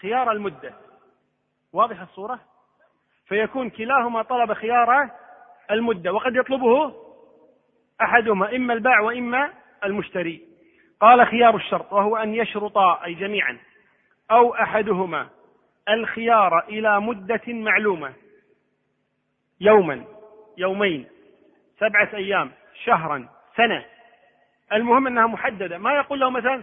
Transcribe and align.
خيار 0.00 0.32
المدة. 0.32 0.74
واضح 1.72 2.00
الصورة؟ 2.00 2.40
فيكون 3.28 3.70
كلاهما 3.70 4.22
طلب 4.22 4.52
خيار 4.52 5.10
المدة 5.70 6.12
وقد 6.12 6.36
يطلبه 6.36 6.94
أحدهما 8.00 8.56
إما 8.56 8.74
الباع 8.74 9.00
وإما 9.00 9.52
المشتري. 9.84 10.48
قال 11.00 11.26
خيار 11.26 11.56
الشرط 11.56 11.92
وهو 11.92 12.16
أن 12.16 12.34
يشرطا 12.34 13.04
أي 13.04 13.14
جميعا 13.14 13.58
أو 14.30 14.54
أحدهما 14.54 15.28
الخيار 15.88 16.68
إلى 16.68 17.00
مدة 17.00 17.42
معلومة. 17.46 18.12
يوما 19.60 20.04
يومين 20.56 21.06
سبعة 21.78 22.08
أيام 22.14 22.52
شهرا 22.84 23.28
سنة. 23.56 23.84
المهم 24.72 25.06
أنها 25.06 25.26
محددة. 25.26 25.78
ما 25.78 25.94
يقول 25.94 26.20
له 26.20 26.30
مثلا 26.30 26.62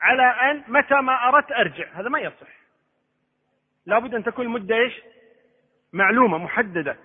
على 0.00 0.22
أن 0.22 0.62
متى 0.68 0.94
ما 0.94 1.28
أردت 1.28 1.52
أرجع. 1.52 1.86
هذا 1.92 2.08
ما 2.08 2.18
يصح. 2.18 2.65
لابد 3.86 4.14
أن 4.14 4.24
تكون 4.24 4.46
المدة 4.46 4.76
إيش؟ 4.76 5.02
معلومة 5.92 6.38
محددة. 6.38 6.96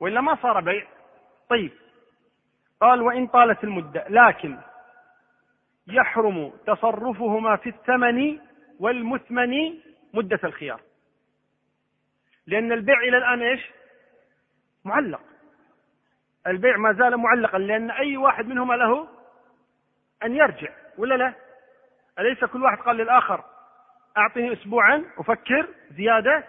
وإلا 0.00 0.20
ما 0.20 0.36
صار 0.42 0.60
بيع. 0.60 0.86
طيب. 1.50 1.72
قال 2.80 3.02
وإن 3.02 3.26
طالت 3.26 3.64
المدة. 3.64 4.04
لكن 4.08 4.58
يحرم 5.86 6.52
تصرفهما 6.66 7.56
في 7.56 7.68
الثمن 7.68 8.38
والمثمن 8.80 9.74
مدة 10.14 10.40
الخيار. 10.44 10.80
لأن 12.46 12.72
البيع 12.72 13.00
إلى 13.00 13.16
الآن 13.18 13.42
إيش؟ 13.42 13.70
معلق. 14.84 15.20
البيع 16.46 16.76
ما 16.76 16.92
زال 16.92 17.16
معلقا. 17.16 17.58
لأن 17.58 17.90
أي 17.90 18.16
واحد 18.16 18.46
منهما 18.46 18.74
له 18.74 19.08
أن 20.24 20.36
يرجع. 20.36 20.72
ولا 20.98 21.14
لا؟ 21.14 21.34
أليس 22.18 22.44
كل 22.44 22.62
واحد 22.62 22.78
قال 22.78 22.96
للآخر 22.96 23.44
أعطني 24.16 24.52
أسبوعا 24.52 25.04
أفكر 25.18 25.68
زيادة. 25.90 26.44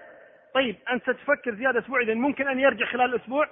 طيب 0.54 0.76
أنت 0.91 1.09
تفكر 1.09 1.55
زيادة 1.55 1.80
أسبوع 1.80 2.02
إذا 2.02 2.13
ممكن 2.13 2.48
أن 2.48 2.59
يرجع 2.59 2.86
خلال 2.86 3.16
الأسبوع 3.16 3.50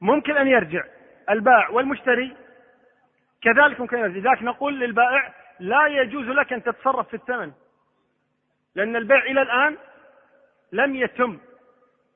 ممكن 0.00 0.36
أن 0.36 0.46
يرجع. 0.46 0.84
البائع 1.30 1.68
والمشتري 1.68 2.36
كذلك 3.42 3.80
ممكن 3.80 3.98
يرجع. 3.98 4.16
لذلك 4.18 4.42
نقول 4.42 4.80
للبائع 4.80 5.34
لا 5.60 5.86
يجوز 5.86 6.26
لك 6.26 6.52
أن 6.52 6.62
تتصرف 6.62 7.08
في 7.08 7.14
الثمن 7.14 7.52
لأن 8.74 8.96
البيع 8.96 9.22
إلى 9.22 9.42
الآن 9.42 9.76
لم 10.72 10.96
يتم. 10.96 11.38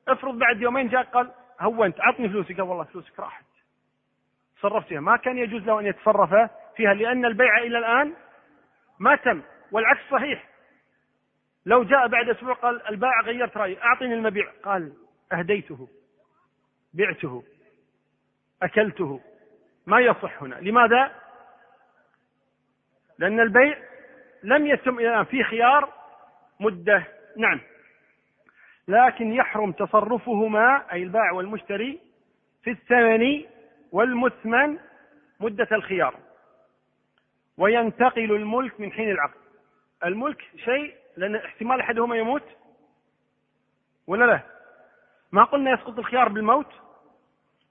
افرض 0.07 0.37
بعد 0.37 0.61
يومين 0.61 0.87
جاء 0.89 1.03
قال 1.03 1.31
هونت 1.61 2.01
عطني 2.01 2.29
فلوسي 2.29 2.53
قال 2.53 2.61
والله 2.61 2.83
فلوسك 2.83 3.19
راحت. 3.19 3.45
تصرفت 4.57 4.87
فيها. 4.87 4.99
ما 4.99 5.17
كان 5.17 5.37
يجوز 5.37 5.61
له 5.61 5.79
أن 5.79 5.85
يتصرف 5.85 6.49
فيها 6.75 6.93
لأن 6.93 7.25
البيع 7.25 7.57
إلى 7.57 7.77
الآن 7.77 8.13
ما 8.99 9.15
تم 9.15 9.41
والعكس 9.71 10.01
صحيح. 10.11 10.49
لو 11.65 11.83
جاء 11.83 12.07
بعد 12.07 12.29
أسبوع 12.29 12.53
قال 12.53 12.87
البائع 12.87 13.21
غيرت 13.21 13.57
رأيي. 13.57 13.81
أعطني 13.83 14.13
المبيع. 14.13 14.51
قال 14.63 14.93
أهديته 15.31 15.87
بعته 16.93 17.43
أكلته. 18.63 19.21
ما 19.85 19.99
يصح 19.99 20.43
هنا. 20.43 20.55
لماذا؟ 20.55 21.11
لأن 23.19 23.39
البيع 23.39 23.77
لم 24.43 24.67
يتم 24.67 24.99
الآن. 24.99 25.23
في 25.23 25.43
خيار 25.43 25.93
مدة 26.59 27.03
نعم. 27.37 27.61
لكن 28.87 29.33
يحرم 29.33 29.71
تصرفهما 29.71 30.93
أي 30.93 31.03
البائع 31.03 31.31
والمشتري 31.31 31.99
في 32.63 32.71
الثمن 32.71 33.45
والمثمن 33.91 34.79
مدة 35.39 35.67
الخيار. 35.71 36.24
وينتقل 37.57 38.31
الملك 38.31 38.79
من 38.79 38.91
حين 38.91 39.11
العقد. 39.11 39.39
الملك 40.05 40.41
شيء 40.65 40.95
لأن 41.17 41.35
احتمال 41.35 41.79
أحدهما 41.79 42.17
يموت؟ 42.17 42.43
ولا 44.07 44.25
لا؟ 44.25 44.39
ما 45.31 45.43
قلنا 45.43 45.71
يسقط 45.71 45.99
الخيار 45.99 46.29
بالموت؟ 46.29 46.71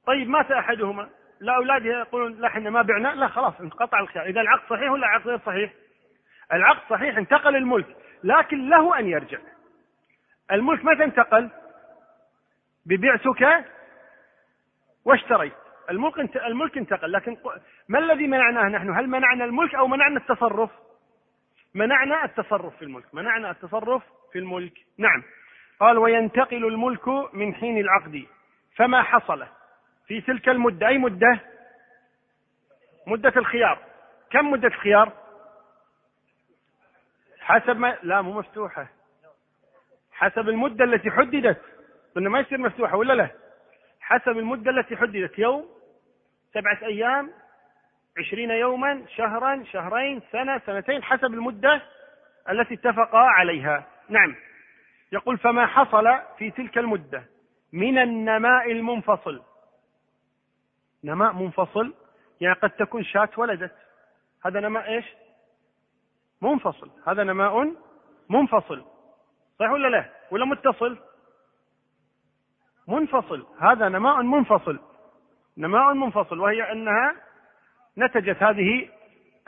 طيب 0.07 0.29
مات 0.29 0.51
أحدهما. 0.51 1.09
لا 1.41 1.57
أولاده 1.57 1.85
يقولون 1.85 2.41
لا 2.41 2.49
إحنا 2.49 2.71
ما 2.71 2.83
بعنا. 2.83 3.09
لا 3.09 3.29
خلاص 3.29 3.61
انقطع 3.61 4.01
الخيار. 4.01 4.27
إذا 4.27 4.41
العقد 4.41 4.69
صحيح 4.71 4.91
ولا 4.91 5.07
العقد 5.07 5.29
غير 5.29 5.39
صحيح؟ 5.47 5.73
العقد 6.53 6.91
صحيح 6.91 7.17
انتقل 7.17 7.57
الملك 7.57 7.97
لكن 8.25 8.69
له 8.69 8.99
أن 8.99 9.09
يرجع. 9.09 9.39
الملك 10.53 10.85
متى 10.85 11.05
انتقل؟ 11.05 11.51
ببعتك 12.87 13.65
واشتريت 15.05 15.64
الملك 15.91 16.37
الملك 16.37 16.79
انتقل 16.79 17.13
لكن 17.13 17.37
ما 17.89 17.99
الذي 17.99 18.27
منعناه 18.27 18.69
نحن؟ 18.69 18.91
هل 18.91 19.09
منعنا 19.09 19.45
الملك 19.45 19.75
أو 19.75 19.87
منعنا 19.87 20.21
التصرف؟ 20.21 20.71
منعنا 21.75 22.25
التصرف 22.25 22.77
في 22.77 22.83
الملك 22.83 23.15
منعنا 23.15 23.51
التصرف 23.51 24.03
في 24.33 24.39
الملك. 24.39 24.73
نعم. 24.99 25.23
قال 25.81 25.99
وينتقل 25.99 26.65
الملك 26.65 27.09
من 27.35 27.55
حين 27.55 27.79
العقد. 27.79 28.27
فما 28.77 29.03
حصل؟ 29.03 29.47
في 30.07 30.21
تلك 30.21 30.49
المدة 30.49 30.89
أي 30.89 30.99
مدة؟ 30.99 31.41
مدة 33.07 33.33
الخيار. 33.37 33.79
كم 34.31 34.51
مدة 34.51 34.69
الخيار 34.69 35.13
حسب 37.41 37.77
ما 37.77 37.99
لا 38.03 38.23
مو 38.23 38.39
مفتوحة. 38.39 38.89
حسب 40.13 40.49
المدة 40.49 40.85
التي 40.85 41.11
حددت. 41.11 41.63
قلنا 42.17 42.31
ما 42.31 42.41
يصير 42.41 42.59
مفتوحة 42.59 42.97
ولا 42.97 43.13
لا؟ 43.13 43.44
حسب 44.05 44.39
المدة 44.39 44.71
التي 44.71 44.97
حددت. 44.97 45.39
يوم 45.39 45.69
سبعة 46.55 46.79
أيام 46.83 47.31
عشرين 48.19 48.51
يوما 48.51 49.05
شهرا 49.17 49.65
شهرين 49.73 50.23
سنة 50.33 50.59
سنتين 50.59 51.03
حسب 51.03 51.35
المدة 51.35 51.83
التي 52.51 52.75
اتفقا 52.75 53.19
عليها. 53.19 53.87
نعم. 54.09 54.35
يقول 55.13 55.39
فما 55.39 55.67
حصل 55.67 56.05
في 56.39 56.51
تلك 56.51 56.79
المدة 56.79 57.25
من 57.73 57.99
النماء 57.99 58.73
المنفصل؟ 58.73 59.43
نماء 61.05 61.33
منفصل؟ 61.33 61.95
يعني 62.41 62.55
قد 62.55 62.71
تكون 62.71 63.05
شاة 63.05 63.29
ولدت. 63.37 63.75
هذا 64.47 64.61
نماء 64.61 64.89
إيش؟ 64.89 65.05
منفصل. 66.43 66.91
هذا 67.07 67.25
نماء 67.25 67.75
منفصل. 68.29 68.85
صحيح 69.59 69.71
ولا 69.71 69.89
لا؟ 69.89 70.11
ولا 70.31 70.45
متصل؟ 70.45 70.99
منفصل. 72.89 73.47
هذا 73.61 73.89
نماء 73.89 74.23
منفصل. 74.23 74.81
نماء 75.59 75.95
منفصل 75.95 76.41
وهي 76.41 76.73
أنها 76.73 77.15
نتجت 77.99 78.43
هذه 78.43 78.89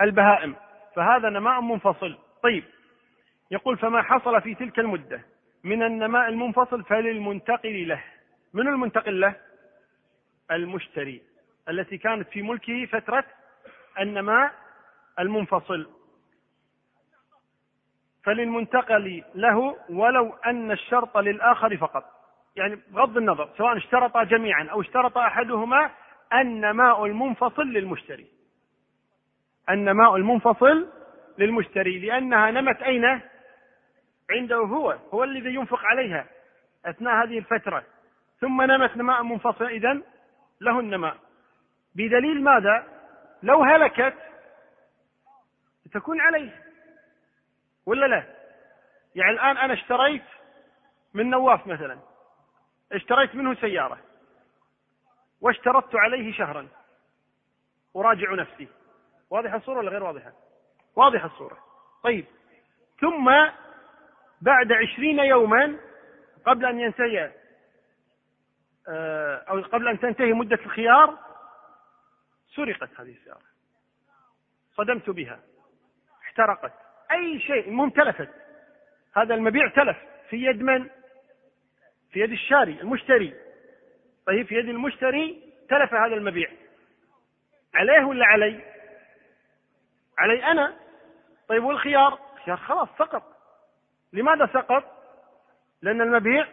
البهائم. 0.01 0.57
فهذا 0.97 1.29
نماء 1.29 1.61
منفصل. 1.61 2.19
طيب 2.43 2.65
يقول 3.51 3.79
فما 3.79 4.03
حصل 4.03 4.41
في 4.41 4.55
تلك 4.55 4.79
المدة 4.79 5.21
من 5.65 5.83
النماء 5.83 6.29
المنفصل 6.29 6.85
فللمنتقل 6.85 7.89
له. 7.89 8.03
من 8.55 8.69
المنتقل 8.69 9.21
له؟ 9.21 9.35
المشتري. 10.51 11.23
التي 11.69 11.99
كانت 11.99 12.29
في 12.29 12.43
ملكه 12.43 12.87
فترة 12.87 13.25
النماء 14.01 14.53
المنفصل. 15.19 15.91
فللمنتقل 18.25 19.25
له 19.35 19.77
ولو 19.91 20.33
أن 20.47 20.71
الشرط 20.71 21.19
للآخر 21.19 21.77
فقط. 21.77 22.16
يعني 22.57 22.79
بغض 22.89 23.17
النظر 23.17 23.51
سواء 23.57 23.77
اشترطا 23.77 24.25
جميعا 24.25 24.69
أو 24.71 24.81
اشترط 24.81 25.19
أحدهما 25.19 25.91
النماء 26.33 27.07
المنفصل 27.07 27.63
للمشتري. 27.63 28.27
النماء 29.71 30.17
المنفصل 30.17 30.89
للمشتري 31.39 31.99
لأنها 31.99 32.51
نمت 32.51 32.83
أين؟ 32.83 33.21
عنده 34.31 34.57
هو 34.57 34.99
هو 35.15 35.25
الذي 35.25 35.55
ينفق 35.55 35.85
عليها 35.85 36.27
أثناء 36.87 37.25
هذه 37.25 37.39
الفترة. 37.39 37.85
ثم 38.41 38.63
نمت 38.63 38.97
نماء 38.97 39.23
منفصلة 39.23 39.69
إذن 39.69 40.03
له 40.61 40.81
النماء. 40.81 41.17
بدليل 41.95 42.43
ماذا؟ 42.45 42.87
لو 43.43 43.63
هلكت 43.63 44.15
تكون 45.93 46.21
عليه 46.21 46.63
ولا 47.87 48.07
لا؟ 48.07 48.25
يعني 49.15 49.31
الآن 49.31 49.57
أنا 49.57 49.73
اشتريت 49.73 50.23
من 51.15 51.31
نواف 51.31 51.67
مثلا. 51.67 51.99
اشتريت 52.93 53.35
منه 53.35 53.55
سيارة 53.55 53.99
واشترطت 55.41 55.95
عليه 55.95 56.33
شهرا. 56.33 56.69
أراجع 57.97 58.35
نفسي. 58.35 58.69
واضحة 59.31 59.57
الصورة 59.57 59.79
ولا 59.79 59.91
غير 59.91 60.03
واضحة؟ 60.03 60.33
واضحة 60.97 61.27
الصورة. 61.27 61.59
طيب. 62.03 62.25
ثم 63.01 63.31
بعد 64.41 64.73
عشرين 64.73 65.19
يوما 65.19 65.79
قبل 66.47 66.65
أن 66.67 66.81
ينتهي 66.81 67.33
آه، 68.89 69.37
أو 69.37 69.63
قبل 69.63 69.89
أن 69.89 70.01
تنتهي 70.01 70.33
مدة 70.33 70.59
الخيار 70.65 71.19
سرقت 72.55 73.01
هذه 73.01 73.11
السيارة. 73.11 73.43
صدمت 74.75 75.11
بها. 75.11 75.41
احترقت. 76.23 76.73
أي 77.11 77.41
شيء 77.41 77.69
المهم 77.69 77.91
تلفت 77.91 78.31
هذا 79.17 79.35
المبيع 79.35 79.69
تلف 79.69 79.97
في 80.31 80.37
يد 80.37 80.63
من؟ 80.63 80.91
في 82.17 82.23
يد 82.23 82.33
الشاري 82.33 82.81
المشتري. 82.81 83.35
طيب 84.27 84.47
في 84.47 84.55
يد 84.55 84.69
المشتري 84.69 85.43
تلف 85.69 85.95
هذا 85.95 86.15
المبيع. 86.15 86.51
عليه 87.75 88.05
ولا 88.05 88.27
علي؟ 88.27 88.61
علي 90.19 90.45
أنا. 90.45 90.77
طيب 91.49 91.65
والخيار؟ 91.65 92.19
الخيار 92.37 92.57
خلاص 92.57 92.89
سقط. 92.99 93.23
لماذا 94.13 94.47
سقط؟ 94.47 94.85
لأن 95.83 96.01
المبيع 96.01 96.49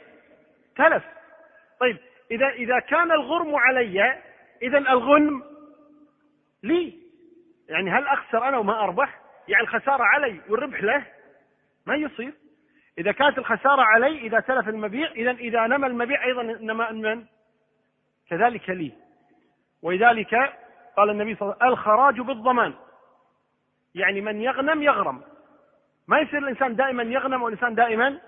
تلف. 0.75 1.03
طيب 1.79 1.97
إذا 2.31 2.49
إذا 2.49 2.79
كان 2.79 3.11
الغرم 3.11 3.55
علي 3.55 4.21
إذا 4.61 4.77
الغنم 4.77 5.43
لي. 6.63 6.99
يعني 7.69 7.91
هل 7.91 8.07
أخسر 8.07 8.47
أنا 8.47 8.57
وما 8.57 8.83
أربح؟ 8.83 9.21
يعني 9.47 9.63
الخسارة 9.63 10.03
علي 10.03 10.41
والربح 10.49 10.83
له. 10.83 11.05
ما 11.85 11.95
يصير. 11.95 12.33
إذا 12.97 13.11
كانت 13.11 13.37
الخسارة 13.37 13.81
علي 13.81 14.17
إذا 14.17 14.39
تلف 14.39 14.69
المبيع 14.69 15.11
إذا 15.11 15.31
إذا 15.31 15.67
نمى 15.67 15.87
المبيع 15.87 16.25
أيضا 16.25 16.43
نما 16.43 16.91
من 16.91 17.25
كذلك 18.29 18.69
لي. 18.69 18.91
ولذلك 19.81 20.53
قال 20.97 21.09
النبي 21.09 21.35
صلى 21.35 21.41
الله 21.41 21.55
عليه 21.61 21.71
وسلم 21.71 21.79
الخراج 21.79 22.21
بالضمان. 22.21 22.73
يعني 23.95 24.21
من 24.21 24.41
يغنم 24.41 24.83
يغرم. 24.83 25.21
ما 26.07 26.19
يصير 26.19 26.39
الإنسان 26.39 26.75
دائما 26.75 27.03
يغنم 27.03 27.43
والإنسان 27.43 27.75
دائما 27.75 28.19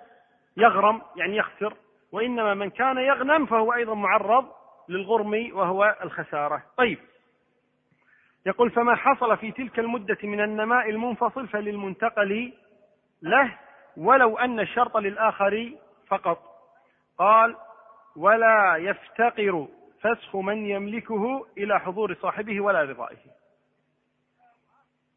يغرم 0.57 1.01
يعني 1.15 1.37
يخسر. 1.37 1.73
وإنما 2.11 2.53
من 2.53 2.69
كان 2.69 2.97
يغنم 2.97 3.45
فهو 3.45 3.73
أيضا 3.73 3.93
معرض 3.93 4.45
للغرم 4.89 5.49
وهو 5.53 5.95
الخسارة. 6.03 6.63
طيب. 6.77 6.99
يقول 8.45 8.71
فما 8.71 8.95
حصل 8.95 9.37
في 9.37 9.51
تلك 9.51 9.79
المدة 9.79 10.17
من 10.23 10.43
النماء 10.43 10.89
المنفصل 10.89 11.47
فللمنتقل 11.47 12.53
له 13.21 13.57
ولو 13.97 14.37
أن 14.37 14.59
الشرط 14.59 14.97
للآخر 14.97 15.71
فقط. 16.07 16.55
قال 17.17 17.55
ولا 18.15 18.75
يفتقر 18.75 19.67
فسخ 20.01 20.35
من 20.35 20.65
يملكه 20.65 21.47
إلى 21.57 21.79
حضور 21.79 22.15
صاحبه 22.15 22.61
ولا 22.61 22.83
رضائه. 22.83 23.17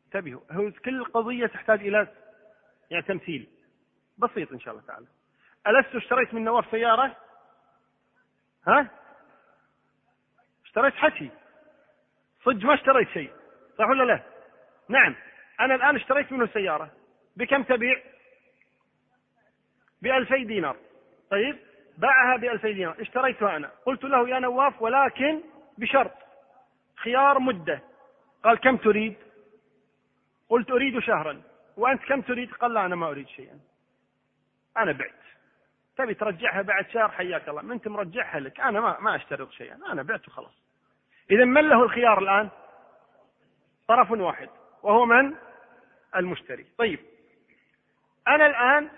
انتبهوا 0.07 0.41
هو 0.51 0.71
كل 0.71 1.05
قضية 1.05 1.47
تحتاج 1.47 1.81
إلى 1.81 2.09
يعني 2.91 3.05
تمثيل. 3.05 3.49
بسيط 4.19 4.53
إن 4.53 4.61
شاء 4.61 4.75
الله 4.75 4.87
تعالى. 4.87 5.07
ألست 5.67 5.95
اشتريت 5.95 6.35
من 6.35 6.45
نواف 6.45 6.71
سيارة؟ 6.71 7.17
ها؟ 8.69 8.89
اشتريت 10.65 10.95
حكي. 10.95 11.31
صدق 12.45 12.65
ما 12.65 12.75
اشتريت 12.75 13.09
شيء 13.09 13.33
صح 13.79 13.89
ولا 13.89 14.05
لا؟ 14.05 14.23
نعم 14.89 15.15
أنا 15.61 15.75
الآن 15.75 15.97
اشتريت 15.97 16.33
منه 16.33 16.47
سيارة. 16.47 16.91
بكم 17.37 17.63
تبيع؟ 17.63 18.03
بألفي 20.03 20.45
دينار. 20.45 20.77
طيب؟ 21.31 21.59
باعها 21.99 22.37
بألفي 22.37 22.73
دينار. 22.73 23.01
اشتريتها 23.01 23.57
أنا. 23.57 23.71
قلت 23.87 24.05
له 24.05 24.29
يا 24.29 24.39
نواف 24.39 24.83
ولكن 24.83 25.41
بشرط. 25.79 26.15
خيار 26.97 27.39
مدة. 27.39 27.81
قال 28.45 28.59
كم 28.59 28.77
تريد؟ 28.77 29.17
قلت 30.49 30.71
أريد 30.71 30.99
شهرا. 30.99 31.43
وأنت 31.77 32.03
كم 32.03 32.21
تريد؟ 32.21 32.53
قال 32.53 32.75
لا 32.75 32.87
أنا 32.87 32.97
ما 32.97 33.11
أريد 33.11 33.29
شيئا. 33.29 33.61
أنا 34.77 34.93
بعت. 34.93 35.15
تبي 35.97 36.15
ترجعها 36.15 36.63
بعد 36.63 36.91
شهر؟ 36.91 37.09
حياك 37.09 37.49
الله. 37.49 37.63
ما 37.63 37.75
أنت 37.75 37.89
مرجعها 37.89 38.41
لك. 38.41 38.61
أنا 38.61 38.81
ما, 38.81 39.01
ما 39.01 39.17
أشترط 39.17 39.51
شيئا. 39.51 39.79
أنا 39.93 40.03
بعت 40.03 40.29
وخلاص. 40.29 40.63
إذا 41.31 41.45
من 41.45 41.69
له 41.69 41.83
الخيار 41.83 42.19
الآن؟ 42.19 42.49
طرف 43.89 44.11
واحد. 44.11 44.49
وهو 44.83 45.07
من؟ 45.07 45.35
المشتري. 46.17 46.67
طيب. 46.79 47.01
أنا 48.29 48.47
الآن 48.47 48.91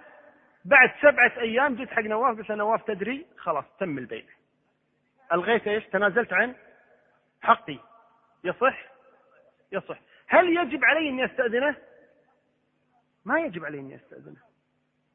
بعد 0.64 0.90
سبعة 1.00 1.32
أيام 1.38 1.74
جيت 1.74 1.90
حق 1.90 2.02
نواف 2.02 2.38
قلت 2.38 2.50
نواف 2.50 2.82
تدري؟ 2.82 3.26
خلاص 3.36 3.64
تم 3.78 3.98
البيع. 3.98 4.24
ألغيت 5.32 5.68
إيش؟ 5.68 5.84
تنازلت 5.84 6.32
عن 6.32 6.54
حقي. 7.42 7.78
يصح؟ 8.44 8.84
يصح. 9.72 9.98
هل 10.26 10.56
يجب 10.56 10.84
علي 10.84 11.08
أني 11.08 11.24
أستأذنه 11.24 11.76
ما 13.24 13.40
يجب 13.40 13.64
علي 13.64 13.78
أني 13.78 13.96
أستأذنه 13.96 14.40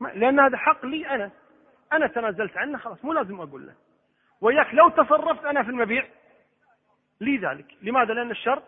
لأن 0.02 0.40
هذا 0.40 0.58
حق 0.58 0.86
لي 0.86 1.10
أنا. 1.10 1.32
أنا 1.94 2.08
تنازلت 2.08 2.58
عنه 2.58 2.78
خلاص 2.78 3.06
مو 3.06 3.14
لازم 3.14 3.42
أقول 3.42 3.68
له. 3.68 3.74
وياك 4.42 4.74
لو 4.74 4.90
تصرفت 4.90 5.46
أنا 5.46 5.64
في 5.64 5.70
المبيع 5.70 6.08
لي 7.22 7.38
ذلك. 7.38 7.66
لماذا؟ 7.82 8.14
لأن 8.14 8.32
الشرط 8.32 8.64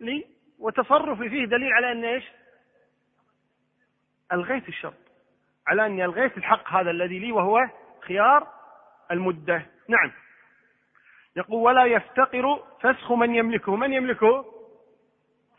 لي 0.00 0.26
وتصرفي 0.58 1.28
فيه 1.28 1.44
دليل 1.44 1.72
على 1.72 1.92
أن 1.92 2.04
إيش؟ 2.04 2.24
ألغيت 4.32 4.68
الشرط 4.68 5.09
على 5.66 5.86
أني 5.86 6.04
ألغيت 6.04 6.36
الحق 6.36 6.68
هذا 6.68 6.90
الذي 6.90 7.18
لي 7.18 7.32
وهو 7.32 7.68
خيار 8.00 8.46
المدة. 9.10 9.66
نعم. 9.88 10.12
يقول 11.36 11.62
ولا 11.62 11.84
يفتقر 11.84 12.62
فسخ 12.80 13.12
من 13.12 13.34
يملكه. 13.34 13.76
من 13.76 13.92
يملكه؟ 13.92 14.44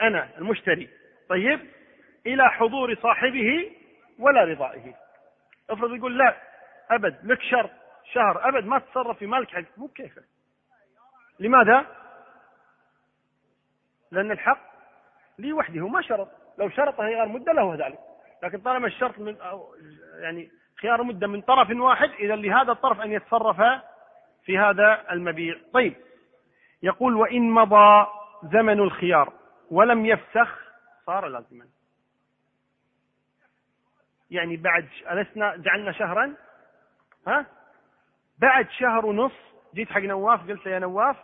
أنا 0.02 0.30
المشتري. 0.38 0.90
طيب. 1.30 1.60
إلى 2.26 2.50
حضور 2.50 2.96
صاحبه 2.96 3.72
ولا 4.20 4.44
رضائه. 4.44 4.94
افرض 5.70 5.96
يقول 5.96 6.18
لا 6.18 6.38
أبد 6.92 7.20
لك 7.24 7.42
شرط 7.42 7.72
شهر 8.14 8.50
أبد 8.50 8.66
ما 8.66 8.80
تتصرف 8.80 9.18
في 9.18 9.26
مالك 9.26 9.50
حق. 9.50 9.78
مو 9.78 9.88
كيف. 9.88 10.20
لماذا؟ 11.40 11.86
لأن 14.12 14.32
الحق 14.32 14.72
لي 15.40 15.54
وحده 15.54 15.88
ما 15.88 16.02
شرط. 16.02 16.30
لو 16.58 16.70
شرط 16.70 17.00
غير 17.00 17.26
مدة 17.26 17.54
له 17.54 17.76
ذلك. 17.76 18.11
لكن 18.44 18.62
طالما 18.62 18.88
الشرط 18.88 19.20
من 19.20 19.42
أو 19.42 19.76
يعني 20.20 20.52
خيار 20.82 21.04
مدة 21.04 21.28
من 21.28 21.42
طرف 21.42 21.70
واحد 21.70 22.10
إذا 22.10 22.36
لهذا 22.36 22.72
الطرف 22.72 23.02
أن 23.02 23.12
يتصرف 23.12 23.62
في 24.46 24.58
هذا 24.58 25.12
المبيع. 25.12 25.56
طيب. 25.74 25.96
يقول 26.84 27.16
وإن 27.16 27.52
مضى 27.52 28.08
زمن 28.44 28.80
الخيار 28.80 29.34
ولم 29.72 30.06
يفسخ 30.06 30.60
صار 31.06 31.28
لازما. 31.28 31.68
يعني 34.30 34.58
بعد 34.58 34.90
ألسنا 35.12 35.56
جعلنا 35.56 35.92
شهرا؟ 35.92 36.36
ها؟ 37.28 37.46
بعد 38.40 38.70
شهر 38.70 39.06
ونص 39.06 39.32
جيت 39.74 39.92
حق 39.92 40.02
نواف 40.02 40.48
قلت 40.48 40.66
يا 40.66 40.80
نواف 40.80 41.18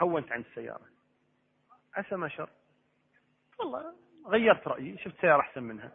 هونت 0.00 0.32
عن 0.32 0.40
السيارة. 0.40 0.86
عسى 1.94 2.16
ما 2.16 2.28
شر. 2.28 2.50
والله 3.58 3.94
غيرت 4.26 4.68
رأيي 4.68 4.98
شفت 4.98 5.20
سيارة 5.20 5.40
أحسن 5.40 5.62
منها. 5.62 5.92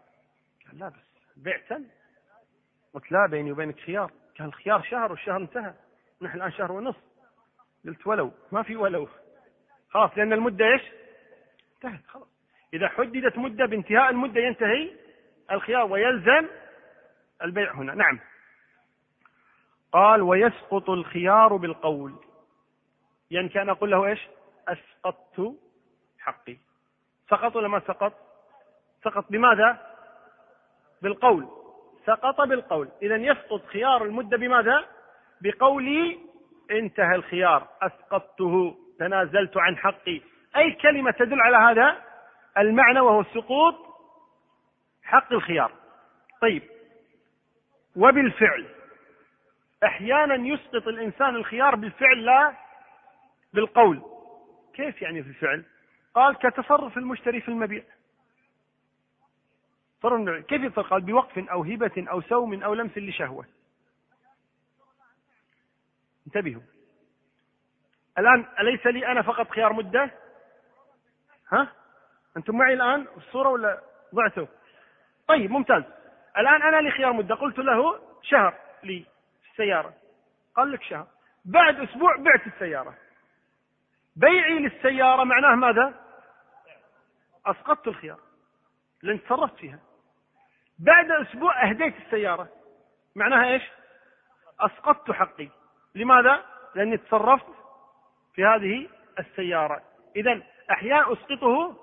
لا 0.78 0.90
بس. 0.90 1.38
بعتا. 1.38 1.84
قلت 2.94 3.12
لا 3.12 3.28
بيني 3.28 3.52
وبينك 3.52 3.80
خيار. 3.80 4.12
كان 4.36 4.48
الخيار 4.48 4.82
شهر 4.82 5.12
والشهر 5.12 5.38
انتهى. 5.38 5.74
نحن 6.22 6.38
الآن 6.38 6.52
شهر 6.52 6.72
ونصف 6.72 7.02
قلت 7.86 8.08
ولو. 8.08 8.32
ما 8.52 8.64
في 8.64 8.76
ولو. 8.76 9.08
خلاص 9.90 10.12
لأن 10.18 10.34
المدة 10.34 10.66
إيش؟ 10.66 10.82
انتهت 11.76 12.08
خلاص. 12.08 12.28
إذا 12.74 12.88
حددت 12.88 13.38
مدة 13.38 13.66
بانتهاء 13.66 14.10
المدة 14.10 14.42
ينتهي 14.42 14.92
الخيار 15.52 15.92
ويلزم 15.92 16.48
البيع 17.44 17.74
هنا. 17.74 17.96
نعم. 17.96 18.20
قال 19.92 20.22
ويسقط 20.22 20.90
الخيار 20.90 21.56
بالقول. 21.56 22.16
يعني 23.32 23.50
كان 23.50 23.70
أقول 23.70 23.92
له 23.92 24.06
إيش؟ 24.06 24.28
أسقطت 24.68 25.56
حقي. 26.20 26.58
سقط 27.30 27.56
ولا 27.56 27.68
ما 27.68 27.80
سقط؟ 27.80 28.14
سقط 29.04 29.26
بماذا؟ 29.30 29.93
بالقول 31.04 31.48
سقط 32.06 32.42
بالقول. 32.42 32.90
إذا 33.02 33.16
يسقط 33.16 33.66
خيار 33.66 34.04
المدة 34.04 34.38
بماذا؟ 34.38 34.86
بقولي 35.42 36.20
انتهى 36.72 37.16
الخيار 37.16 37.68
أسقطته 37.82 38.76
تنازلت 39.00 39.58
عن 39.58 39.78
حقي. 39.78 40.22
أي 40.58 40.72
كلمة 40.72 41.12
تدل 41.12 41.42
على 41.42 41.58
هذا؟ 41.58 42.02
المعنى 42.58 43.00
وهو 43.00 43.24
سقوط 43.24 43.76
حق 45.04 45.34
الخيار. 45.34 45.72
طيب. 46.42 46.64
وبالفعل. 47.96 48.66
أحيانا 49.84 50.36
يسقط 50.36 50.88
الإنسان 50.88 51.36
الخيار 51.36 51.76
بالفعل 51.76 52.26
لا 52.26 52.54
بالقول. 53.54 54.02
كيف 54.74 55.02
يعني 55.02 55.24
في 55.24 55.30
الفعل؟ 55.30 55.64
قال 56.16 56.36
كتصرف 56.36 56.98
المشتري 56.98 57.42
في 57.42 57.50
المبيع. 57.50 57.84
تصرف 60.04 60.42
كيف 60.42 60.80
قال 60.80 61.02
بوقف 61.02 61.38
أو 61.38 61.64
هبة 61.64 62.06
أو 62.10 62.22
سوم 62.22 62.64
أو 62.64 62.74
لمس 62.74 62.98
لشهوة. 62.98 63.46
انتبهوا. 66.28 66.62
الآن 68.18 68.46
أليس 68.60 68.86
لي 68.86 69.08
أنا 69.08 69.22
فقط 69.22 69.50
خيار 69.50 69.74
مدة؟ 69.74 70.12
ها؟ 71.52 71.72
أنتم 72.38 72.58
معي 72.58 72.74
الآن 72.74 73.08
الصورة 73.18 73.50
ولا 73.50 73.82
ضعتوا 74.16 74.48
طيب 75.28 75.52
ممتاز. 75.52 75.84
الآن 76.38 76.62
أنا 76.62 76.82
لي 76.82 76.92
خيار 76.92 77.14
مدة. 77.14 77.36
قلت 77.36 77.60
له 77.60 78.00
شهر 78.22 78.54
لي 78.84 79.06
السيارة. 79.52 79.94
قال 80.56 80.72
لك 80.72 80.84
شهر. 80.84 81.08
بعد 81.46 81.80
أسبوع 81.80 82.16
بعت 82.18 82.48
السيارة. 82.48 82.98
بيعي 84.16 84.60
للسيارة 84.60 85.24
معناه 85.24 85.56
ماذا؟ 85.56 85.94
أسقطت 87.46 87.88
الخيار. 87.88 88.20
لأن 89.02 89.24
تصرفت 89.24 89.56
فيها. 89.56 89.80
بعد 90.80 91.12
أسبوع 91.12 91.70
أهديت 91.70 91.94
السيارة. 92.06 92.48
معناها 93.16 93.54
إيش؟ 93.54 93.64
أسقطت 94.60 95.12
حقي. 95.12 95.50
لماذا؟ 95.96 96.46
لأني 96.76 96.98
تصرفت 96.98 97.46
في 98.36 98.46
هذه 98.46 98.88
السيارة. 99.20 99.82
إذا 100.16 100.42
أحيانا 100.72 101.14
أسقطه 101.14 101.76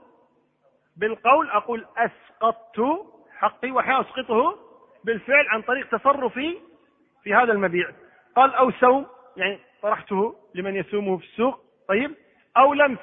بالقول 0.97 1.51
أقول 1.51 1.87
أسقطت 1.97 3.07
حقي 3.39 3.71
وأحيانا 3.71 4.01
أسقطه 4.01 4.59
بالفعل 5.05 5.49
عن 5.49 5.63
طريق 5.63 5.89
تصرفي 5.99 6.59
في 7.23 7.35
هذا 7.35 7.53
المبيع. 7.53 7.91
قال 8.37 8.55
أو 8.55 8.71
سوم 8.71 9.07
يعني 9.37 9.59
طرحته 9.83 10.37
لمن 10.55 10.77
يسومه 10.77 11.17
في 11.19 11.25
السوق. 11.25 11.65
طيب 11.89 12.15
أو 12.57 12.75
لمس 12.75 12.99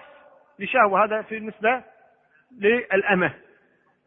لشهوة. 0.59 1.03
هذا 1.03 1.21
في 1.21 1.39
بالنسبة 1.39 1.83
للأمة. 2.59 3.33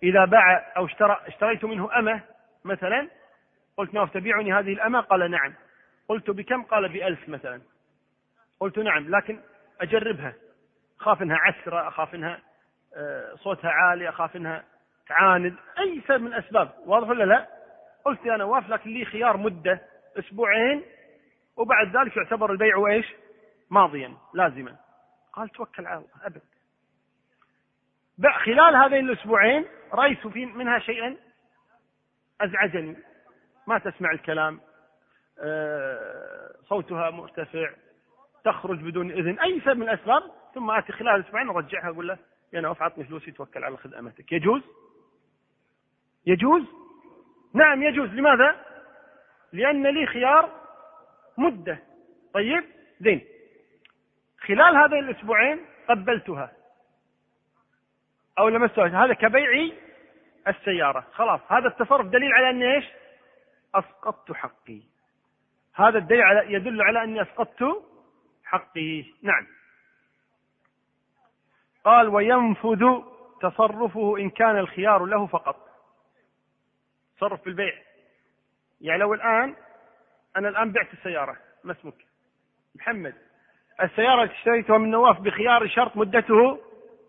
إذا 0.03 0.25
باع 0.25 0.73
أو 0.77 0.87
اشترى 0.87 1.21
اشتريت 1.27 1.65
منه 1.65 1.99
أمة 1.99 2.21
مثلا 2.65 3.09
قلت 3.77 3.95
نواف 3.95 4.13
تبيعني 4.13 4.53
هذه 4.53 4.73
الأمة؟ 4.73 5.01
قال 5.01 5.31
نعم. 5.31 5.55
قلت 6.09 6.31
بكم؟ 6.31 6.63
قال 6.63 6.89
بألف 6.89 7.29
مثلا. 7.29 7.61
قلت 8.61 8.79
نعم 8.79 9.17
لكن 9.17 9.41
أجربها. 9.81 10.35
أخاف 11.01 11.23
إنها 11.23 11.37
عسرة 11.37 11.89
أخاف 11.89 12.15
إنها 12.15 12.41
آه، 12.97 13.35
صوتها 13.35 13.71
عالي 13.71 14.09
أخاف 14.09 14.37
إنها 14.37 14.65
تعاند. 15.09 15.57
أي 15.79 16.03
سبب 16.09 16.21
من 16.21 16.27
الأسباب 16.27 16.71
واضح 16.87 17.09
ولا 17.09 17.25
لا؟ 17.25 17.49
قلت 18.05 18.27
يا 18.27 18.37
نواف 18.37 18.69
لكن 18.69 18.91
لي 18.91 19.05
خيار 19.05 19.37
مدة 19.37 19.81
أسبوعين 20.19 20.83
وبعد 21.57 21.97
ذلك 21.97 22.17
يعتبر 22.17 22.53
البيع 22.53 22.87
إيش؟ 22.87 23.07
ماضيا 23.71 24.15
لازما. 24.35 24.77
قال 25.33 25.49
توكل 25.49 25.87
على 25.87 25.99
الله 25.99 26.27
أبد. 26.27 26.43
خلال 28.29 28.77
هذين 28.77 29.11
الأسبوعين 29.11 29.65
رأيت 29.93 30.27
في 30.27 30.47
منها 30.47 30.79
شيئا 30.79 31.17
أزعجني. 32.41 32.97
ما 33.67 33.79
تسمع 33.79 34.11
الكلام. 34.13 34.61
آه، 35.39 36.55
صوتها 36.69 37.11
مرتفع 37.11 37.71
تخرج 38.45 38.79
بدون 38.79 39.11
إذن 39.11 39.39
أي 39.39 39.61
سبب 39.61 39.77
من 39.77 39.89
الأسباب. 39.89 40.23
ثم 40.55 40.71
آتي 40.71 40.93
خلال 40.93 41.25
أسبوعين 41.25 41.49
أرجعها 41.49 41.89
أقول 41.89 42.09
له 42.09 42.19
يا 42.53 42.61
نواف 42.61 42.83
أعطني 42.83 43.05
فلوسي 43.05 43.31
توكل 43.31 43.65
على 43.65 43.77
خدمتك. 43.77 44.33
يجوز؟ 44.33 44.63
يجوز؟ 46.27 46.63
نعم 47.55 47.83
يجوز. 47.83 48.09
لماذا؟ 48.09 48.57
لأن 49.53 49.87
لي 49.87 50.07
خيار 50.07 50.61
مدة. 51.39 51.79
طيب؟ 52.35 52.65
زين. 53.01 53.25
خلال 54.41 54.77
هذين 54.77 54.99
الأسبوعين 54.99 55.61
قبلتها. 55.89 56.60
أو 58.41 58.49
لمستها 58.49 59.05
هذا 59.05 59.15
كبيع 59.15 59.71
السيارة. 60.49 61.07
خلاص. 61.13 61.41
هذا 61.49 61.69
التصرف 61.69 62.07
دليل 62.07 62.33
على 62.33 62.51
أني 62.51 62.75
إيش؟ 62.75 62.85
أسقطت 63.75 64.33
حقي. 64.33 64.83
هذا 65.75 65.99
الدليل 65.99 66.23
على 66.23 66.53
يدل 66.53 66.83
على 66.83 67.05
أني 67.05 67.23
أسقطت 67.23 67.85
حقه 68.45 69.05
نعم. 69.23 69.47
قال 71.85 72.09
وينفذ 72.09 72.85
تصرفه 73.43 74.19
إن 74.19 74.31
كان 74.31 74.59
الخيار 74.59 75.05
له 75.05 75.27
فقط. 75.27 75.57
تصرف 77.17 77.45
بالبيع. 77.45 77.75
يعني 78.81 78.99
لو 78.99 79.15
الآن 79.15 79.57
أنا 80.37 80.49
الآن 80.49 80.73
بعت 80.73 80.93
السيارة. 80.93 81.37
ما 81.65 81.73
اسمك؟ 81.73 82.07
محمد. 82.75 83.15
السيارة 83.83 84.23
التي 84.23 84.35
اشتريتها 84.35 84.79
من 84.79 84.91
نواف 84.91 85.21
بخيار 85.21 85.69
شرط 85.69 85.97
مدته 85.97 86.61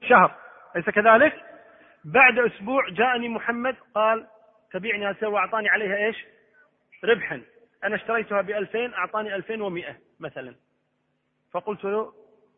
شهر. 0.02 0.41
أليس 0.76 0.90
كذلك؟ 0.90 1.44
بعد 2.04 2.40
أسبوع 2.40 2.90
جاءني 2.90 3.30
محمد 3.30 3.76
قال 3.96 4.28
تبيعني 4.72 5.08
هذه 5.08 5.26
وأعطاني 5.28 5.70
عليها 5.70 5.96
إيش؟ 5.96 6.26
ربحا 7.04 7.42
أنا 7.84 7.96
اشتريتها 7.96 8.42
بألفين 8.42 8.94
أعطاني 8.94 9.36
ألفين 9.36 9.62
ومئة 9.62 9.98
مثلا 10.20 10.56
فقلت 11.52 11.84
له 11.84 12.14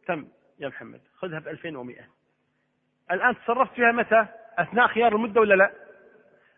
تم 0.08 0.27
يا 0.60 0.67
محمد 0.67 1.01
خذها 1.15 1.39
ب 1.39 1.48
2100 1.48 1.98
الآن 3.12 3.36
تصرفت 3.36 3.74
فيها 3.74 3.91
متى؟ 3.91 4.25
أثناء 4.58 4.88
خيار 4.88 5.15
المدة 5.15 5.41
ولا 5.41 5.53
لا؟ 5.53 5.72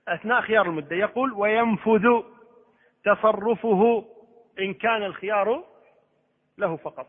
أثناء 0.08 0.42
خيار 0.42 0.66
المدة 0.66 0.96
يقول 0.96 1.34
وينفذ 1.34 2.22
تصرفه 3.06 4.06
إن 4.60 4.74
كان 4.74 5.04
الخيار 5.04 5.64
له 6.58 6.78
فقط 6.78 7.08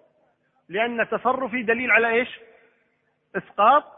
لأن 0.69 1.09
تصرفي 1.09 1.63
دليل 1.63 1.91
على 1.91 2.09
إيش؟ 2.09 2.41
إسقاط 3.37 3.96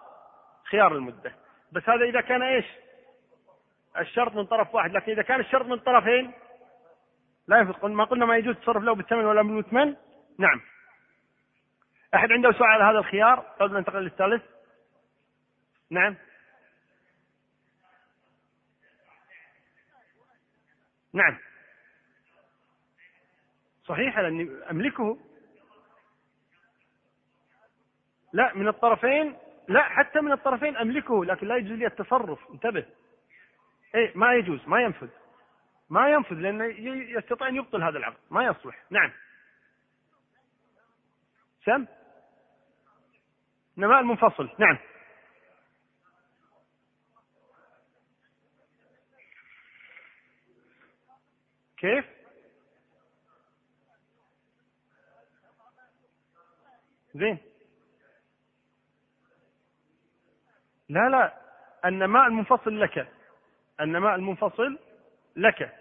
خيار 0.70 0.92
المدة. 0.92 1.34
بس 1.72 1.88
هذا 1.88 2.04
إذا 2.04 2.20
كان 2.20 2.42
إيش؟ 2.42 2.66
الشرط 3.98 4.34
من 4.34 4.46
طرف 4.46 4.74
واحد 4.74 4.92
لكن 4.92 5.12
إذا 5.12 5.22
كان 5.22 5.40
الشرط 5.40 5.66
من 5.66 5.78
طرفين 5.78 6.32
لا 7.48 7.58
ينفذ 7.58 7.86
ما 7.86 8.04
قلنا 8.04 8.26
ما 8.26 8.36
يجوز 8.36 8.54
التصرف 8.54 8.82
له 8.82 8.94
بالثمن 8.94 9.24
ولا 9.24 9.42
بالمثمن. 9.42 9.96
نعم. 10.38 10.60
أحد 12.14 12.32
عنده 12.32 12.52
سؤال 12.52 12.70
على 12.70 12.84
هذا 12.84 12.98
الخيار؟ 12.98 13.38
قبل 13.38 13.74
ننتقل 13.74 13.98
للثالث. 13.98 14.42
نعم. 15.90 16.16
نعم. 21.12 21.38
صحيح 23.84 24.18
لأني 24.18 24.50
أملكه؟ 24.70 25.18
لا 28.32 28.54
من 28.54 28.68
الطرفين 28.68 29.36
لا 29.68 29.82
حتى 29.82 30.20
من 30.20 30.32
الطرفين 30.32 30.76
أملكه 30.76 31.24
لكن 31.24 31.46
لا 31.46 31.56
يجوز 31.56 31.78
لي 31.78 31.86
التصرف. 31.86 32.50
انتبه. 32.50 32.86
إيه 33.94 34.12
ما 34.14 34.34
يجوز 34.34 34.68
ما 34.68 34.80
ينفذ. 34.80 35.08
ما 35.90 36.08
ينفذ 36.08 36.34
لأنه 36.34 36.64
يستطيع 37.18 37.48
أن 37.48 37.56
يبطل 37.56 37.82
هذا 37.82 37.98
العقد. 37.98 38.18
ما 38.30 38.44
يصلح. 38.44 38.84
نعم. 38.90 39.12
سم؟ 41.64 41.86
نماء 43.76 44.00
المنفصل. 44.00 44.50
نعم. 44.58 44.78
كيف؟ 51.76 52.04
زين. 57.14 57.47
لا 60.88 61.08
لا 61.08 61.34
النماء 61.84 62.26
المنفصل 62.26 62.80
لك 62.80 63.08
النماء 63.80 64.14
المنفصل 64.14 64.78
لك. 65.36 65.74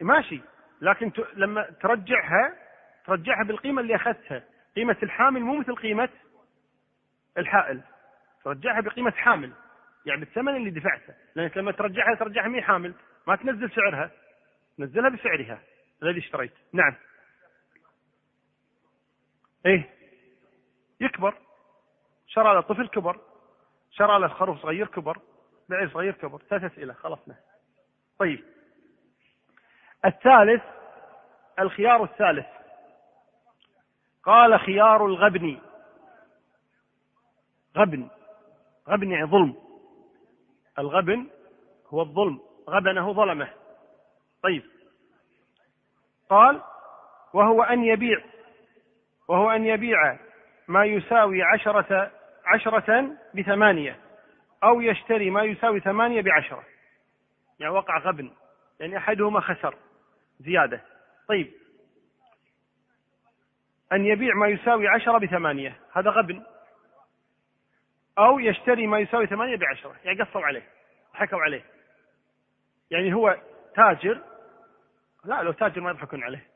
ماشي 0.00 0.40
لكن 0.80 1.12
لما 1.36 1.62
ترجعها 1.62 2.56
ترجعها 3.06 3.44
بالقيمة 3.44 3.80
اللي 3.82 3.96
أخذتها. 3.96 4.42
قيمة 4.76 4.96
الحامل 5.02 5.40
مو 5.40 5.58
مثل 5.58 5.74
قيمة 5.74 6.08
الحائل. 7.38 7.80
ترجعها 8.44 8.80
بقيمة 8.80 9.10
حامل 9.10 9.52
يعني 10.06 10.20
بالثمن 10.20 10.56
اللي 10.56 10.70
دفعته. 10.70 11.14
لأنك 11.34 11.56
لما 11.56 11.72
ترجعها 11.72 12.14
ترجعها 12.14 12.48
مي 12.48 12.62
حامل 12.62 12.94
ما 13.26 13.36
تنزل 13.36 13.70
سعرها. 13.70 14.10
نزلها 14.78 15.08
بسعرها 15.08 15.58
الذي 16.02 16.18
اشتريت. 16.18 16.52
نعم. 16.72 16.94
إيه 19.66 19.90
يكبر. 21.00 21.34
شرى 22.26 22.54
له 22.54 22.60
طفل 22.60 22.88
كبر. 22.88 23.20
شرى 23.96 24.18
له 24.18 24.28
خروف 24.28 24.62
صغير 24.62 24.86
كبر 24.86 25.18
بعير 25.68 25.90
صغير 25.90 26.12
كبر 26.12 26.42
ثلاث 26.50 26.64
أسئلة 26.64 26.92
خلصنا 26.92 27.36
طيب. 28.18 28.44
الثالث 30.04 30.62
الخيار 31.58 32.04
الثالث. 32.04 32.46
قال 34.22 34.60
خيار 34.60 35.06
الغبن. 35.06 35.58
غبن. 37.76 38.08
غبن 38.88 39.10
يعني 39.10 39.26
ظلم. 39.26 39.56
الغبن 40.78 41.30
هو 41.88 42.02
الظلم. 42.02 42.40
غبنه 42.68 43.12
ظلمه. 43.12 43.48
طيب. 44.42 44.62
قال 46.30 46.62
وهو 47.32 47.62
أن 47.62 47.84
يبيع. 47.84 48.24
وهو 49.28 49.50
أن 49.50 49.66
يبيع 49.66 50.18
ما 50.68 50.84
يساوي 50.84 51.42
عشرة 51.42 52.10
عشرة 52.44 53.16
بثمانية 53.34 53.96
أو 54.64 54.80
يشتري 54.80 55.30
ما 55.30 55.42
يساوي 55.42 55.80
ثمانية 55.80 56.22
بعشرة. 56.22 56.64
يعني 57.60 57.72
وقع 57.72 57.98
غبن 57.98 58.30
يعني 58.80 58.98
أحدهما 58.98 59.40
خسر 59.40 59.76
زيادة. 60.40 60.80
طيب. 61.28 61.52
أن 63.92 64.04
يبيع 64.04 64.34
ما 64.34 64.48
يساوي 64.48 64.88
عشرة 64.88 65.18
بثمانية 65.18 65.76
هذا 65.92 66.10
غبن. 66.10 66.42
أو 68.18 68.38
يشتري 68.38 68.86
ما 68.86 68.98
يساوي 68.98 69.26
ثمانية 69.26 69.56
بعشرة 69.56 69.96
يعني 70.04 70.22
قصوا 70.22 70.42
عليه 70.42 70.68
حكوا 71.12 71.40
عليه. 71.40 71.64
يعني 72.90 73.14
هو 73.14 73.36
تاجر. 73.74 74.20
لا 75.24 75.42
لو 75.42 75.52
تاجر 75.52 75.80
ما 75.80 75.90
يضحكون 75.90 76.24
عليه. 76.24 76.46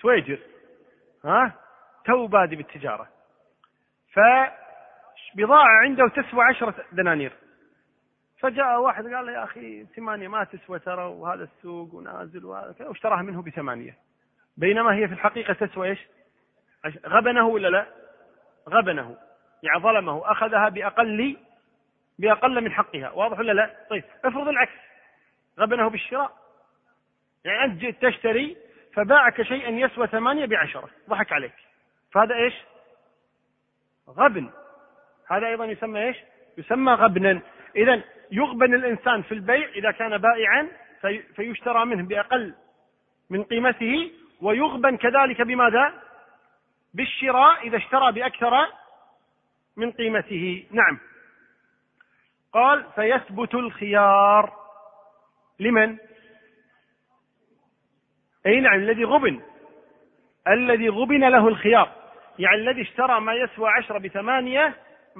تويجر 0.00 0.38
ها؟ 1.24 1.52
تو 2.04 2.26
بادي 2.26 2.56
بالتجارة 2.56 3.08
فبضاعة 5.34 5.82
عنده 5.84 6.08
تسوى 6.08 6.44
عشرة 6.44 6.74
دنانير. 6.92 7.32
فجاء 8.38 8.80
واحد 8.80 9.04
قال 9.04 9.26
له 9.26 9.32
يا 9.32 9.44
أخي 9.44 9.84
ثمانية 9.84 10.28
ما 10.28 10.44
تسوى 10.44 10.78
ترى 10.78 11.04
وهذا 11.04 11.44
السوق 11.44 11.94
ونازل 11.94 12.44
وهذا 12.44 12.72
كذا 12.72 12.88
واشتراها 12.88 13.22
منه 13.22 13.42
بثمانية. 13.42 13.96
بينما 14.56 14.94
هي 14.94 15.08
في 15.08 15.14
الحقيقة 15.14 15.52
تسوى 15.52 15.88
إيش؟ 15.88 15.98
غبنه 17.06 17.46
ولا 17.46 17.68
لا؟ 17.68 17.86
غبنه. 18.68 19.16
يعني 19.62 19.80
ظلمه 19.80 20.32
أخذها 20.32 20.68
بأقل 20.68 21.36
بأقل 22.18 22.64
من 22.64 22.72
حقها. 22.72 23.10
واضح 23.10 23.38
ولا 23.38 23.52
لا؟ 23.52 23.86
طيب 23.90 24.04
افرض 24.24 24.48
العكس. 24.48 24.72
غبنه 25.58 25.88
بالشراء. 25.90 26.36
يعني 27.44 27.64
أنت 27.64 27.80
جئت 27.80 28.06
تشتري 28.06 28.56
فباعك 28.94 29.42
شيئا 29.42 29.70
يسوى 29.70 30.06
ثمانية 30.06 30.46
بعشرة 30.46 30.88
ضحك 31.08 31.32
عليك. 31.32 31.54
فهذا 32.12 32.34
إيش؟ 32.34 32.54
غبن. 34.08 34.50
هذا 35.30 35.46
أيضا 35.46 35.64
يسمى 35.64 36.06
إيش؟ 36.06 36.16
يسمى 36.58 36.92
غبنا. 36.92 37.40
إذا 37.76 38.02
يغبن 38.32 38.74
الإنسان 38.74 39.22
في 39.22 39.34
البيع 39.34 39.68
إذا 39.68 39.90
كان 39.90 40.18
بائعا 40.18 40.68
في 41.00 41.22
فيشترى 41.22 41.84
منه 41.84 42.02
بأقل 42.02 42.54
من 43.30 43.42
قيمته 43.42 44.10
ويغبن 44.42 44.96
كذلك 44.96 45.42
بماذا؟ 45.42 45.92
بالشراء 46.94 47.66
إذا 47.66 47.76
اشترى 47.76 48.12
بأكثر 48.12 48.66
من 49.76 49.92
قيمته. 49.92 50.66
نعم. 50.70 50.98
قال 52.52 52.84
فيثبت 52.94 53.54
الخيار. 53.54 54.52
لمن؟ 55.60 55.96
أي 58.46 58.60
نعم 58.60 58.78
الذي 58.78 59.04
غبن. 59.04 59.40
الذي 60.48 60.88
غبن 60.88 61.28
له 61.28 61.48
الخيار. 61.48 61.92
يعني 62.38 62.56
الذي 62.56 62.82
اشترى 62.82 63.20
ما 63.20 63.34
يسوى 63.34 63.68
عشرة 63.68 63.98
بثمانية 63.98 64.76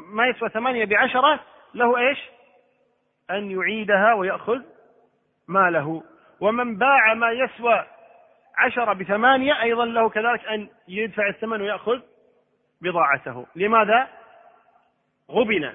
ما 0.07 0.27
يسوى 0.27 0.49
ثمانية 0.49 0.85
بعشرة 0.85 1.41
له 1.75 1.99
إيش؟ 1.99 2.19
أن 3.31 3.51
يعيدها 3.51 4.15
ويأخذ 4.15 4.63
ماله. 5.49 6.03
ومن 6.41 6.77
باع 6.77 7.15
ما 7.15 7.31
يسوى 7.31 7.87
عشرة 8.57 8.93
بثمانية 8.93 9.63
أيضا 9.63 9.85
له 9.85 10.09
كذلك 10.09 10.45
أن 10.45 10.69
يدفع 10.89 11.29
الثمن 11.29 11.63
ويأخذ 11.63 12.01
بضاعته. 12.81 13.47
لماذا؟ 13.57 14.09
غبن 15.31 15.73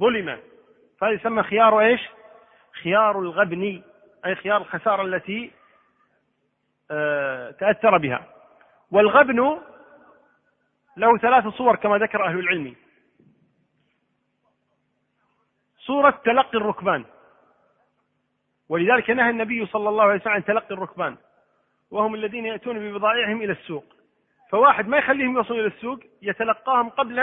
ظلم. 0.00 0.38
فهذا 1.00 1.12
يسمى 1.12 1.42
خيار 1.42 1.80
إيش؟ 1.80 2.00
خيار 2.82 3.18
الغبن 3.18 3.82
أي 4.26 4.34
خيار 4.34 4.56
الخسارة 4.56 5.02
التي 5.02 5.50
آه، 6.90 7.50
تأثر 7.50 7.98
بها. 7.98 8.24
والغبن 8.90 9.58
له 10.96 11.18
ثلاث 11.18 11.48
صور 11.48 11.76
كما 11.76 11.98
ذكر 11.98 12.26
أهل 12.26 12.38
العلم. 12.38 12.74
صورة 15.86 16.20
تلقي 16.24 16.58
الركبان. 16.58 17.04
ولذلك 18.68 19.10
نهى 19.10 19.30
النبي 19.30 19.66
صلى 19.66 19.88
الله 19.88 20.04
عليه 20.04 20.20
وسلم 20.20 20.32
عن 20.32 20.44
تلقي 20.44 20.74
الركبان. 20.74 21.16
وهم 21.90 22.14
الذين 22.14 22.46
يأتون 22.46 22.78
ببضائعهم 22.78 23.42
إلى 23.42 23.52
السوق. 23.52 23.84
فواحد 24.50 24.88
ما 24.88 24.98
يخليهم 24.98 25.40
يصلوا 25.40 25.60
إلى 25.60 25.66
السوق 25.66 26.00
يتلقاهم 26.22 26.88
قبل 26.88 27.18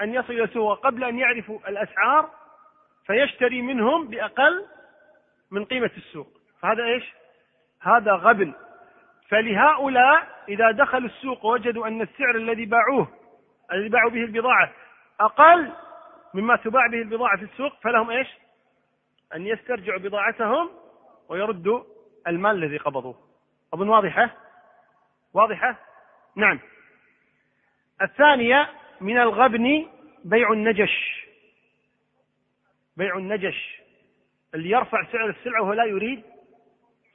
أن 0.00 0.14
يصل 0.14 0.32
إلى 0.32 0.44
السوق 0.44 0.70
وقبل 0.70 1.04
أن 1.04 1.18
يعرفوا 1.18 1.58
الأسعار 1.68 2.30
فيشتري 3.06 3.62
منهم 3.62 4.08
بأقل 4.08 4.66
من 5.50 5.64
قيمة 5.64 5.90
السوق. 5.96 6.28
فهذا 6.60 6.84
إيش؟ 6.84 7.12
هذا 7.80 8.12
غبن. 8.12 8.52
فلهؤلاء 9.28 10.44
إذا 10.48 10.70
دخلوا 10.70 11.08
السوق 11.08 11.44
ووجدوا 11.44 11.86
أن 11.86 12.02
السعر 12.02 12.36
الذي 12.36 12.64
باعوه 12.64 13.08
الذي 13.72 13.88
باعوا 13.88 14.10
به 14.10 14.24
البضاعة 14.24 14.70
أقل 15.20 15.72
مما 16.34 16.56
تباع 16.56 16.86
به 16.86 16.98
البضاعة 16.98 17.36
في 17.36 17.44
السوق 17.44 17.80
فلهم 17.82 18.10
إيش؟ 18.10 18.28
أن 19.34 19.46
يسترجعوا 19.46 19.98
بضاعتهم 19.98 20.70
ويردوا 21.28 21.84
المال 22.26 22.64
الذي 22.64 22.76
قبضوه. 22.76 23.18
أظن 23.74 23.88
واضحة؟ 23.88 24.30
واضحة؟ 25.34 25.78
نعم. 26.36 26.60
الثانية 28.02 28.70
من 29.00 29.18
الغبن 29.18 29.86
بيع 30.24 30.52
النجش. 30.52 31.26
بيع 32.96 33.16
النجش. 33.16 33.80
اللي 34.54 34.70
يرفع 34.70 35.12
سعر 35.12 35.30
السلعة 35.30 35.62
وهو 35.62 35.72
لا 35.72 35.84
يريد 35.84 36.22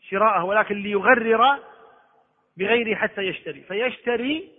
شراءه 0.10 0.44
ولكن 0.44 0.76
ليغرر 0.76 1.60
بغيره 2.58 2.96
حتى 2.96 3.22
يشتري. 3.22 3.62
فيشتري 3.62 4.52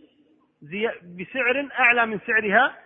بسعر 1.03 1.69
أعلى 1.79 2.07
من 2.07 2.21
سعرها 2.27 2.77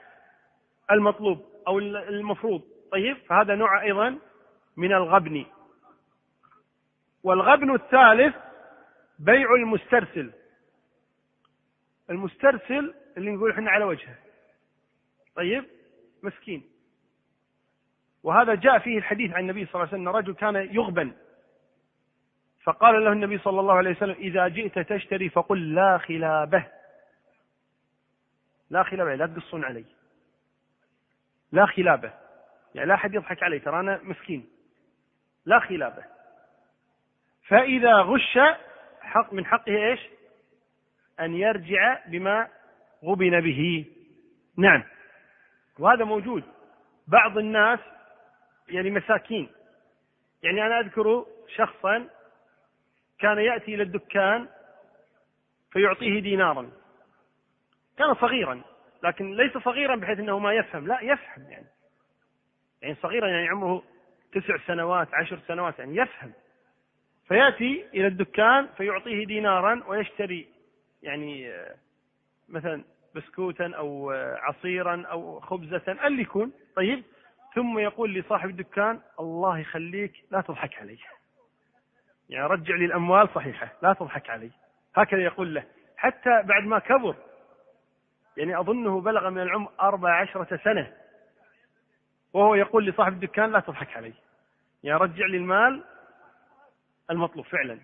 المطلوب. 0.90 1.53
أو 1.66 1.78
المفروض. 1.78 2.62
طيب 2.92 3.16
فهذا 3.16 3.54
نوع 3.54 3.82
أيضا 3.82 4.18
من 4.76 4.92
الغبن. 4.92 5.46
والغبن 7.22 7.74
الثالث 7.74 8.34
بيع 9.18 9.54
المسترسل. 9.54 10.32
المسترسل 12.10 12.94
اللي 13.16 13.30
نقول 13.30 13.50
إحنا 13.50 13.70
على 13.70 13.84
وجهه. 13.84 14.18
طيب 15.36 15.64
مسكين. 16.22 16.70
وهذا 18.22 18.54
جاء 18.54 18.78
فيه 18.78 18.98
الحديث 18.98 19.32
عن 19.32 19.40
النبي 19.40 19.66
صلى 19.66 19.74
الله 19.74 19.86
عليه 19.86 20.02
وسلم 20.02 20.08
رجل 20.08 20.34
كان 20.34 20.54
يغبن. 20.74 21.12
فقال 22.62 23.04
له 23.04 23.12
النبي 23.12 23.38
صلى 23.38 23.60
الله 23.60 23.74
عليه 23.74 23.90
وسلم 23.90 24.16
إذا 24.18 24.48
جئت 24.48 24.78
تشتري 24.78 25.28
فقل 25.28 25.74
لا 25.74 25.98
خلابه. 25.98 26.66
لا 28.70 28.82
خلابه 28.82 29.14
لا 29.14 29.26
تقصون 29.26 29.64
علي. 29.64 29.84
لا 31.54 31.66
خلابة. 31.66 32.12
يعني 32.74 32.88
لا 32.88 32.94
أحد 32.94 33.14
يضحك 33.14 33.42
علي 33.42 33.58
ترى 33.58 33.80
أنا 33.80 34.00
مسكين. 34.02 34.48
لا 35.46 35.60
خلابة. 35.60 36.04
فإذا 37.48 37.94
غش 37.94 38.38
حق 39.00 39.32
من 39.32 39.46
حقه 39.46 39.76
إيش؟ 39.76 40.00
أن 41.20 41.34
يرجع 41.34 42.00
بما 42.06 42.48
غبن 43.04 43.40
به. 43.40 43.86
نعم. 44.56 44.82
وهذا 45.78 46.04
موجود. 46.04 46.44
بعض 47.08 47.38
الناس 47.38 47.78
يعني 48.68 48.90
مساكين. 48.90 49.48
يعني 50.42 50.66
أنا 50.66 50.80
أذكر 50.80 51.26
شخصا 51.56 52.08
كان 53.18 53.38
يأتي 53.38 53.74
إلى 53.74 53.82
الدكان 53.82 54.48
فيعطيه 55.70 56.20
دينارا. 56.20 56.70
كان 57.98 58.14
صغيرا. 58.14 58.73
لكن 59.04 59.36
ليس 59.36 59.58
صغيرا 59.58 59.96
بحيث 59.96 60.18
أنه 60.18 60.38
ما 60.38 60.52
يفهم. 60.52 60.86
لا 60.86 61.00
يفهم 61.00 61.50
يعني. 61.50 61.66
يعني 62.82 62.94
صغيرا 62.94 63.28
يعني 63.28 63.48
عمره 63.48 63.82
تسع 64.32 64.56
سنوات 64.66 65.14
عشر 65.14 65.38
سنوات 65.48 65.78
يعني 65.78 65.96
يفهم. 65.96 66.32
فيأتي 67.28 67.86
إلى 67.94 68.06
الدكان 68.06 68.68
فيعطيه 68.76 69.26
دينارا 69.26 69.84
ويشتري 69.86 70.48
يعني 71.02 71.52
مثلا 72.48 72.84
بسكوتا 73.14 73.72
أو 73.76 74.10
عصيرا 74.42 75.06
أو 75.06 75.40
خبزة 75.40 76.06
اللي 76.06 76.22
يكون. 76.22 76.52
طيب. 76.76 77.02
ثم 77.54 77.78
يقول 77.78 78.14
لصاحب 78.14 78.50
الدكان 78.50 79.00
الله 79.20 79.58
يخليك 79.58 80.24
لا 80.30 80.40
تضحك 80.40 80.78
علي. 80.78 80.98
يعني 82.28 82.46
رجع 82.46 82.74
لي 82.74 82.84
الأموال 82.84 83.28
صحيحة 83.34 83.72
لا 83.82 83.92
تضحك 83.92 84.30
علي. 84.30 84.50
هكذا 84.94 85.20
يقول 85.20 85.54
له. 85.54 85.64
حتى 85.96 86.42
بعد 86.42 86.62
ما 86.64 86.78
كبر 86.78 87.16
يعني 88.36 88.60
أظنه 88.60 89.00
بلغ 89.00 89.30
من 89.30 89.42
العمر 89.42 89.70
أربع 89.80 90.20
عشرة 90.20 90.60
سنة. 90.64 90.92
وهو 92.32 92.54
يقول 92.54 92.86
لصاحب 92.86 93.12
الدكان 93.12 93.52
لا 93.52 93.60
تضحك 93.60 93.96
علي. 93.96 94.12
يعني 94.82 94.98
رجع 94.98 95.26
لي 95.26 95.36
المال 95.36 95.84
المطلوب 97.10 97.46
فعلا. 97.46 97.78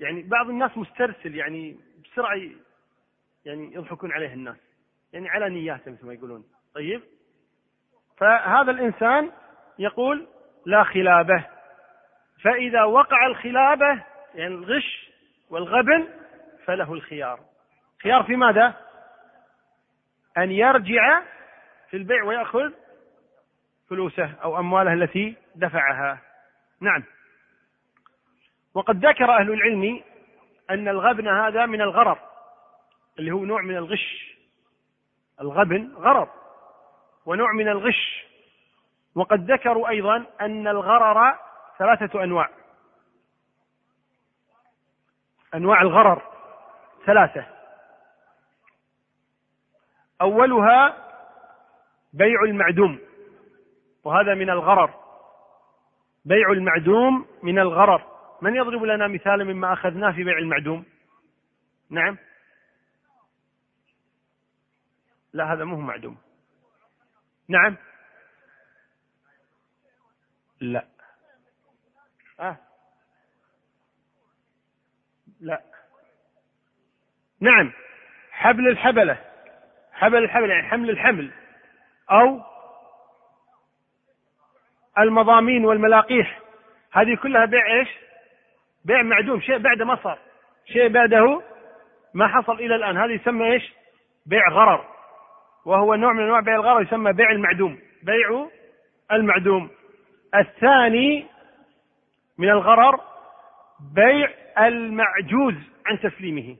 يعني 0.00 0.22
بعض 0.22 0.48
الناس 0.48 0.78
مسترسل 0.78 1.34
يعني 1.34 1.76
بسرعة 2.04 2.40
يعني 3.44 3.74
يضحكون 3.74 4.12
عليه 4.12 4.32
الناس. 4.32 4.56
يعني 5.12 5.28
على 5.28 5.48
نياته 5.48 5.90
مثل 5.90 6.06
ما 6.06 6.14
يقولون. 6.14 6.44
طيب؟ 6.74 7.02
فهذا 8.16 8.70
الإنسان 8.70 9.30
يقول 9.78 10.26
لا 10.66 10.84
خلابة. 10.84 11.46
فإذا 12.42 12.82
وقع 12.82 13.26
الخلابة 13.26 14.04
يعني 14.34 14.54
الغش 14.54 15.10
والغبن 15.50 16.08
فله 16.64 16.92
الخيار. 16.92 17.40
خيار 18.02 18.22
في 18.22 18.36
ماذا؟ 18.36 18.83
أن 20.38 20.50
يرجع 20.50 21.22
في 21.90 21.96
البيع 21.96 22.24
ويأخذ 22.24 22.72
فلوسه 23.90 24.34
أو 24.42 24.58
أمواله 24.58 24.92
التي 24.92 25.36
دفعها. 25.54 26.18
نعم. 26.80 27.04
وقد 28.74 29.06
ذكر 29.06 29.36
أهل 29.36 29.52
العلم 29.52 30.02
أن 30.70 30.88
الغبن 30.88 31.28
هذا 31.28 31.66
من 31.66 31.80
الغرر 31.80 32.18
اللي 33.18 33.32
هو 33.32 33.44
نوع 33.44 33.62
من 33.62 33.76
الغش. 33.76 34.36
الغبن 35.40 35.94
غرر 35.94 36.28
ونوع 37.26 37.52
من 37.52 37.68
الغش. 37.68 38.24
وقد 39.14 39.50
ذكروا 39.50 39.88
أيضا 39.88 40.24
أن 40.40 40.68
الغرر 40.68 41.38
ثلاثة 41.78 42.24
أنواع. 42.24 42.50
أنواع 45.54 45.82
الغرر 45.82 46.22
ثلاثة. 47.06 47.53
أولها 50.20 50.96
بيع 52.12 52.42
المعدوم 52.42 52.98
وهذا 54.04 54.34
من 54.34 54.50
الغرر. 54.50 54.94
بيع 56.24 56.52
المعدوم 56.52 57.26
من 57.42 57.58
الغرر. 57.58 58.14
من 58.42 58.56
يضرب 58.56 58.82
لنا 58.82 59.08
مثالا 59.08 59.44
مما 59.44 59.72
أخذناه 59.72 60.12
في 60.12 60.24
بيع 60.24 60.38
المعدوم؟ 60.38 60.84
نعم. 61.90 62.18
لا 65.32 65.52
هذا 65.52 65.64
مو 65.64 65.76
معدوم. 65.80 66.16
نعم. 67.48 67.76
لا. 70.60 70.86
أه. 72.40 72.56
لا. 75.40 75.62
نعم. 77.40 77.72
حبل 78.30 78.68
الحبلة. 78.68 79.33
حبل 80.04 80.24
الحبل 80.24 80.50
يعني 80.50 80.68
حمل 80.68 80.90
الحمل 80.90 81.30
أو 82.10 82.40
المضامين 84.98 85.64
والملاقيح 85.64 86.40
هذه 86.92 87.16
كلها 87.22 87.44
بيع 87.44 87.66
إيش؟ 87.66 87.88
بيع 88.84 89.02
معدوم 89.02 89.40
شيء 89.40 89.58
بعد 89.58 89.82
ما 89.82 89.98
صار 90.02 90.18
شيء 90.72 90.88
بعده 90.88 91.42
ما 92.14 92.28
حصل 92.28 92.52
إلى 92.52 92.74
الآن 92.74 92.96
هذا 92.96 93.12
يسمى 93.12 93.52
إيش؟ 93.52 93.72
بيع 94.26 94.48
غرر 94.48 94.84
وهو 95.64 95.94
نوع 95.94 96.12
من 96.12 96.22
أنواع 96.22 96.40
بيع 96.40 96.54
الغرر 96.54 96.82
يسمى 96.82 97.12
بيع 97.12 97.30
المعدوم 97.30 97.78
بيع 98.02 98.48
المعدوم 99.12 99.70
الثاني 100.34 101.26
من 102.38 102.50
الغرر 102.50 103.00
بيع 103.94 104.30
المعجوز 104.58 105.54
عن 105.86 106.00
تسليمه 106.00 106.56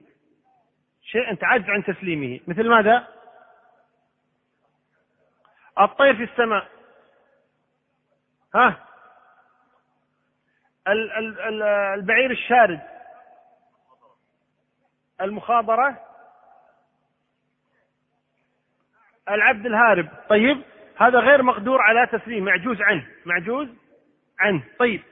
شيء 1.03 1.31
أنت 1.31 1.43
عاجز 1.43 1.69
عن 1.69 1.83
تسليمه 1.83 2.39
مثل 2.47 2.69
ماذا؟ 2.69 3.14
الطير 5.79 6.15
في 6.15 6.23
السماء. 6.23 6.67
ها؟ 8.55 8.85
البعير 10.87 12.31
الشارد. 12.31 12.81
المخاضرة 15.21 16.01
العبد 19.29 19.65
الهارب. 19.65 20.09
طيب 20.29 20.63
هذا 20.97 21.19
غير 21.19 21.43
مقدور 21.43 21.81
على 21.81 22.07
تسليم. 22.07 22.45
معجوز 22.45 22.81
عنه. 22.81 23.07
معجوز 23.25 23.67
عنه. 24.39 24.63
طيب 24.79 25.03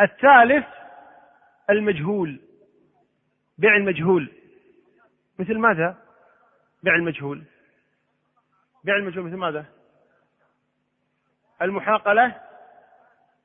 الثالث 0.00 0.66
المجهول. 1.70 2.40
بيع 3.58 3.76
المجهول. 3.76 4.32
مثل 5.38 5.58
ماذا؟ 5.58 5.96
بيع 6.82 6.94
المجهول. 6.94 7.44
بيع 8.84 8.96
المجهول 8.96 9.26
مثل 9.26 9.36
ماذا؟ 9.36 9.66
المحاقلة؟ 11.62 12.40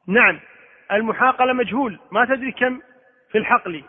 نعم. 0.07 0.39
المحاقلة 0.91 1.53
مجهول. 1.53 1.99
ما 2.11 2.25
تدري 2.25 2.51
كم 2.51 2.81
في 3.31 3.37
الحقل. 3.37 3.83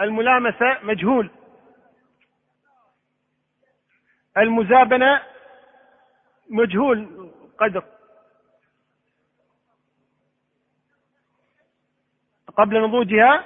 الملامسة 0.00 0.78
مجهول. 0.82 1.30
المزابنة 4.36 5.22
مجهول. 6.50 7.30
قدر. 7.58 7.84
قبل 12.56 12.82
نضوجها 12.82 13.44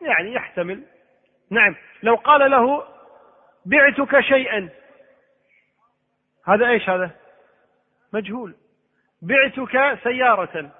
يعني 0.00 0.32
يحتمل. 0.32 0.84
نعم. 1.50 1.76
لو 2.02 2.14
قال 2.14 2.50
له 2.50 2.93
بعتك 3.66 4.20
شيئا. 4.20 4.70
هذا 6.44 6.68
إيش 6.68 6.90
هذا؟ 6.90 7.10
مجهول. 8.12 8.54
بعتك 9.22 9.98
سيارة. 10.02 10.70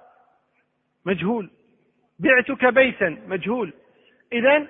مجهول. 1.06 1.50
بعتك 2.18 2.64
بيتا. 2.64 3.08
مجهول. 3.26 3.72
إذا 4.32 4.66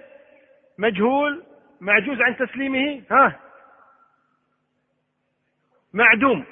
مجهول 0.79 1.45
معجوز 1.81 2.21
عن 2.21 2.37
تسليمه؟ 2.37 3.03
ها؟ 3.11 3.41
معدوم. 5.93 6.45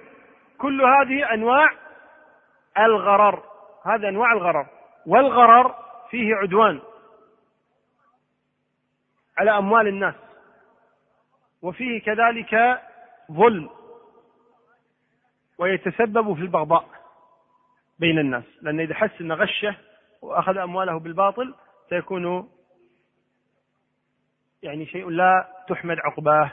كل 0.58 0.82
هذه 0.82 1.34
أنواع 1.34 1.72
الغرر. 2.78 3.44
هذا 3.84 4.08
أنواع 4.08 4.32
الغرر. 4.32 4.66
والغرر 5.06 5.74
فيه 6.10 6.34
عدوان 6.34 6.80
على 9.38 9.58
أموال 9.58 9.88
الناس. 9.88 10.14
وفيه 11.62 12.00
كذلك 12.00 12.82
ظلم 13.32 13.70
ويتسبب 15.58 16.34
في 16.34 16.40
البغضاء 16.40 16.88
بين 17.98 18.18
الناس. 18.18 18.44
لأن 18.62 18.80
إذا 18.80 18.94
حس 18.94 19.20
أن 19.20 19.32
غشة 19.32 19.76
وأخذ 20.22 20.58
أمواله 20.58 20.98
بالباطل 20.98 21.54
سيكون 21.88 22.48
يعني 24.62 24.86
شيء 24.86 25.08
لا 25.08 25.48
تحمد 25.68 25.98
عقباه. 25.98 26.50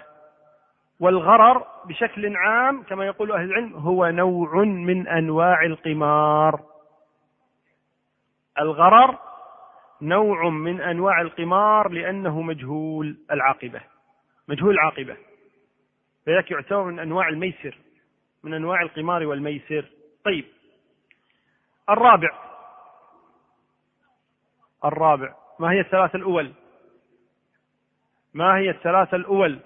والغرر 1.00 1.68
بشكل 1.86 2.38
عام 2.38 2.84
كما 2.84 3.06
يقول 3.06 3.32
أهل 3.32 3.44
العلم 3.44 3.74
هو 3.74 4.06
نوع 4.06 4.64
من 4.64 5.08
أنواع 5.08 5.64
القمار. 5.64 6.62
الغرر 8.60 9.18
نوع 10.02 10.50
من 10.50 10.82
أنواع 10.82 11.22
القمار 11.22 11.90
لأنه 11.90 12.42
مجهول 12.42 13.18
العاقبة. 13.32 13.82
مجهول 14.50 14.74
العاقبة. 14.74 15.18
فذلك 16.26 16.52
يعتبر 16.52 16.84
من 16.84 17.00
أنواع 17.00 17.30
الميسر 17.30 17.78
من 18.44 18.54
أنواع 18.54 18.82
القمار 18.82 19.26
والميسر. 19.26 19.86
طيب. 20.26 20.46
الرابع. 21.90 22.30
الرابع. 24.86 25.36
ما 25.60 25.72
هي 25.72 25.80
الثلاثة 25.80 26.16
الأول؟ 26.16 26.54
ما 28.34 28.58
هي 28.58 28.70
الثلاثة 28.70 29.18
الأول؟ 29.18 29.60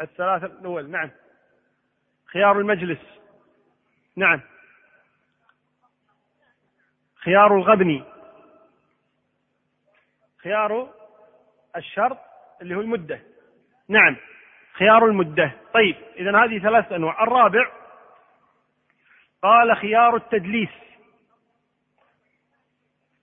الثلاثة 0.00 0.46
الأول 0.46 0.90
نعم. 0.90 1.10
خيار 2.26 2.60
المجلس. 2.60 3.00
نعم. 4.16 4.40
خيار 7.16 7.56
الغبن. 7.56 8.04
خيار 10.42 10.94
الشرط. 11.76 12.25
اللي 12.62 12.74
هو 12.74 12.80
المدة. 12.80 13.20
نعم. 13.88 14.16
خيار 14.72 15.06
المدة. 15.06 15.52
طيب 15.74 15.96
إذا 16.16 16.44
هذه 16.44 16.58
ثلاث 16.58 16.92
أنواع. 16.92 17.22
الرابع 17.22 17.72
قال 19.42 19.76
خيار 19.76 20.16
التدليس. 20.16 20.68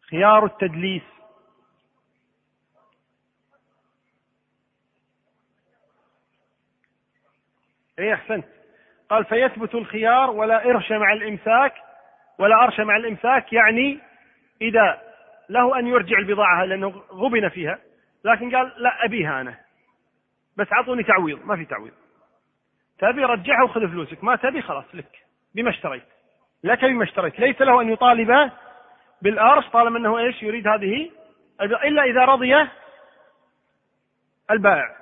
خيار 0.10 0.46
التدليس. 0.46 1.04
اي 8.00 8.14
أحسنت. 8.14 8.46
قال 9.10 9.26
فيثبت 9.26 9.76
الخيار 9.76 10.30
ولا 10.30 10.66
إرش 10.66 10.92
مع 10.92 11.14
الإمساك. 11.14 11.74
ولا 12.40 12.64
أرش 12.64 12.80
مع 12.80 12.96
الإمساك 12.96 13.54
يعني 13.54 14.00
إذا 14.62 15.02
له 15.50 15.80
أن 15.80 15.88
يرجع 15.88 16.18
البضاعة 16.18 16.66
لأنه 16.66 17.04
غبن 17.12 17.50
فيها. 17.50 17.80
لكن 18.24 18.56
قال 18.56 18.74
لا 18.78 19.06
أبيها 19.06 19.42
أنا. 19.42 19.60
بس 20.58 20.68
اعطوني 20.74 21.04
تعويض 21.04 21.46
ما 21.46 21.56
في 21.56 21.66
تعويض. 21.66 21.94
تبي 23.00 23.24
رجعها 23.24 23.64
وخذ 23.64 23.88
فلوسك 23.88 24.24
ما 24.24 24.36
تبي 24.36 24.62
خلاص 24.62 24.86
لك. 24.94 25.26
بما 25.56 25.70
اشتريت. 25.70 26.04
لك 26.64 26.86
بما 26.86 27.04
اشتريت. 27.04 27.40
ليس 27.40 27.62
له 27.62 27.82
أن 27.82 27.90
يطالب 27.90 28.52
بالأرش 29.22 29.68
طالما 29.68 29.98
أنه 29.98 30.20
إيش 30.20 30.44
يريد 30.44 30.68
هذه 30.68 31.12
إلا 31.62 32.04
إذا 32.04 32.26
رضي 32.26 32.68
البائع. 34.52 34.96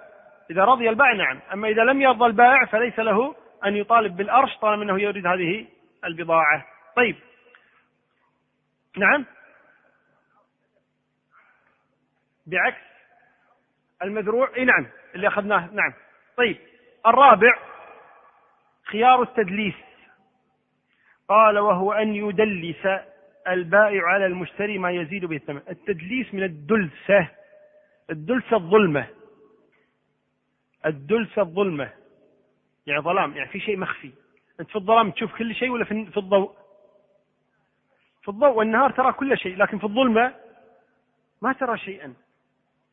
إذا 0.52 0.64
رضي 0.64 0.90
البائع 0.90 1.14
نعم. 1.14 1.40
أما 1.54 1.68
إذا 1.68 1.84
لم 1.84 2.02
يرضى 2.02 2.26
البائع 2.26 2.66
فليس 2.66 3.00
له 3.00 3.36
أن 3.66 3.76
يطالب 3.76 4.18
بالأرش 4.18 4.58
طالما 4.58 4.84
أنه 4.84 5.02
يريد 5.02 5.28
هذه 5.28 5.68
البضاعة. 6.06 6.66
طيب. 6.96 7.16
نعم. 8.98 9.26
بعكس 12.48 12.91
المذروع 14.04 14.56
إي 14.56 14.66
نعم 14.66 14.88
اللي 15.16 15.28
أخذناه 15.28 15.70
نعم. 15.74 15.94
طيب 16.38 16.58
الرابع 17.08 17.60
خيار 18.84 19.22
التدليس. 19.22 19.74
قال 21.30 21.60
وهو 21.60 21.94
أن 21.94 22.16
يدلس 22.16 22.88
البائع 23.48 24.08
على 24.08 24.26
المشتري 24.26 24.78
ما 24.78 24.92
يزيد 24.92 25.26
به 25.26 25.36
الثمن. 25.36 25.62
التدليس 25.70 26.34
من 26.34 26.44
الدلسة 26.44 27.28
الدلسة 28.10 28.58
الظلمة. 28.58 29.08
الدلسة 30.86 31.42
الظلمة. 31.42 31.90
يعني 32.88 33.02
ظلام 33.02 33.38
يعني 33.38 33.50
في 33.50 33.60
شيء 33.60 33.78
مخفي. 33.78 34.12
أنت 34.60 34.70
في 34.70 34.76
الظلام 34.76 35.12
تشوف 35.12 35.38
كل 35.38 35.56
شيء 35.56 35.70
ولا 35.70 35.86
في 35.86 36.18
الضوء؟ 36.18 36.56
في 38.22 38.30
الضوء 38.30 38.50
والنهار 38.50 38.92
ترى 38.92 39.14
كل 39.14 39.38
شيء 39.38 39.58
لكن 39.58 39.78
في 39.78 39.84
الظلمة 39.84 40.34
ما 41.42 41.54
ترى 41.54 41.78
شيئا. 41.78 42.14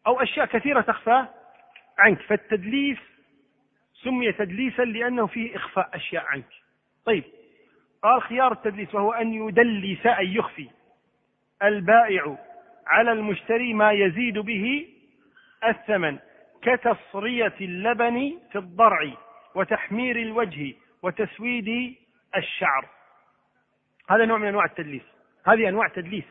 أو 0.09 0.23
أشياء 0.23 0.47
كثيرة 0.47 0.81
تخفى 0.81 1.27
عنك 1.99 2.23
فالتدليس 2.23 2.99
سمي 4.05 4.33
تدليسا 4.33 4.83
لأنه 4.83 5.27
فيه 5.27 5.57
إخفاء 5.57 5.91
أشياء 5.95 6.25
عنك. 6.25 6.53
طيب 7.05 7.25
قال 8.03 8.23
خيار 8.23 8.53
التدليس 8.53 8.95
وهو 8.95 9.13
أن 9.13 9.35
يدلس 9.35 10.07
أي 10.07 10.35
يخفي. 10.35 10.71
البائع 11.63 12.39
على 12.87 13.13
المشتري 13.13 13.75
ما 13.75 13.93
يزيد 13.93 14.39
به 14.39 14.89
الثمن 15.65 16.19
كتصرية 16.63 17.55
اللبن 17.61 18.39
في 18.53 18.59
الضرع 18.59 19.13
وتحمير 19.55 20.17
الوجه 20.17 20.75
وتسويد 21.03 21.97
الشعر. 22.37 22.89
هذا 24.11 24.25
نوع 24.25 24.39
من 24.39 24.49
أنواع 24.49 24.65
التدليس. 24.65 25.03
هذه 25.47 25.69
أنواع 25.69 25.89
تدليس 25.89 26.25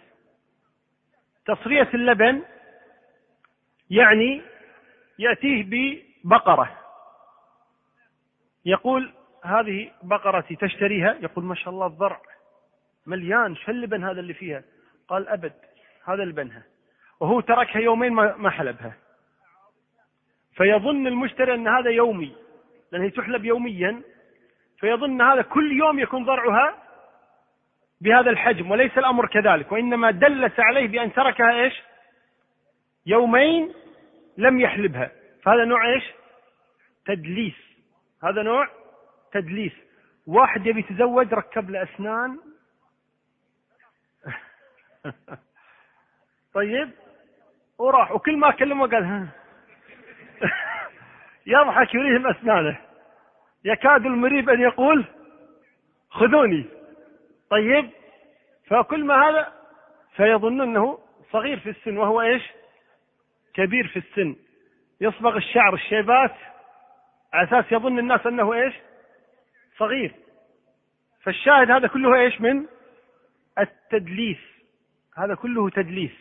تصرية 1.46 1.90
اللبن 1.94 2.44
يعني 3.90 4.42
يأتيه 5.20 5.66
ببقرة. 6.24 6.78
يقول 8.66 9.14
هذه 9.44 9.92
بقرتي 10.04 10.56
تشتريها 10.56 11.18
يقول 11.22 11.46
ما 11.46 11.56
شاء 11.56 11.70
الله 11.74 11.88
الضرع 11.88 12.22
مليان 13.06 13.56
شو 13.56 13.72
اللبن 13.72 14.04
هذا 14.04 14.20
اللي 14.20 14.34
فيها؟ 14.34 14.64
قال 15.08 15.28
أبد 15.28 15.54
هذا 16.06 16.24
لبنها. 16.24 16.64
وهو 17.20 17.40
تركها 17.40 17.80
يومين 17.80 18.14
ما 18.14 18.50
حلبها. 18.50 18.94
فيظن 20.56 21.08
المشتري 21.08 21.54
أن 21.54 21.68
هذا 21.68 21.90
يومي 21.90 22.36
لأنها 22.92 23.10
تحلب 23.10 23.46
يوميا. 23.46 24.02
فيظن 24.80 25.22
هذا 25.22 25.42
كل 25.42 25.72
يوم 25.72 26.00
يكون 26.00 26.26
ضرعها 26.26 26.76
بهذا 28.02 28.30
الحجم 28.30 28.72
وليس 28.72 28.98
الأمر 28.98 29.28
كذلك. 29.28 29.72
وإنما 29.72 30.12
دلس 30.12 30.60
عليه 30.60 30.88
بأن 30.88 31.14
تركها 31.14 31.52
إيش؟ 31.52 31.84
يومين 33.08 33.74
لم 34.38 34.60
يحلبها. 34.60 35.12
فهذا 35.44 35.66
نوع 35.66 35.94
إيش؟ 35.94 36.04
تدليس. 37.06 37.56
هذا 38.24 38.42
نوع 38.44 38.68
تدليس. 39.32 39.74
واحد 40.28 40.66
يبي 40.66 40.80
يتزوج 40.80 41.34
ركب 41.34 41.70
له 41.70 41.84
أسنان. 41.84 42.40
طيب. 46.54 46.90
وراح 47.78 48.12
وكل 48.12 48.38
ما 48.38 48.52
كلمه 48.52 48.88
قال 48.88 49.04
ها. 49.04 49.28
يضحك 51.54 51.96
يريهم 51.96 52.28
أسنانه. 52.28 52.78
يكاد 53.64 54.06
المريب 54.06 54.50
أن 54.50 54.62
يقول 54.62 55.06
خذوني. 56.10 56.66
طيب. 57.50 57.90
فكل 58.66 59.06
ما 59.06 59.30
هذا 59.30 59.54
فيظن 60.16 60.62
أنه 60.62 61.00
صغير 61.32 61.60
في 61.60 61.70
السن 61.70 61.98
وهو 61.98 62.22
إيش؟ 62.22 62.44
كبير 63.58 63.88
في 63.88 64.00
السن. 64.00 64.36
يصبغ 65.02 65.38
الشعر 65.38 65.74
الشيبات 65.74 66.36
على 67.34 67.48
أساس 67.48 67.72
يظن 67.72 68.00
الناس 68.00 68.28
أنه 68.28 68.54
إيش؟ 68.54 68.74
صغير. 69.78 70.16
فالشاهد 71.24 71.72
هذا 71.72 71.88
كله 71.88 72.16
إيش 72.16 72.42
من؟ 72.42 72.66
التدليس. 73.60 74.38
هذا 75.18 75.36
كله 75.36 75.70
تدليس. 75.70 76.12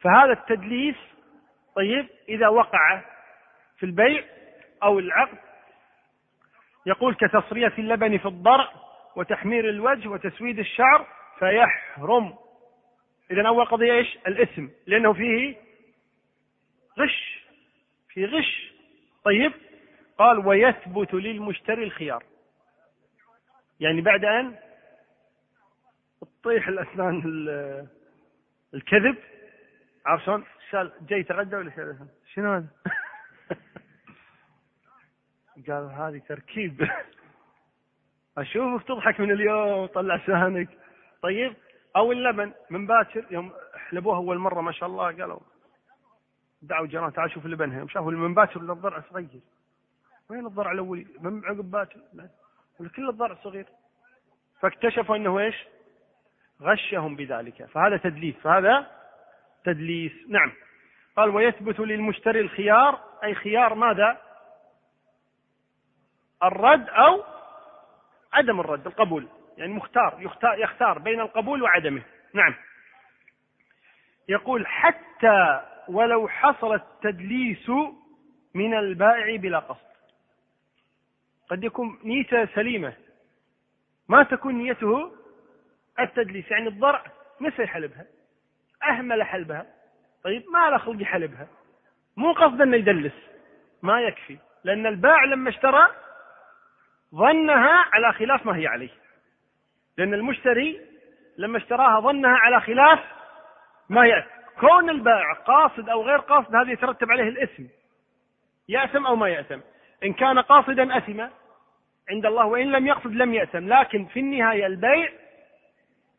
فهذا 0.00 0.32
التدليس 0.32 0.96
طيب 1.76 2.06
إذا 2.28 2.48
وقع 2.48 3.00
في 3.78 3.86
البيع 3.86 4.24
أو 4.82 4.98
العقد 4.98 5.38
يقول 6.86 7.14
كتصرية 7.14 7.72
اللبن 7.78 8.18
في 8.18 8.26
الضرع 8.26 8.68
وتحمير 9.16 9.68
الوجه 9.68 10.08
وتسويد 10.08 10.58
الشعر 10.58 11.06
فيحرم. 11.38 12.34
إذا 13.30 13.48
أول 13.48 13.64
قضية 13.64 13.92
إيش؟ 13.92 14.18
الإثم. 14.26 14.68
لأنه 14.86 15.12
فيه 15.12 15.65
غش 16.98 17.46
في 18.08 18.24
غش. 18.26 18.72
طيب 19.24 19.52
قال 20.18 20.46
ويثبت 20.46 21.14
للمشتري 21.14 21.84
الخيار. 21.84 22.24
يعني 23.80 24.00
بعد 24.00 24.24
أن 24.24 24.56
تطيح 26.20 26.68
الأسنان 26.68 27.22
الكذب 28.74 29.16
عارف 30.06 30.22
شلون؟ 30.24 30.44
جاي 31.00 31.20
يتغدى 31.20 31.56
ولا 31.56 32.06
شنو 32.34 32.52
هذا؟ 32.52 32.66
قال 35.68 35.90
هذه 35.90 36.22
تركيب. 36.28 36.88
اشوفك 38.38 38.88
تضحك 38.88 39.20
من 39.20 39.30
اليوم 39.30 39.68
وطلع 39.68 40.26
سهنك 40.26 40.68
طيب 41.22 41.54
أو 41.96 42.12
اللبن. 42.12 42.52
من 42.70 42.86
باكر 42.86 43.24
يوم 43.30 43.52
حلبوها 43.74 44.16
أول 44.16 44.38
مرة 44.38 44.60
ما 44.60 44.72
شاء 44.72 44.88
الله 44.88 45.04
قالوا. 45.04 45.55
دعوا 46.62 46.86
جيران 46.86 47.12
تعال 47.12 47.30
شوف 47.30 47.46
لبنها. 47.46 47.78
يوم 47.78 47.88
شافوا 47.88 48.10
من 48.10 48.34
باكر 48.34 48.58
ولا 48.58 48.72
الضرع 48.72 49.02
صغير. 49.10 49.40
وين 50.30 50.46
الضرع 50.46 50.72
الأولي؟ 50.72 51.06
من 51.20 51.44
عقب 51.44 51.70
باكر 51.70 52.00
ولا 52.80 52.90
كل 52.96 53.08
الضرع 53.08 53.34
صغير. 53.34 53.66
فاكتشفوا 54.60 55.16
أنه 55.16 55.38
إيش؟ 55.38 55.64
غشهم 56.62 57.16
بذلك. 57.16 57.64
فهذا 57.64 57.96
تدليس. 57.96 58.36
فهذا 58.36 58.86
تدليس. 59.64 60.12
نعم. 60.28 60.52
قال 61.16 61.30
ويثبت 61.30 61.80
للمشتري 61.80 62.40
الخيار. 62.40 63.00
أي 63.24 63.34
خيار 63.34 63.74
ماذا؟ 63.74 64.22
الرد 66.42 66.88
أو 66.88 67.24
عدم 68.32 68.60
الرد 68.60 68.86
القبول. 68.86 69.28
يعني 69.56 69.72
مختار 69.72 70.16
يختار, 70.20 70.58
يختار 70.58 70.98
بين 70.98 71.20
القبول 71.20 71.62
وعدمه. 71.62 72.02
نعم. 72.32 72.54
يقول 74.28 74.66
حتى 74.66 75.62
ولو 75.88 76.28
حصل 76.28 76.74
التدليس 76.74 77.70
من 78.54 78.74
البائع 78.74 79.36
بلا 79.36 79.58
قصد. 79.58 79.86
قد 81.50 81.64
يكون 81.64 81.98
نيته 82.04 82.46
سليمة. 82.46 82.92
ما 84.08 84.22
تكون 84.22 84.54
نيته 84.54 85.12
التدليس 86.00 86.50
يعني 86.50 86.68
الضرع 86.68 87.04
نسى 87.40 87.62
يحلبها 87.62 88.06
أهمل 88.82 89.22
حلبها. 89.22 89.66
طيب 90.24 90.44
ما 90.52 90.70
له 90.70 90.78
خلق 90.78 91.02
يحلبها. 91.02 91.48
مو 92.16 92.32
قصد 92.32 92.60
أنه 92.60 92.76
يدلس 92.76 93.14
ما 93.82 94.00
يكفي. 94.00 94.38
لأن 94.64 94.86
البائع 94.86 95.24
لما 95.24 95.50
اشترى 95.50 95.88
ظنها 97.14 97.84
على 97.92 98.12
خلاف 98.12 98.46
ما 98.46 98.56
هي 98.56 98.66
عليه. 98.66 98.90
لأن 99.98 100.14
المشتري 100.14 100.80
لما 101.38 101.58
اشتراها 101.58 102.00
ظنها 102.00 102.36
على 102.36 102.60
خلاف 102.60 102.98
ما 103.88 104.04
هي 104.04 104.24
كون 104.60 104.90
البائع 104.90 105.32
قاصد 105.32 105.88
أو 105.88 106.02
غير 106.02 106.18
قاصد 106.18 106.54
هذا 106.54 106.72
يترتب 106.72 107.10
عليه 107.10 107.28
الإثم 107.28 107.62
يأثم 108.68 109.06
أو 109.06 109.16
ما 109.16 109.28
يأثم. 109.28 109.60
إن 110.04 110.12
كان 110.12 110.38
قاصدا 110.38 110.98
أثم 110.98 111.20
عند 112.10 112.26
الله 112.26 112.46
وإن 112.46 112.72
لم 112.72 112.86
يقصد 112.86 113.12
لم 113.12 113.34
يأثم. 113.34 113.68
لكن 113.68 114.06
في 114.06 114.20
النهاية 114.20 114.66
البيع 114.66 115.12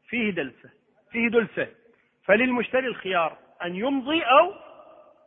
فيه 0.08 0.32
دلسة 0.32 0.70
فيه 1.12 1.28
دلسة. 1.28 1.68
فللمشتري 2.24 2.88
الخيار 2.88 3.38
أن 3.64 3.76
يمضي 3.76 4.22
أو 4.22 4.54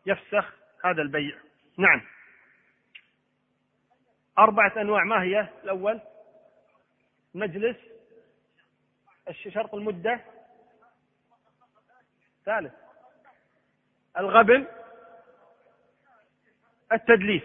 يفسخ 0.07 0.55
هذا 0.85 1.03
البيع. 1.03 1.37
نعم. 1.79 2.01
أربعة 4.39 4.73
أنواع. 4.81 5.05
ما 5.05 5.23
هي 5.23 5.49
الأول؟ 5.65 6.01
مجلس 7.35 7.77
شرط 9.55 9.75
المدة 9.75 10.21
ثالث. 12.45 12.90
الغبن 14.19 14.67
التدليس. 16.93 17.43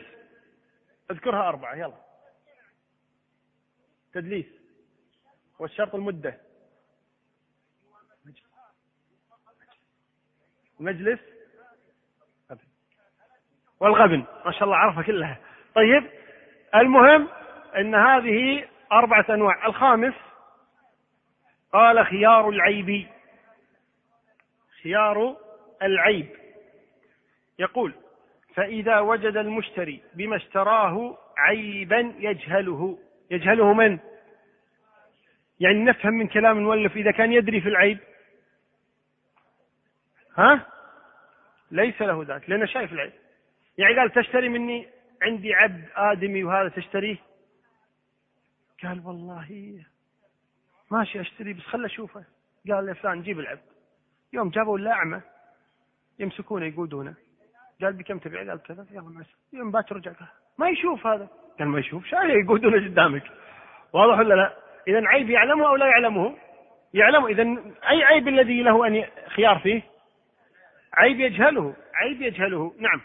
اذكرها 1.12 1.49
أربعة 1.49 1.75
يلا. 1.75 2.06
تدليس. 4.13 4.45
والشرط 5.60 5.95
المدة. 5.95 6.41
مجلس. 10.80 11.19
والغبن. 13.80 14.25
ما 14.45 14.51
شاء 14.51 14.63
الله 14.63 14.75
عرفها 14.75 15.04
كلها. 15.04 15.39
طيب 15.75 16.10
المهم 16.75 17.30
إن 17.75 17.95
هذه 17.95 18.67
أربعة 18.91 19.25
أنواع. 19.30 19.65
الخامس 19.65 20.13
قال 21.73 22.06
خيار 22.06 22.49
العيب. 22.49 23.08
خيار 24.84 25.38
العيب. 25.82 26.45
يقول 27.60 27.94
فإذا 28.56 29.00
وجد 29.00 29.38
المشتري 29.38 30.02
بما 30.13 30.36
اشتراه 30.36 31.18
عيبا 31.38 32.13
يجهله. 32.20 33.00
يجهله 33.32 33.74
من؟ 33.74 34.00
يعني 35.60 35.84
نفهم 35.84 36.13
من 36.13 36.28
كلام 36.28 36.58
المؤلف 36.58 36.96
إذا 36.96 37.12
كان 37.12 37.34
يدري 37.34 37.62
في 37.62 37.70
العيب. 37.70 37.98
ها؟ 40.38 40.65
ليس 41.72 42.02
له 42.02 42.24
ذاك 42.24 42.50
لأنه 42.50 42.65
شايف 42.65 42.94
العيب. 42.94 43.13
يعني 43.78 44.00
قال 44.00 44.12
تشتري 44.12 44.50
مني؟ 44.50 44.88
عندي 45.22 45.54
عبد 45.54 45.86
آدمي 45.96 46.44
وهذا 46.44 46.70
تشتريه؟ 46.70 47.18
قال 48.84 49.02
والله 49.06 49.80
ماشي 50.91 51.22
أشتري 51.22 51.54
بس 51.54 51.62
خل 51.62 51.86
أشوفه. 51.86 52.26
قال 52.72 52.86
لي 52.86 52.96
فلان 52.96 53.22
جيب 53.22 53.39
العبد. 53.39 53.62
يوم 54.34 54.50
جابوا 54.50 54.78
له 54.78 54.91
اعمى 54.91 55.22
يمسكونه 56.20 56.65
يقودونه. 56.65 57.15
قال 57.82 57.94
بكم 57.94 58.18
تبيع 58.18 58.40
قال 58.40 58.64
كذا 58.64 58.86
يلا 58.92 59.02
ما 59.02 59.26
يوم 59.54 59.72
باكر 59.72 59.96
رجع 59.96 60.12
قال 60.12 60.28
ما 60.58 60.70
يشوف 60.70 61.08
هذا. 61.08 61.28
قال 61.60 61.68
ما 61.68 61.80
يشوف 61.80 62.06
شايف 62.06 62.46
يقودونه 62.46 62.88
قدامك. 62.88 63.24
واضح 63.94 64.20
ولا 64.20 64.34
لا؟ 64.34 64.54
اذا 64.88 65.08
عيب 65.08 65.30
يعلمه 65.30 65.68
أو 65.68 65.76
لا 65.76 65.86
يعلمه؟ 65.86 66.36
يعلمه. 66.94 67.28
اذا 67.28 67.44
أي 67.90 68.04
عيب 68.04 68.28
الذي 68.28 68.62
له 68.62 68.88
أن 68.88 69.06
خيار 69.28 69.60
فيه؟ 69.60 69.82
عيب 70.94 71.20
يجهله 71.20 71.76
عيب 71.94 72.22
يجهله. 72.22 72.74
نعم. 72.78 73.02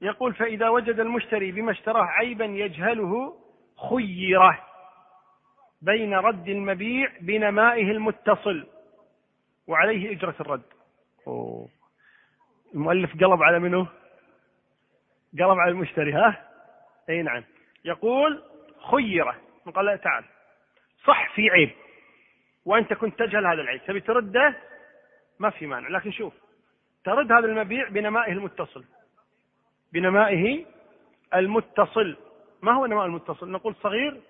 يقول 0.00 0.34
فإذا 0.34 0.68
وجد 0.68 1.00
المشتري 1.00 1.52
بما 1.52 1.70
اشتراه 1.70 2.04
عيبا 2.04 2.44
يجهله 2.44 3.36
خيرة 3.90 4.58
بين 5.82 6.14
رد 6.14 6.48
المبيع 6.48 7.12
بنمائه 7.20 7.90
المتصل 7.90 8.66
وعليه 9.66 10.12
أجرة 10.12 10.34
الرد. 10.40 10.62
أوه. 11.26 11.77
المؤلف 12.74 13.12
قلب 13.12 13.42
على 13.42 13.58
منه 13.58 13.86
قلب 15.32 15.58
على 15.58 15.70
المشتري 15.70 16.12
ها؟ 16.12 16.48
إي 17.10 17.22
نعم. 17.22 17.44
يقول 17.84 18.42
خيرة. 18.90 19.34
قال 19.74 20.00
تعال. 20.00 20.24
صح 21.04 21.34
في 21.34 21.50
عيب. 21.50 21.70
وأنت 22.64 22.92
كنت 22.92 23.18
تجهل 23.18 23.46
هذا 23.46 23.60
العيب. 23.60 23.80
تبي 23.86 24.00
ترده؟ 24.00 24.56
ما 25.38 25.50
في 25.50 25.66
مانع. 25.66 25.88
لكن 25.88 26.12
شوف 26.12 26.34
ترد 27.04 27.32
هذا 27.32 27.46
المبيع 27.46 27.88
بنمائه 27.88 28.32
المتصل. 28.32 28.84
بنمائه 29.92 30.64
المتصل. 31.34 32.16
ما 32.62 32.72
هو 32.72 32.86
نماء 32.86 33.06
المتصل؟ 33.06 33.50
نقول 33.50 33.74
صغير 33.74 34.20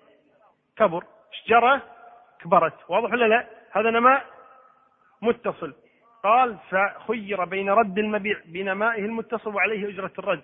كبر. 0.77 1.03
شجرة 1.31 1.81
كبرت. 2.39 2.89
واضح 2.89 3.11
ولا 3.11 3.25
لا؟ 3.25 3.47
هذا 3.71 3.89
نماء 3.89 4.25
متصل. 5.21 5.73
قال 6.23 6.57
فخير 6.69 7.45
بين 7.45 7.69
رد 7.69 7.97
المبيع 7.97 8.39
بنمائه 8.45 9.05
المتصل 9.05 9.55
وعليه 9.55 9.89
أجرة 9.89 10.11
الرد 10.19 10.43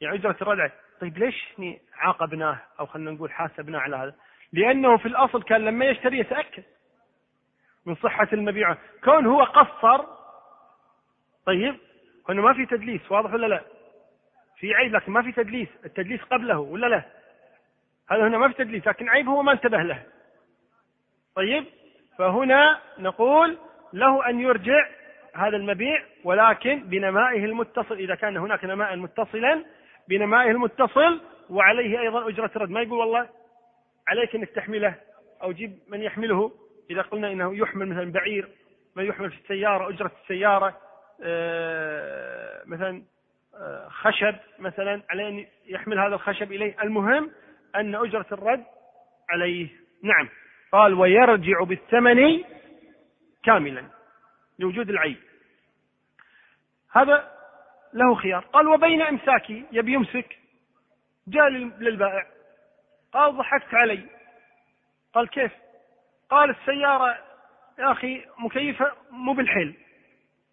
يعني 0.00 0.16
أجرة 0.16 0.36
الرد 0.42 0.70
طيب 1.00 1.18
ليش 1.18 1.54
عاقبناه 1.94 2.58
أو 2.80 2.86
خلينا 2.86 3.10
نقول 3.10 3.32
حاسبناه 3.32 3.78
على 3.78 3.96
هذا 3.96 4.14
لأنه 4.52 4.96
في 4.96 5.06
الأصل 5.06 5.42
كان 5.42 5.60
لما 5.64 5.84
يشتري 5.84 6.18
يتأكد 6.18 6.62
من 7.86 7.94
صحة 7.94 8.28
المبيع 8.32 8.76
كون 9.04 9.26
هو 9.26 9.42
قصر 9.42 10.04
طيب 11.46 11.76
انه 12.30 12.42
ما 12.42 12.52
في 12.54 12.66
تدليس 12.66 13.12
واضح 13.12 13.32
ولا 13.32 13.46
لا؟ 13.46 13.62
في 14.56 14.74
عيب 14.74 14.94
لكن 14.94 15.12
ما 15.12 15.22
في 15.22 15.32
تدليس، 15.32 15.68
التدليس 15.84 16.20
قبله 16.20 16.58
ولا 16.58 16.86
لا؟ 16.86 17.02
هذا 18.10 18.28
هنا 18.28 18.38
ما 18.38 18.48
في 18.48 18.54
تدليس 18.54 18.86
لكن 18.86 19.08
عيب 19.08 19.28
هو 19.28 19.42
ما 19.42 19.52
انتبه 19.52 19.82
له. 19.82 20.02
طيب 21.34 21.64
فهنا 22.18 22.80
نقول 22.98 23.58
له 23.92 24.28
أن 24.28 24.40
يرجع 24.40 24.86
هذا 25.34 25.56
المبيع 25.56 26.02
ولكن 26.24 26.82
بنمائه 26.82 27.44
المتصل 27.44 27.94
إذا 27.94 28.14
كان 28.14 28.36
هناك 28.36 28.64
نماء 28.64 28.96
متصلا 28.96 29.64
بنمائه 30.08 30.50
المتصل 30.50 31.20
وعليه 31.50 32.00
أيضا 32.00 32.28
أجرة 32.28 32.50
الرد 32.56 32.70
ما 32.70 32.80
يقول 32.80 32.98
والله 32.98 33.28
عليك 34.08 34.34
إنك 34.34 34.50
تحمله 34.50 34.94
أو 35.42 35.52
جيب 35.52 35.78
من 35.88 36.02
يحمله؟ 36.02 36.52
إذا 36.90 37.02
قلنا 37.02 37.32
إنه 37.32 37.56
يحمل 37.56 37.88
مثلا 37.88 38.12
بعير 38.12 38.48
ما 38.96 39.02
يحمل 39.02 39.30
في 39.30 39.36
السيارة 39.36 39.88
أجرة 39.88 40.12
السيارة 40.22 40.76
آه، 41.22 42.62
مثلا 42.66 43.02
آه، 43.54 43.88
خشب 43.88 44.34
مثلا 44.58 45.02
عليه 45.10 45.28
أن 45.28 45.46
يحمل 45.66 45.98
هذا 45.98 46.14
الخشب 46.14 46.52
إليه. 46.52 46.76
المهم 46.82 47.30
أن 47.76 47.94
أجرة 47.94 48.26
الرد 48.32 48.64
عليه. 49.30 49.68
نعم. 50.02 50.28
قال 50.72 50.94
ويرجع 50.94 51.62
بالثمن 51.62 52.44
كاملا 53.48 53.84
لوجود 54.58 54.90
العيب. 54.90 55.20
هذا 56.92 57.32
له 57.94 58.14
خيار. 58.14 58.44
قال 58.44 58.68
وبين 58.68 59.02
امساكه 59.02 59.64
يبي 59.72 59.92
يمسك. 59.92 60.38
جاء 61.28 61.48
للبائع. 61.48 62.26
قال 63.12 63.36
ضحكت 63.36 63.74
علي. 63.74 64.06
قال 65.14 65.28
كيف؟ 65.28 65.52
قال 66.30 66.50
السيارة 66.50 67.08
يا 67.78 67.92
أخي 67.92 68.26
مكيفة 68.38 68.92
مو 69.10 69.32
بالحيل. 69.32 69.74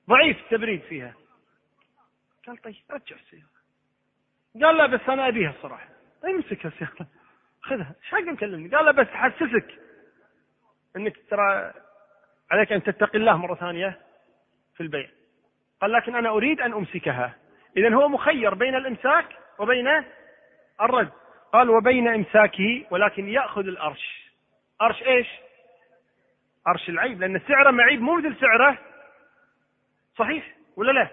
ضعيف 0.10 0.38
التبريد 0.38 0.82
فيها. 0.82 1.14
قال 2.48 2.58
طيب 2.58 2.76
رجع 2.92 3.16
السيارة. 3.16 3.56
قال 4.64 4.78
لا 4.78 4.86
بس 4.86 5.10
أنا 5.10 5.28
أبيها 5.28 5.50
الصراحة. 5.50 5.90
طيب 6.22 6.36
امسك 6.36 6.66
السيارة 6.66 7.08
خذها. 7.62 7.96
إيش 8.04 8.12
حق 8.12 8.20
مكلمني؟ 8.20 8.76
قال 8.76 8.86
لا 8.86 8.92
بس 8.92 9.08
حسسك 9.08 9.80
إنك 10.96 11.30
ترى 11.30 11.74
عليك 12.52 12.72
أن 12.72 12.84
تتقي 12.84 13.18
الله 13.18 13.38
مرة 13.38 13.56
ثانية 13.56 14.00
في 14.76 14.84
البيع. 14.84 15.08
قال 15.82 15.92
لكن 15.92 16.16
أنا 16.16 16.30
أريد 16.30 16.62
أن 16.62 16.74
أمسكها. 16.74 17.36
اذا 17.78 17.96
هو 17.96 18.08
مخير 18.08 18.54
بين 18.54 18.76
الإمساك 18.76 19.26
وبين 19.60 20.04
الرد. 20.82 21.12
قال 21.54 21.70
وبين 21.70 22.08
إمساكه 22.08 22.86
ولكن 22.92 23.30
يأخذ 23.30 23.68
الأرش. 23.68 24.32
أرش 24.82 25.04
إيش؟ 25.04 25.28
أرش 26.68 26.90
العيب 26.90 27.22
لأن 27.22 27.42
سعره 27.48 27.72
معيب 27.72 28.02
مو 28.02 28.16
مثل 28.16 28.36
سعره. 28.40 28.78
صحيح 30.18 30.56
ولا 30.76 30.92
لا؟ 30.92 31.08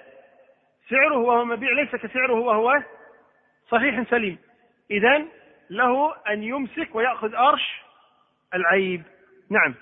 سعره 0.91 1.17
وهو 1.17 1.45
مبيع 1.45 1.73
ليس 1.73 1.97
كسعره 1.97 2.33
وهو 2.33 2.83
صحيح 3.71 4.11
سليم. 4.11 4.39
إذا 4.91 5.23
له 5.71 6.15
أن 6.29 6.43
يمسك 6.43 6.95
ويأخذ 6.95 7.35
أرش 7.35 7.83
العيب. 8.55 9.03
نعم. 9.51 9.75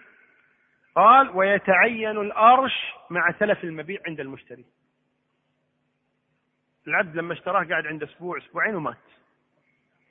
قال 0.94 1.30
ويتعين 1.30 2.18
الأرش 2.18 2.94
مع 3.10 3.30
تلف 3.30 3.64
المبيع 3.64 4.00
عند 4.06 4.20
المشتري. 4.20 4.64
العبد 6.86 7.16
لما 7.16 7.32
اشتراه 7.32 7.64
قاعد 7.64 7.86
عنده 7.86 8.06
أسبوع 8.06 8.38
أسبوعين 8.38 8.74
ومات. 8.74 8.96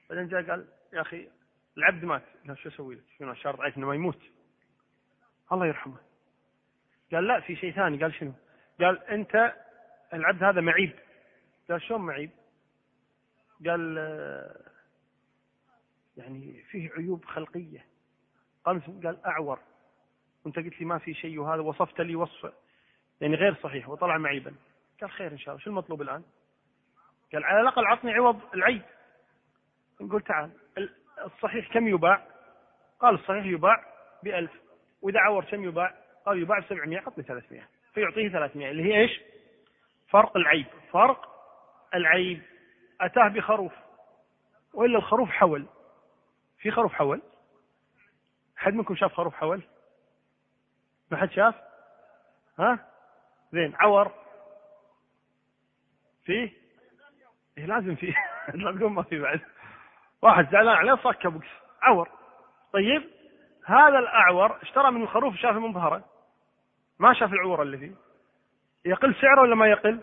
بعدين 0.09 0.27
جاء 0.27 0.41
قال 0.49 0.67
يا 0.93 1.01
أخي 1.01 1.29
العبد 1.77 2.05
مات. 2.05 2.23
قال 2.47 2.57
شو 2.57 2.69
أسوي 2.69 2.95
لك؟ 2.95 3.03
شنو 3.17 3.33
شرط 3.33 3.59
عليك 3.59 3.77
إنه 3.77 3.87
ما 3.87 3.95
يموت. 3.95 4.21
الله 5.51 5.67
يرحمه. 5.67 5.97
قال 7.11 7.27
لا 7.27 7.39
في 7.39 7.55
شيء 7.55 7.73
ثاني. 7.73 8.01
قال 8.03 8.13
شنو؟ 8.13 8.33
قال 8.79 9.03
أنت 9.03 9.55
العبد 10.13 10.43
هذا 10.43 10.61
معيب. 10.61 10.95
قال 11.69 11.81
شلون 11.81 12.01
معيب؟ 12.01 12.31
قال 13.65 13.97
يعني 16.17 16.63
فيه 16.63 16.89
عيوب 16.91 17.25
خلقية. 17.25 17.85
قال 18.65 19.25
أعور. 19.25 19.59
وانت 20.45 20.55
قلت 20.55 20.79
لي 20.79 20.85
ما 20.85 20.97
في 20.97 21.13
شيء 21.13 21.39
وهذا 21.39 21.61
وصفت 21.61 22.01
لي 22.01 22.15
وصف 22.15 22.53
يعني 23.21 23.35
غير 23.35 23.55
صحيح 23.63 23.89
وطلع 23.89 24.17
معيبا. 24.17 24.55
قال 25.01 25.11
خير 25.11 25.31
إن 25.31 25.37
شاء 25.37 25.53
الله. 25.53 25.63
شو 25.63 25.69
المطلوب 25.69 26.01
الآن؟ 26.01 26.23
قال 27.33 27.43
على 27.43 27.61
الأقل 27.61 27.85
عطني 27.85 28.13
عوض 28.13 28.39
العيب. 28.53 28.81
نقول 30.01 30.21
تعال 30.21 30.51
الصحيح 31.25 31.73
كم 31.73 31.87
يباع؟ 31.87 32.27
قال 32.99 33.15
الصحيح 33.15 33.45
يباع 33.45 33.85
بألف. 34.23 34.51
وإذا 35.01 35.19
عور 35.19 35.45
كم 35.45 35.63
يباع؟ 35.63 35.95
قال 36.25 36.41
يباع 36.41 36.59
ب 36.59 36.63
700 36.63 36.99
عطني 36.99 37.23
300 37.23 37.61
فيعطيه 37.93 38.29
300 38.29 38.71
اللي 38.71 38.83
هي 38.83 39.01
إيش؟ 39.01 39.21
فرق 40.07 40.37
العيب. 40.37 40.65
فرق 40.91 41.29
العيب. 41.95 42.41
أتاه 43.01 43.27
بخروف. 43.27 43.73
وإلا 44.73 44.97
الخروف 44.97 45.29
حول. 45.29 45.65
في 46.59 46.71
خروف 46.71 46.93
حول؟ 46.93 47.21
حد 48.55 48.73
منكم 48.73 48.95
شاف 48.95 49.13
خروف 49.13 49.33
حول؟ 49.33 49.61
ما 51.11 51.17
حد 51.17 51.31
شاف؟ 51.31 51.55
ها؟ 52.59 52.79
زين 53.51 53.75
عور. 53.75 54.11
فيه 56.25 56.53
إيه 57.57 57.65
لازم 57.65 57.95
فيه 57.95 58.13
لا 58.53 58.77
تقول 58.77 58.91
ما 58.91 59.03
في 59.03 59.19
بعد. 59.19 59.41
واحد 60.21 60.51
زعلان 60.51 60.75
عليه 60.75 60.95
صك 60.95 61.27
بوكس 61.27 61.47
عور. 61.81 62.09
طيب 62.73 63.09
هذا 63.65 63.99
الأعور 63.99 64.61
اشترى 64.61 64.91
من 64.91 65.01
الخروف 65.01 65.35
شاف 65.35 65.55
من 65.55 65.73
ظهره. 65.73 66.05
ما 66.99 67.13
شاف 67.13 67.33
العورة 67.33 67.61
اللي 67.61 67.77
فيه. 67.77 67.91
يقل 68.85 69.15
سعره 69.15 69.41
ولا 69.41 69.55
ما 69.55 69.67
يقل؟ 69.67 70.01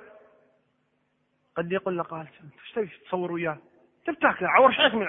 قد 1.56 1.72
يقول 1.72 1.96
له 1.96 2.02
قال. 2.02 2.28
إيش 2.60 2.72
تبي 2.72 2.90
تصور 3.06 3.32
وياه؟ 3.32 3.58
تبي 4.06 4.16
تاكله؟ 4.16 4.48
عور 4.48 4.72
شايف 4.72 4.94
من 4.94 5.06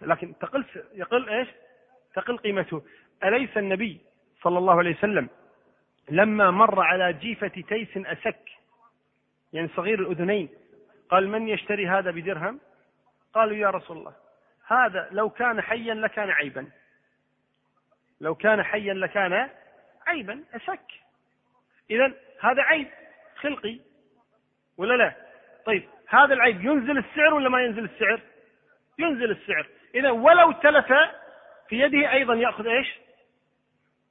لكن 0.00 0.38
تقل 0.38 0.64
يقل 0.92 1.28
إيش؟ 1.28 1.48
تقل 2.14 2.38
قيمته. 2.38 2.82
أليس 3.24 3.56
النبي 3.56 4.00
صلى 4.42 4.58
الله 4.58 4.78
عليه 4.78 4.96
وسلم 4.96 5.28
لما 6.10 6.50
مر 6.50 6.80
على 6.80 7.12
جيفة 7.12 7.48
تيس 7.48 7.96
أسك 7.96 8.48
يعني 9.52 9.68
صغير 9.68 10.00
الأذنين 10.00 10.48
قال 11.10 11.28
من 11.28 11.48
يشتري 11.48 11.88
هذا 11.88 12.10
بدرهم؟ 12.10 12.60
قالوا 13.34 13.56
يا 13.56 13.70
رسول 13.70 13.96
الله 13.96 14.14
هذا 14.66 15.08
لو 15.10 15.30
كان 15.30 15.60
حيا 15.60 15.94
لكان 15.94 16.30
عيبا. 16.30 16.66
لو 18.20 18.34
كان 18.34 18.62
حيا 18.62 18.94
لكان 18.94 19.50
عيبا 20.06 20.44
أشك 20.54 20.92
إذا 21.90 22.12
هذا 22.40 22.62
عيب 22.62 22.88
خلقي 23.36 23.78
ولا 24.76 24.94
لا؟ 24.94 25.14
طيب 25.66 25.88
هذا 26.08 26.34
العيب 26.34 26.64
ينزل 26.64 26.98
السعر 26.98 27.34
ولا 27.34 27.48
ما 27.48 27.62
ينزل 27.62 27.84
السعر؟ 27.84 28.20
ينزل 28.98 29.30
السعر. 29.30 29.66
إذا 29.94 30.10
ولو 30.10 30.52
تلف 30.52 30.92
في 31.68 31.80
يده 31.80 32.12
أيضا 32.12 32.34
يأخذ 32.34 32.66
إيش؟ 32.66 33.01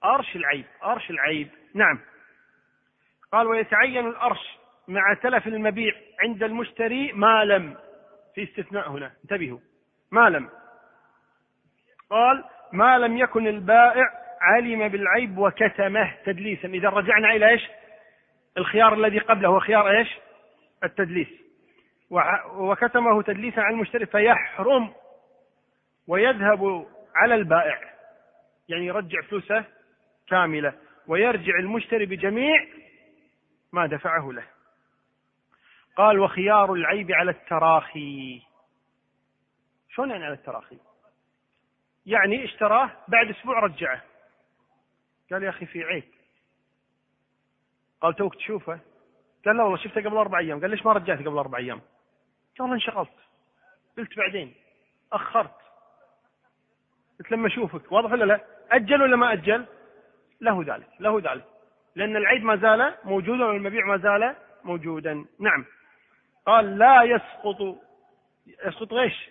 أرش 0.05 0.35
العيب 0.35 0.65
أرش 0.83 1.09
العيب. 1.09 1.49
نعم. 1.73 1.99
قال 3.31 3.47
ويتعين 3.47 4.07
الأرش 4.07 4.57
مع 4.87 5.13
تلف 5.13 5.47
المبيع 5.47 5.93
عند 6.19 6.43
المشتري 6.43 7.11
ما 7.11 7.43
لم. 7.43 7.77
في 8.35 8.43
استثناء 8.43 8.89
هنا. 8.89 9.11
انتبهوا. 9.23 9.59
ما 10.11 10.29
لم. 10.29 10.49
قال 12.09 12.43
ما 12.73 12.97
لم 12.97 13.17
يكن 13.17 13.47
البائع 13.47 14.03
علم 14.41 14.87
بالعيب 14.87 15.37
وكتمه 15.37 16.15
تدليسا. 16.25 16.67
إذا 16.67 16.89
رجعنا 16.89 17.31
إلى 17.31 17.49
إيش؟ 17.49 17.67
الخيار 18.57 18.93
الذي 18.93 19.19
قبله. 19.19 19.49
هو 19.49 19.59
خيار 19.59 19.89
إيش؟ 19.89 20.17
التدليس. 20.83 21.27
وكتمه 22.53 23.21
تدليسا 23.21 23.59
عن 23.59 23.73
المشتري 23.73 24.05
فيحرم 24.05 24.93
ويذهب 26.07 26.87
على 27.15 27.35
البائع. 27.35 27.81
يعني 28.69 28.85
يرجع 28.85 29.21
فلوسه 29.21 29.65
كاملة 30.31 30.73
ويرجع 31.07 31.59
المشتري 31.59 32.05
بجميع 32.05 32.67
ما 33.71 33.87
دفعه 33.87 34.31
له. 34.31 34.47
قال 35.95 36.19
وخيار 36.19 36.73
العيب 36.73 37.11
على 37.11 37.31
التراخي. 37.31 38.41
شلون 39.89 40.09
يعني 40.09 40.25
على 40.25 40.33
التراخي؟ 40.33 40.77
يعني 42.05 42.45
اشتراه 42.45 42.91
بعد 43.07 43.29
أسبوع 43.29 43.59
رجعه. 43.59 44.01
قال 45.31 45.43
يا 45.43 45.49
أخي 45.49 45.65
في 45.65 45.83
عيب. 45.83 46.03
قال 48.01 48.15
توك 48.15 48.35
تشوفه. 48.35 48.79
قال 49.45 49.57
لا 49.57 49.63
والله 49.63 49.77
شفته 49.77 50.01
قبل 50.01 50.17
أربع 50.17 50.39
أيام. 50.39 50.61
قال 50.61 50.69
ليش 50.69 50.85
ما 50.85 50.93
رجعته 50.93 51.21
قبل 51.21 51.37
أربع 51.37 51.57
أيام؟ 51.57 51.79
قال 51.79 52.61
والله 52.61 52.75
انشغلت. 52.75 53.13
قلت 53.97 54.17
بعدين 54.17 54.53
أخرت. 55.13 55.55
قلت 57.19 57.31
لما 57.31 57.47
أشوفك. 57.47 57.91
واضح 57.91 58.11
ولا 58.11 58.25
لا؟ 58.25 58.45
أجل 58.71 59.01
ولا 59.01 59.15
ما 59.15 59.33
أجل؟ 59.33 59.65
له 60.41 60.63
ذلك 60.67 60.87
له 60.99 61.19
ذلك. 61.19 61.45
لأن 61.95 62.15
العيب 62.15 62.43
ما 62.43 62.55
زال 62.55 62.93
موجودا 63.03 63.45
والمبيع 63.45 63.85
ما 63.85 63.97
زال 63.97 64.35
موجودا. 64.63 65.25
نعم. 65.39 65.65
قال 66.45 66.77
لا 66.77 67.03
يسقط 67.03 67.77
يسقط 68.65 68.93
إيش؟ 68.93 69.29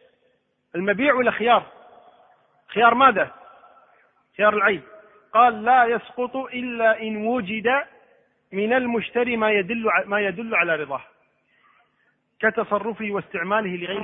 المبيع 0.75 1.15
ولا 1.15 1.31
خيار؟ 1.31 1.67
خيار 2.69 2.95
ماذا؟ 2.95 3.31
خيار 4.37 4.55
العيب 4.55 4.83
قال 5.33 5.65
لا 5.65 5.85
يسقط 5.85 6.37
إلا 6.37 7.03
إن 7.03 7.27
وجد 7.27 7.85
من 8.53 8.73
المشتري 8.73 9.37
ما 9.37 9.51
يدل 9.51 9.91
ما 10.07 10.21
يدل 10.21 10.55
على 10.55 10.77
رضاه. 10.77 11.03
كتصرفه 12.41 13.11
واستعماله 13.11 13.77
لغير 13.77 14.01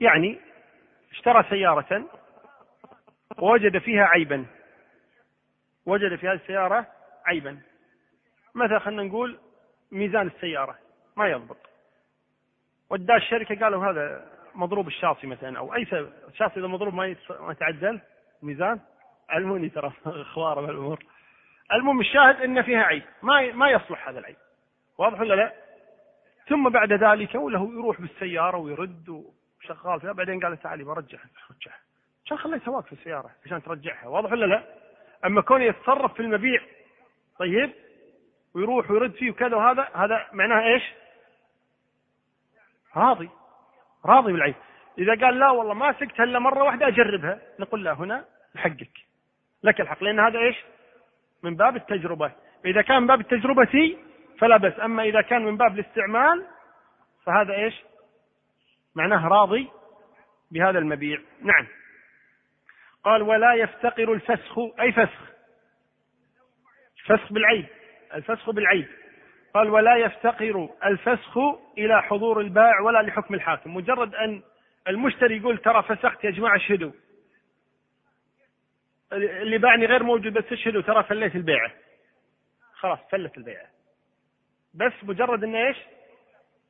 يعني 0.00 0.38
اشترى 1.12 1.44
سيارة 1.50 2.04
ووجد 3.38 3.78
فيها 3.78 4.04
عيبا. 4.04 4.46
وجد 5.86 6.16
في 6.16 6.28
هذه 6.28 6.34
السيارة 6.34 6.86
عيبا. 7.26 7.60
مثلا 8.54 8.78
خلينا 8.78 9.02
نقول 9.02 9.38
ميزان 9.92 10.26
السيارة 10.26 10.78
ما 11.16 11.28
يضبط. 11.28 11.56
وداه 12.90 13.16
الشركة 13.16 13.64
قالوا 13.64 13.86
هذا 13.86 14.32
مضروب 14.54 14.86
الشاصي 14.86 15.26
مثلا 15.26 15.58
أو 15.58 15.74
أي 15.74 15.86
شاصي 16.34 16.60
إذا 16.60 16.66
مضروب 16.66 16.94
ما 16.94 17.16
يتعدل 17.50 18.00
ميزان. 18.42 18.80
علموني 19.28 19.68
ترى 19.68 19.92
خوارة 20.24 20.60
بالأمور 20.60 21.04
المهم 21.72 22.00
الشاهد 22.00 22.40
إن 22.40 22.62
فيها 22.62 22.82
عيب. 22.82 23.02
ما 23.22 23.52
ما 23.52 23.70
يصلح 23.70 24.08
هذا 24.08 24.18
العيب. 24.18 24.36
واضح 24.98 25.20
ولا 25.20 25.34
لا؟ 25.34 25.52
ثم 26.48 26.68
بعد 26.68 26.92
ذلك 26.92 27.34
وله 27.34 27.72
يروح 27.72 28.00
بالسيارة 28.00 28.56
ويرد 28.56 29.08
وشغال 29.08 30.00
فيها. 30.00 30.12
بعدين 30.12 30.40
قال 30.40 30.60
تعالي 30.60 30.84
برجعها 30.84 31.30
رجعها. 31.50 31.78
عشان 32.26 32.38
خليتها 32.38 32.70
واقفه 32.70 32.86
في 32.86 32.92
السيارة 32.92 33.30
عشان 33.46 33.62
ترجعها 33.62 34.08
واضح 34.08 34.32
ولا 34.32 34.46
لا؟ 34.46 34.64
أما 35.24 35.40
كونه 35.42 35.64
يتصرف 35.64 36.14
في 36.14 36.20
المبيع 36.20 36.62
طيب 37.38 37.72
ويروح 38.54 38.90
ويرد 38.90 39.12
فيه 39.12 39.30
وكذا 39.30 39.56
وهذا 39.56 39.88
هذا 39.94 40.26
معناه 40.32 40.74
إيش؟ 40.74 40.82
راضي 42.96 43.30
راضي 44.06 44.32
بالعيب 44.32 44.54
إذا 44.98 45.26
قال 45.26 45.38
لا 45.38 45.50
والله 45.50 45.74
ما 45.74 45.92
سكتها 45.92 46.24
إلا 46.24 46.38
مرة 46.38 46.64
واحدة 46.64 46.88
أجربها 46.88 47.38
نقول 47.58 47.84
لا 47.84 47.92
هنا 47.92 48.24
لحقك. 48.54 48.98
لك 49.62 49.80
الحق 49.80 50.04
لأن 50.04 50.20
هذا 50.20 50.38
إيش؟ 50.38 50.56
من 51.42 51.56
باب 51.56 51.76
التجربة. 51.76 52.32
إذا 52.64 52.82
كان 52.82 53.00
من 53.00 53.06
باب 53.06 53.20
التجربة 53.20 53.96
فلا 54.38 54.56
بس 54.56 54.72
أما 54.80 55.02
إذا 55.02 55.20
كان 55.20 55.44
من 55.44 55.56
باب 55.56 55.78
الاستعمال 55.78 56.46
فهذا 57.24 57.54
إيش؟ 57.54 57.74
معناه 58.94 59.28
راضي 59.28 59.68
بهذا 60.50 60.78
المبيع. 60.78 61.20
نعم. 61.42 61.66
قال 63.04 63.22
ولا 63.22 63.54
يفتقر 63.54 64.12
الفسخ 64.12 64.58
أي 64.80 64.92
فسخ؟ 64.92 65.32
فسخ 67.04 67.32
بالعيب 67.32 67.66
الفسخ 68.14 68.50
بالعيب 68.50 68.88
قال 69.54 69.70
ولا 69.70 69.96
يفتقر 69.96 70.68
الفسخ 70.84 71.38
إلى 71.78 72.02
حضور 72.02 72.40
البائع 72.40 72.80
ولا 72.80 73.02
لحكم 73.02 73.34
الحاكم. 73.34 73.76
مجرد 73.76 74.14
أن 74.14 74.42
المشتري 74.88 75.36
يقول 75.36 75.58
ترى 75.58 75.82
فسخت 75.82 76.24
يا 76.24 76.30
جماعة 76.30 76.56
اشهدوا 76.56 76.92
اللي 79.12 79.58
باعني 79.58 79.86
غير 79.86 80.02
موجود 80.02 80.32
بس 80.32 80.52
اشهدوا 80.52 80.82
ترى 80.82 81.02
فليت 81.02 81.36
البيعة. 81.36 81.72
خلاص 82.72 82.98
فلت 83.10 83.38
البيعة. 83.38 83.66
بس 84.74 84.92
مجرد 85.02 85.44
أنه 85.44 85.58
إيش؟ 85.58 85.76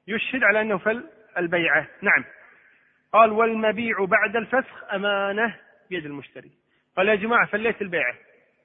يشهد 0.06 0.44
على 0.44 0.60
أنه 0.60 0.78
فل 0.78 1.10
البيعة. 1.38 1.86
نعم. 2.02 2.24
قال 3.12 3.32
والمبيع 3.32 4.04
بعد 4.04 4.36
الفسخ 4.36 4.92
أمانة. 4.92 5.56
بيد 5.92 6.06
المشتري. 6.06 6.50
قال 6.96 7.08
يا 7.08 7.14
جماعة 7.14 7.46
فليت 7.46 7.82
البيعه 7.82 8.14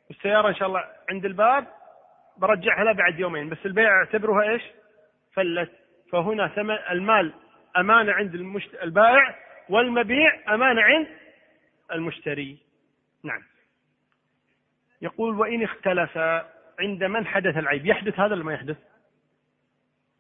السيارة 0.10 0.50
إن 0.50 0.56
شاء 0.56 0.68
الله 0.68 0.84
عند 1.10 1.26
الباب 1.26 1.68
برجعها 2.38 2.84
له 2.84 2.92
بعد 2.92 3.20
يومين 3.20 3.50
بس 3.50 3.58
البيع 3.66 3.90
اعتبرها 3.90 4.50
إيش؟ 4.50 4.62
فلت. 5.34 5.72
فهنا 6.12 6.48
ثمن 6.48 6.78
المال 6.92 7.34
أمانة 7.78 8.14
عند 8.14 8.36
المشت... 8.36 8.76
البائع 8.76 9.36
والمبيع 9.70 10.54
أمانة 10.54 10.82
عند 10.82 11.08
المشتري. 11.92 12.58
نعم. 13.24 13.44
يقول 15.02 15.40
وإن 15.40 15.64
اختلف 15.64 16.18
عند 16.80 17.04
من 17.04 17.26
حدث 17.26 17.58
العيب. 17.58 17.86
يحدث 17.86 18.20
هذا 18.20 18.36
ولا 18.36 18.44
ما 18.44 18.54
يحدث؟ 18.54 18.78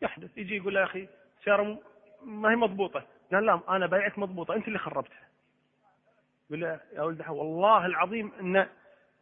يحدث. 0.01 0.37
يجي 0.37 0.57
يقول 0.57 0.75
يا 0.75 0.83
أخي 0.83 1.07
سيارة 1.43 1.79
ما 2.23 2.51
هي 2.51 2.55
مضبوطة. 2.55 3.05
قال 3.33 3.45
لا 3.45 3.59
أنا 3.69 3.85
بايعك 3.85 4.19
مضبوطة. 4.19 4.55
أنت 4.55 4.67
اللي 4.67 4.79
خربتها. 4.79 5.26
يقول 6.49 6.61
له 6.61 6.79
يا 6.93 7.01
ولد 7.01 7.29
والله 7.29 7.85
العظيم 7.85 8.31
أن 8.39 8.67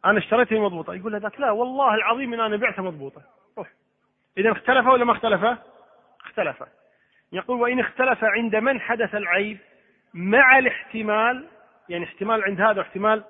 أنا 0.04 0.18
اشتريتها 0.18 0.58
مضبوطة. 0.58 0.94
يقول 0.94 1.12
له 1.12 1.18
ذاك 1.18 1.40
لا 1.40 1.50
والله 1.50 1.94
العظيم 1.94 2.34
أن 2.34 2.40
أنا 2.40 2.56
بعتها 2.56 2.82
مضبوطة. 2.82 3.22
روح 3.58 3.72
إذا 4.38 4.52
اختلف 4.52 4.86
ولا 4.86 5.04
ما 5.04 5.12
اختلف؟ 5.12 5.58
اختلف 6.24 6.64
يقول 7.32 7.60
وإن 7.60 7.80
اختلف 7.80 8.24
عند 8.24 8.56
من 8.56 8.80
حدث 8.80 9.14
العيب 9.14 9.58
مع 10.14 10.58
الاحتمال 10.58 11.48
يعني 11.88 12.04
احتمال 12.04 12.44
عند 12.44 12.60
هذا 12.60 12.78
واحتمال 12.78 13.24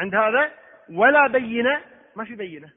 عند 0.00 0.14
هذا 0.14 0.52
ولا 0.88 1.26
بينة 1.26 1.80
ما 2.16 2.24
في 2.24 2.34
بينة. 2.34 2.70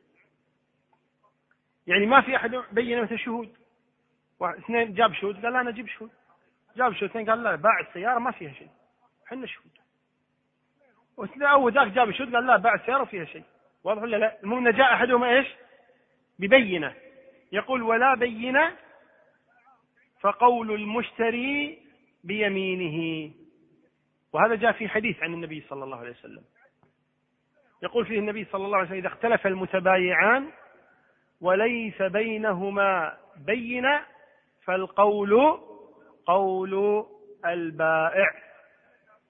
يعني 1.88 2.06
ما 2.06 2.22
في 2.22 2.36
أحد 2.36 2.56
بينة 2.72 3.02
مثل 3.02 3.20
شهود. 3.20 3.58
اثنين 4.41 4.93
جاب 4.93 5.14
شهود 5.14 5.45
قال 5.45 5.54
لا 5.54 5.62
أنا 5.62 5.70
أجيب 5.70 5.88
شهود. 5.88 6.12
جاب 6.78 6.93
شهود 6.93 7.10
اثنين 7.10 7.30
قال 7.30 7.43
لا 7.43 7.56
باع 7.56 7.80
السيارة 7.80 8.20
ما 8.20 8.32
فيها 8.32 8.54
شيء. 8.54 8.70
حنا 9.26 9.45
شهود. 9.45 9.72
أو 11.41 11.70
ذاك 11.70 11.88
جاب 11.88 12.11
شهود 12.11 12.36
قال 12.36 12.47
لا 12.47 12.57
باع 12.57 12.74
السيارة 12.74 13.03
فيها 13.03 13.26
شيء. 13.26 13.43
واضح 13.84 14.01
ولا 14.01 14.18
لا؟ 14.18 14.38
المهم 14.43 14.70
جاء 14.70 14.93
أحدهما 14.93 15.30
إيش؟ 15.30 15.47
ببينة. 16.39 16.93
يقول 17.51 17.82
ولا 17.82 18.15
بينة 18.15 18.76
فقول 20.20 20.72
المشتري 20.72 21.80
بيمينه. 22.24 23.32
وهذا 24.34 24.55
جاء 24.55 24.72
في 24.72 24.89
حديث 24.89 25.24
عن 25.24 25.34
النبي 25.34 25.63
صلى 25.70 25.84
الله 25.84 25.97
عليه 25.97 26.11
وسلم. 26.11 26.43
يقول 27.84 28.05
فيه 28.05 28.20
النبي 28.20 28.45
صلى 28.45 28.65
الله 28.65 28.78
عليه 28.78 28.88
وسلم 28.88 28.99
إذا 28.99 29.07
اختلف 29.07 29.47
المتبايعان 29.47 30.49
وليس 31.41 32.01
بينهما 32.01 33.18
بينة 33.38 34.01
فالقول 34.65 35.59
قول 36.26 37.05
البائع. 37.45 38.47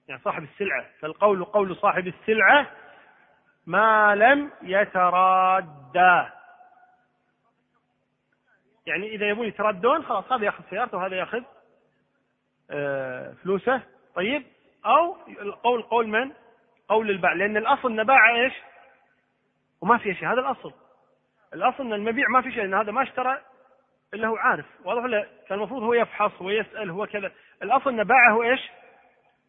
يعني 0.07 0.21
صاحب 0.21 0.43
السلعة. 0.43 0.85
فالقول 0.99 1.43
قول 1.43 1.75
صاحب 1.75 2.07
السلعة 2.07 2.67
ما 3.67 4.15
لم 4.15 4.51
يترادى 4.61 6.29
يعني 8.85 9.07
إذا 9.07 9.29
يبون 9.29 9.47
يتردون 9.47 10.03
خلاص 10.03 10.31
هذا 10.31 10.45
يأخذ 10.45 10.63
سيارته 10.69 10.97
وهذا 10.97 11.15
يأخذ 11.15 11.43
آه، 12.71 13.33
فلوسه. 13.43 13.81
طيب؟ 14.15 14.43
أو 14.85 15.17
القول 15.27 15.81
قول 15.81 16.07
من؟ 16.07 16.31
قول 16.89 17.09
الباع. 17.09 17.33
لأن 17.33 17.57
الأصل 17.57 17.91
أن 17.91 18.03
باع 18.03 18.35
إيش؟ 18.35 18.53
وما 19.81 19.97
في 19.97 20.13
شيء. 20.13 20.27
هذا 20.27 20.39
الأصل. 20.39 20.73
الأصل 21.53 21.83
أن 21.83 21.93
المبيع 21.93 22.27
ما 22.27 22.41
في 22.41 22.51
شيء 22.51 22.61
لأن 22.61 22.73
هذا 22.73 22.91
ما 22.91 23.03
اشترى 23.03 23.41
إلا 24.13 24.27
هو 24.27 24.35
عارف. 24.35 24.65
واضح 24.83 25.03
ولا؟ 25.03 25.27
كان 25.47 25.57
المفروض 25.57 25.83
هو 25.83 25.93
يفحص 25.93 26.41
ويسأل 26.41 26.89
هو 26.89 27.07
كذا. 27.07 27.31
الأصل 27.63 27.89
أن 27.89 28.03
باعه 28.03 28.43
إيش؟ 28.43 28.69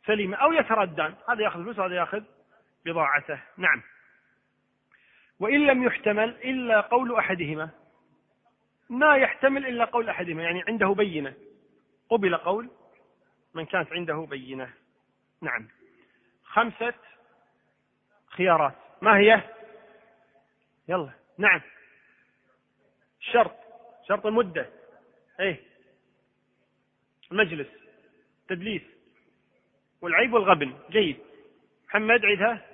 سليمة 0.09 0.37
أو 0.37 0.53
يتردان. 0.53 1.15
هذا 1.29 1.43
يأخذ 1.43 1.63
فلوس 1.63 1.79
وهذا 1.79 1.95
يأخذ 1.95 2.23
بضاعته. 2.85 3.41
نعم. 3.57 3.83
وإن 5.41 5.67
لم 5.67 5.85
يحتمل 5.85 6.29
إلا 6.29 6.81
قول 6.81 7.17
أحدهما. 7.17 7.71
ما 8.91 9.17
يحتمل 9.17 9.67
إلا 9.67 9.85
قول 9.85 10.09
أحدهما 10.09 10.43
يعني 10.43 10.65
عنده 10.69 10.89
بينة. 10.89 11.35
قبل 12.11 12.37
قول 12.37 12.71
من 13.55 13.67
كانت 13.67 13.93
عنده 13.93 14.27
بينة. 14.31 14.71
نعم. 15.43 15.69
خمسة 16.45 16.95
خيارات. 18.27 18.75
ما 19.03 19.19
هي؟ 19.19 19.43
يلا. 20.89 21.11
نعم. 21.39 21.61
شرط. 23.21 23.57
شرط 24.09 24.27
المدة. 24.27 24.71
إيه. 25.41 25.61
المجلس 27.33 27.69
تدليس. 28.49 28.98
والعيب 30.01 30.33
والغبن. 30.33 30.79
جيد. 30.91 31.19
محمد 31.89 32.25
عيدها. 32.25 32.67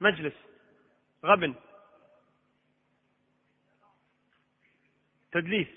مجلس. 0.00 0.34
غبن. 1.24 1.54
تدليس. 5.32 5.68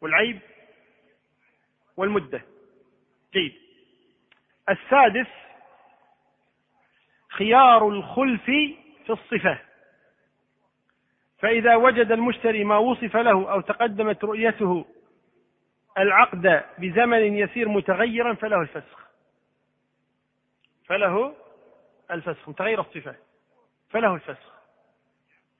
والعيب 0.00 0.40
والمدة. 1.96 2.42
جيد. 3.34 3.54
السادس 4.68 5.26
خيار 7.28 7.88
الخلف 7.88 8.44
في 8.44 8.76
الصفة. 9.10 9.69
فإذا 11.40 11.76
وجد 11.76 12.12
المشتري 12.12 12.64
ما 12.64 12.76
وصف 12.76 13.16
له 13.16 13.52
أو 13.52 13.60
تقدمت 13.60 14.24
رؤيته 14.24 14.86
العقد 15.98 16.64
بزمن 16.78 17.36
يسير 17.38 17.68
متغيرا 17.68 18.34
فله 18.34 18.60
الفسخ. 18.60 19.08
فله 20.86 21.34
الفسخ 22.10 22.48
متغير 22.48 22.80
الصفة. 22.80 23.16
فله 23.90 24.14
الفسخ. 24.14 24.54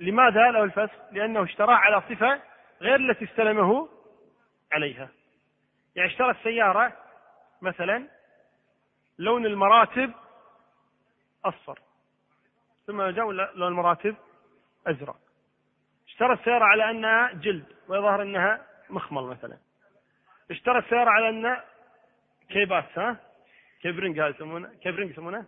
لماذا 0.01 0.51
له 0.51 0.64
الفسخ؟ 0.64 0.95
لأنه 1.12 1.45
اشتراه 1.45 1.74
على 1.74 2.03
صفة 2.09 2.43
غير 2.81 2.97
التي 2.97 3.24
استلمه 3.24 3.89
عليها. 4.72 5.09
يعني 5.97 6.09
اشترى 6.09 6.31
السيارة 6.31 6.93
مثلا 7.62 8.09
لون 9.18 9.47
المراتب 9.47 10.12
أصفر 11.45 11.78
ثم 12.87 13.03
جاء 13.03 13.31
لون 13.31 13.68
المراتب 13.68 14.16
أزرق. 14.87 15.30
اشترى 16.21 16.35
السيارة 16.35 16.64
على 16.64 16.91
أنها 16.91 17.33
جلد 17.33 17.64
ويظهر 17.89 18.23
أنها 18.23 18.66
مخمل 18.91 19.23
مثلا. 19.23 19.57
اشترى 20.51 20.79
السيارة 20.79 21.11
على 21.11 21.29
أنها 21.29 21.64
كيبات 22.49 22.99
ها؟ 22.99 23.16
كيبرنج 23.83 24.21
هذا 24.21 24.29
يسمونه؟ 24.29 24.68
كيبرنج 24.83 25.11
يسمونه؟ 25.11 25.45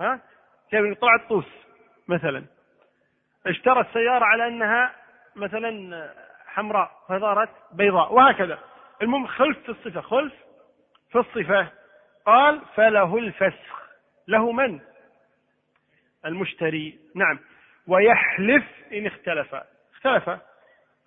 ها؟ 0.00 0.20
كيبرنج 0.70 0.96
طلعت 0.96 1.28
طوس 1.28 1.46
مثلا. 2.08 2.44
اشترى 3.46 3.80
السيارة 3.80 4.24
على 4.24 4.48
أنها 4.48 4.94
مثلا 5.36 6.12
حمراء 6.46 6.90
فصارت 7.08 7.50
بيضاء 7.72 8.12
وهكذا. 8.12 8.58
المهم 9.02 9.26
خلف 9.26 9.58
في 9.58 9.68
الصفة 9.68 10.00
خلف 10.00 10.34
في 11.10 11.18
الصفة 11.18 11.68
قال 12.26 12.60
فله 12.74 13.18
الفسخ. 13.18 13.88
له 14.28 14.52
من؟ 14.52 14.80
المشتري. 16.26 16.98
نعم. 17.14 17.38
ويحلف 17.86 18.64
إن 18.92 19.06
اختلف. 19.06 19.54
اختلف. 19.94 20.28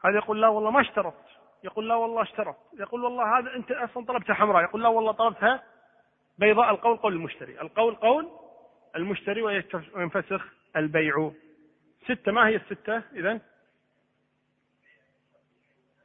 هذا 0.05 0.15
يقول 0.15 0.41
لا 0.41 0.47
والله 0.47 0.71
ما 0.71 0.82
اشترط. 0.82 1.13
يقول 1.63 1.89
لا 1.89 1.95
والله 1.95 2.21
اشترط. 2.21 2.55
يقول 2.73 3.03
والله 3.03 3.39
هذا 3.39 3.55
أنت 3.55 3.71
أصلا 3.71 4.05
طلبتها 4.05 4.34
حمراء. 4.34 4.63
يقول 4.63 4.84
لا 4.84 4.89
والله 4.89 5.11
طلبتها 5.11 5.63
بيضاء. 6.38 6.69
القول 6.69 6.97
قول 6.97 7.13
المشتري. 7.13 7.61
القول 7.61 7.95
قول 7.95 8.32
المشتري 8.95 9.41
وينفسخ 9.41 10.45
البيع. 10.75 11.32
ستة. 12.03 12.32
ما 12.32 12.47
هي 12.47 12.55
الستة 12.55 13.03
إذا 13.13 13.39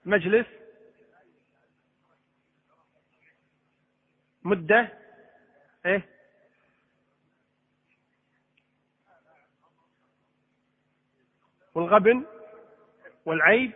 مجلس. 0.05 0.47
مدة. 4.45 4.89
إيه؟ 5.87 6.12
والغبن 11.75 12.25
والعيب 13.27 13.73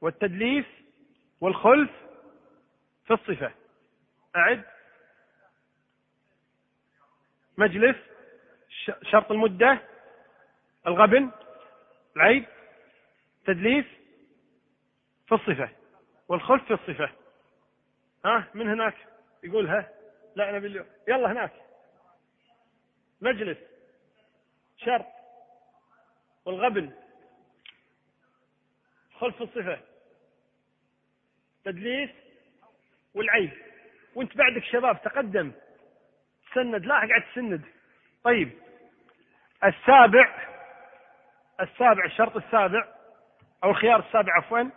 والتدليس 0.00 0.64
والخلف 1.40 1.90
في 3.06 3.12
الصفة. 3.14 3.52
أعد 4.36 4.64
مجلس 7.58 7.96
شرط 9.02 9.30
المدة 9.32 9.78
الغبن 10.86 11.30
العيب 12.16 12.44
تدليس 13.46 13.84
في 15.26 15.34
الصفة 15.34 15.70
والخلف 16.28 16.64
في 16.64 16.74
الصفة. 16.74 17.10
ها 18.24 18.48
من 18.54 18.68
هناك 18.68 18.94
يقول 19.44 19.68
ها؟ 19.68 19.88
لا 20.36 20.50
أنا 20.50 20.58
باليوم. 20.58 20.86
يلا 21.08 21.32
هناك. 21.32 21.52
مجلس 23.20 23.58
شرط 24.76 25.06
والغبن 26.44 26.92
خلف 29.22 29.42
الصفة. 29.42 29.78
تدليس 31.64 32.10
والعيب 33.14 33.50
وانت 34.14 34.36
بعدك 34.36 34.64
شباب 34.64 35.02
تقدم. 35.02 35.52
تسند. 36.50 36.84
لا 36.84 36.94
قاعد 36.94 37.22
تسند. 37.32 37.62
طيب. 38.24 38.50
السابع. 39.64 40.48
السابع 41.60 42.04
الشرط 42.04 42.36
السابع 42.36 42.88
أو 43.64 43.70
الخيار 43.70 44.00
السابع 44.00 44.36
عفوا. 44.36 44.70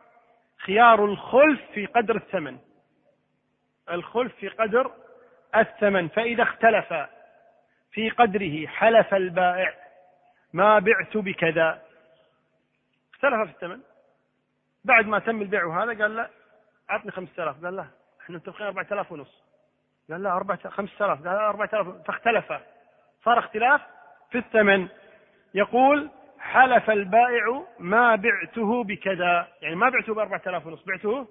خيار 0.58 1.06
الخلف 1.06 1.62
في 1.74 1.86
قدر 1.86 2.16
الثمن. 2.16 2.60
الخلف 3.92 4.36
في 4.36 4.48
قدر 4.48 4.92
الثمن. 5.56 6.08
فإذا 6.08 6.44
اختلف 6.44 6.94
في 7.92 8.10
قدره 8.10 8.68
حلف 8.68 9.14
البائع. 9.14 9.74
ما 10.54 10.80
بعت 10.80 11.18
بكذا. 11.18 11.82
اختلف 13.14 13.34
في 13.34 13.56
الثمن. 13.56 13.95
بعد 14.86 15.08
ما 15.08 15.20
تم 15.20 15.42
البيع 15.42 15.84
هذا 15.84 16.04
قال 16.04 16.16
لا 16.16 16.30
أعطني 16.92 17.12
5000 17.12 17.66
قال 17.66 17.76
لا 17.76 17.86
إحنا 18.22 18.36
متفقين 18.36 18.68
4000 18.68 19.12
ونص. 19.12 19.44
قال 20.10 20.24
لا 20.24 20.32
4 20.36 20.70
5000 20.70 21.28
قال 21.28 21.36
لا 21.36 21.50
4000 21.50 21.88
فاختلف. 22.08 22.54
صار 23.24 23.40
اختلاف 23.40 23.82
في 24.32 24.38
الثمن. 24.38 24.88
يقول 25.54 26.10
حلف 26.40 26.90
البائع 26.90 27.64
ما 27.80 28.16
بعته 28.16 28.84
بكذا. 28.84 29.48
يعني 29.62 29.76
ما 29.76 29.90
بعته 29.90 30.14
ب 30.14 30.20
4000 30.20 30.66
ونص 30.66 30.84
بعته 30.86 31.28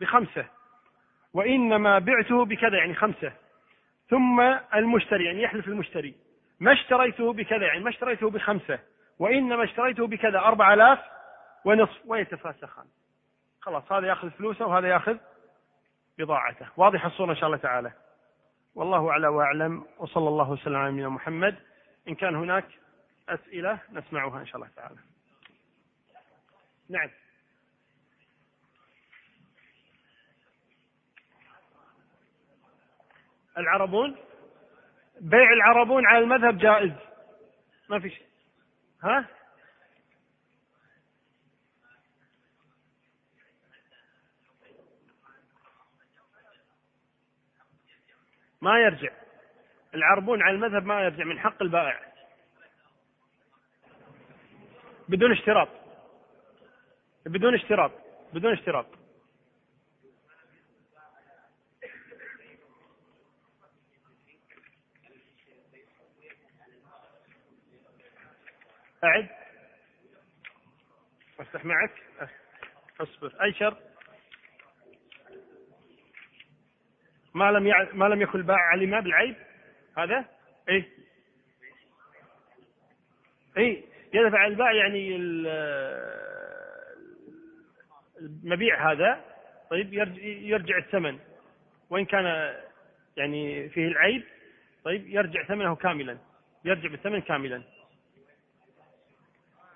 بخمسة. 0.00 0.46
وإنما 1.34 1.98
بعته 1.98 2.44
بكذا 2.44 2.76
يعني 2.76 2.94
خمسة. 2.94 3.32
ثم 4.10 4.40
المشتري 4.74 5.24
يعني 5.24 5.42
يحلف 5.42 5.68
المشتري. 5.68 6.14
ما 6.60 6.72
اشتريته 6.72 7.32
بكذا 7.32 7.66
يعني 7.66 7.80
ما 7.80 7.90
اشتريته 7.90 8.30
بخمسة. 8.30 8.78
وإنما 9.18 9.64
اشتريته 9.64 10.06
بكذا 10.06 10.38
أربع 10.38 10.74
آلاف. 10.74 10.98
ونصف 11.64 11.98
ويتفاسخان 12.06 12.86
خلاص 13.60 13.92
هذا 13.92 14.06
ياخذ 14.06 14.30
فلوسه 14.30 14.66
وهذا 14.66 14.88
ياخذ 14.88 15.16
بضاعته. 16.18 16.68
واضح 16.76 17.04
الصورة 17.04 17.30
إن 17.30 17.36
شاء 17.36 17.46
الله 17.46 17.56
تعالى. 17.56 17.92
والله 18.74 19.10
أعلى 19.10 19.28
وأعلم. 19.28 19.86
وصلى 19.98 20.28
الله 20.28 20.50
وسلم 20.50 20.76
على 20.76 20.92
نبينا 20.92 21.08
محمد. 21.08 21.56
إن 22.08 22.14
كان 22.14 22.36
هناك 22.36 22.64
أسئلة 23.28 23.78
نسمعها 23.92 24.40
إن 24.40 24.46
شاء 24.46 24.56
الله 24.56 24.68
تعالى. 24.76 24.96
نعم. 26.88 27.10
العربون؟ 33.58 34.16
بيع 35.20 35.52
العربون 35.52 36.06
على 36.06 36.18
المذهب 36.18 36.58
جائز. 36.58 36.92
ما 37.88 38.00
في 38.00 38.10
شيء. 38.10 38.26
ها؟ 39.02 39.37
ما 48.60 48.78
يرجع. 48.78 49.12
العربون 49.94 50.42
على 50.42 50.54
المذهب 50.54 50.86
ما 50.86 51.00
يرجع 51.02 51.24
من 51.24 51.38
حق 51.38 51.62
البائع. 51.62 52.12
بدون 55.08 55.32
اشتراط. 55.32 55.68
بدون 57.26 57.54
اشتراط. 57.54 57.92
بدون 58.32 58.52
اشتراط. 58.52 58.86
أعد. 69.04 69.28
أفتح 71.40 71.64
معك 71.64 71.92
أصبر. 73.00 73.42
أي 73.42 73.52
شرط 73.52 73.87
ما 77.38 77.52
لم 77.52 77.66
يع... 77.66 77.88
ما 77.92 78.04
لم 78.04 78.22
يكن 78.22 78.38
البائع 78.38 78.60
علم 78.60 79.00
بالعيب. 79.00 79.36
هذا 79.98 80.24
إيه؟ 80.68 80.88
اي 83.58 83.84
يدفع 84.12 84.46
البائع 84.46 84.72
يعني 84.72 85.16
المبيع 88.20 88.92
هذا. 88.92 89.24
طيب 89.70 89.94
يرجع 90.22 90.78
الثمن. 90.78 91.18
وإن 91.90 92.04
كان 92.04 92.54
يعني 93.16 93.68
فيه 93.68 93.86
العيب 93.86 94.24
طيب 94.84 95.08
يرجع 95.08 95.44
ثمنه 95.44 95.76
كاملا. 95.76 96.18
يرجع 96.64 96.88
بالثمن 96.88 97.20
كاملا. 97.20 97.62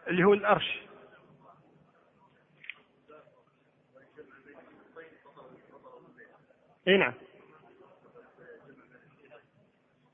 اللي 0.09 0.25
هو 0.25 0.35
الأرش. 0.35 0.79
اي 6.89 6.97
نعم. 6.97 7.15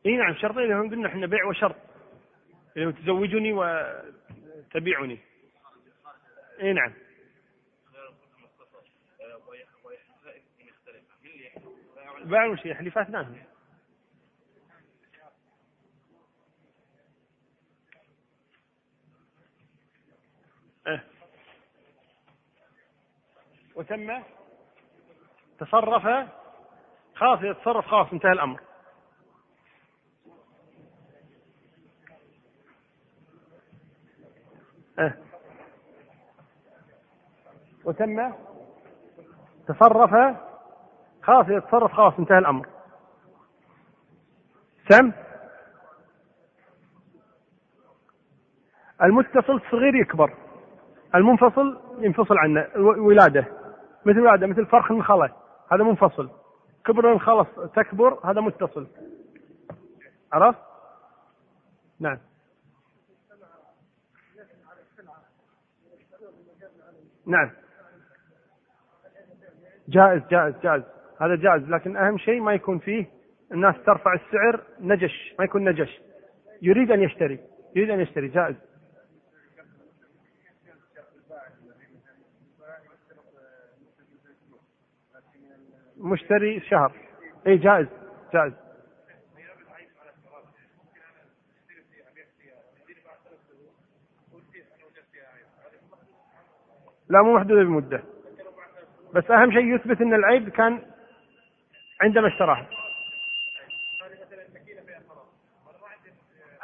اي 0.06 0.16
نعم 0.16 0.34
شرطين 0.34 0.72
هم 0.72 0.90
قلنا 0.90 1.08
إحنا 1.08 1.26
بيع 1.26 1.44
وشرط. 1.44 1.76
يعني 2.76 2.92
تزوجني 2.92 3.52
وتبيعني. 3.52 5.18
اي 6.60 6.72
نعم. 6.72 6.92
باع 12.24 12.46
وش؟ 12.46 12.66
اللي 12.66 12.90
فاتناه 12.90 13.26
إيه. 20.86 21.04
وتم 23.74 24.22
تصرف 25.58 26.28
خلاص 27.14 27.38
يتصرف 27.42 27.86
خلاص 27.86 28.12
انتهى 28.12 28.32
الأمر. 28.32 28.67
إيه. 34.98 35.18
وتم 37.84 38.32
تصرف 39.68 40.36
خلاص 41.22 41.46
يتصرف 41.48 41.92
خلاص 41.92 42.14
انتهى 42.18 42.38
الأمر. 42.38 42.68
سم 44.88 45.12
المتصل 49.02 49.52
الصغير 49.52 49.94
يكبر. 49.94 50.34
المنفصل 51.14 51.80
ينفصل 51.98 52.38
عنه. 52.38 52.66
ولاده 52.76 53.46
مثل 54.06 54.20
ولاده 54.20 54.46
مثل 54.46 54.66
فرخ 54.66 54.90
الخلة 54.90 55.34
هذا 55.72 55.84
منفصل. 55.84 56.30
كبر 56.84 57.12
الخلص 57.12 57.48
تكبر 57.74 58.20
هذا 58.24 58.40
متصل. 58.40 58.86
عرفت؟ 60.32 60.58
نعم. 62.00 62.18
نعم. 67.28 67.50
جائز 69.88 70.22
جائز 70.30 70.54
جائز. 70.62 70.82
هذا 71.20 71.36
جائز 71.36 71.62
لكن 71.62 71.96
أهم 71.96 72.18
شيء 72.18 72.40
ما 72.40 72.54
يكون 72.54 72.78
فيه 72.78 73.06
الناس 73.52 73.74
ترفع 73.86 74.12
السعر 74.14 74.64
نجش 74.80 75.34
ما 75.38 75.44
يكون 75.44 75.68
نجش. 75.68 76.00
يريد 76.62 76.90
أن 76.90 77.02
يشتري 77.02 77.38
يريد 77.76 77.90
أن 77.90 78.00
يشتري 78.00 78.28
جائز. 78.28 78.56
مشتري 85.96 86.60
شهر. 86.60 86.92
اي 87.46 87.56
جائز 87.56 87.86
جائز. 88.32 88.67
لا 97.08 97.22
مو 97.22 97.34
محدودة 97.36 97.62
بمدة. 97.62 98.02
بس 99.14 99.30
أهم 99.30 99.52
شيء 99.52 99.74
يثبت 99.74 100.00
أن 100.00 100.14
العيب 100.14 100.48
كان 100.48 100.82
عندما 102.00 102.28
اشتراها 102.28 102.66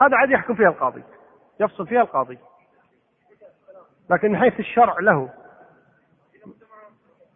هذا 0.01 0.17
عاد 0.17 0.31
يحكم 0.31 0.55
فيها 0.55 0.69
القاضي 0.69 1.03
يفصل 1.61 1.87
فيها 1.87 2.03
القاضي. 2.03 2.39
لكن 4.11 4.33
من 4.33 4.39
حيث 4.39 4.61
الشرع 4.61 5.01
له. 5.01 5.31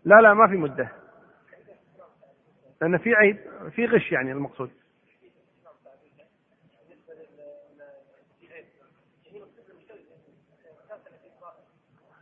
لا 0.04 0.20
لا 0.20 0.34
ما 0.34 0.48
في 0.48 0.56
مدة. 0.56 0.88
لأن 2.80 2.98
في 2.98 3.14
عيب 3.14 3.38
في 3.70 3.86
غش 3.86 4.12
يعني 4.12 4.32
المقصود. 4.32 4.70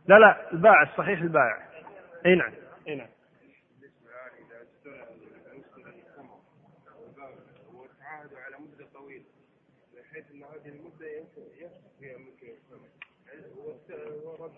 لا 0.07 0.19
لا 0.19 0.51
البائع 0.51 0.81
الصحيح 0.81 1.21
البائع. 1.21 1.67
أي 2.25 2.35
نعم. 2.35 2.53
أي 2.87 2.95
نعم. 2.95 3.07
بحيث 10.17 10.31
ان 10.31 10.43
هذه 10.43 10.69
المدة 10.69 11.07
يصح 11.07 11.89
فيها 11.99 12.17
ممكن 12.17 12.47
ورد 14.23 14.51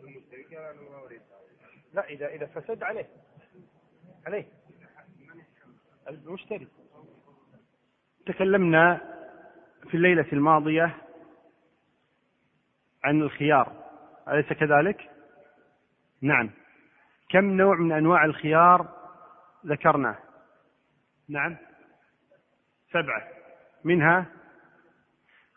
المشتري 0.00 0.42
قال 0.42 0.56
أنا 0.56 0.90
ما 0.90 1.04
اريد 1.04 1.20
لا 1.94 2.08
إذا 2.08 2.26
إذا 2.26 2.46
فسد 2.46 2.82
عليه. 2.82 3.06
عليه. 4.26 4.48
المشتري. 6.08 6.68
تكلمنا 8.26 9.00
في 9.88 9.96
الليلة 9.96 10.26
الماضية 10.32 10.96
عن 13.04 13.22
الخيار. 13.22 13.85
أليس 14.28 14.52
كذلك؟ 14.52 15.10
نعم. 16.20 16.50
كم 17.28 17.44
نوع 17.44 17.76
من 17.76 17.92
أنواع 17.92 18.24
الخيار 18.24 19.08
ذكرنا 19.66 20.18
نعم. 21.28 21.56
سبعة. 22.92 23.28
منها 23.84 24.26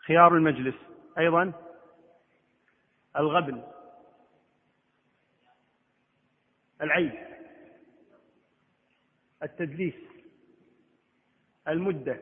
خيار 0.06 0.34
المجلس 0.36 0.74
أيضا 1.18 1.52
الغبن. 3.16 3.62
العيب 6.82 7.12
التدليس. 9.42 9.94
المدة. 11.68 12.20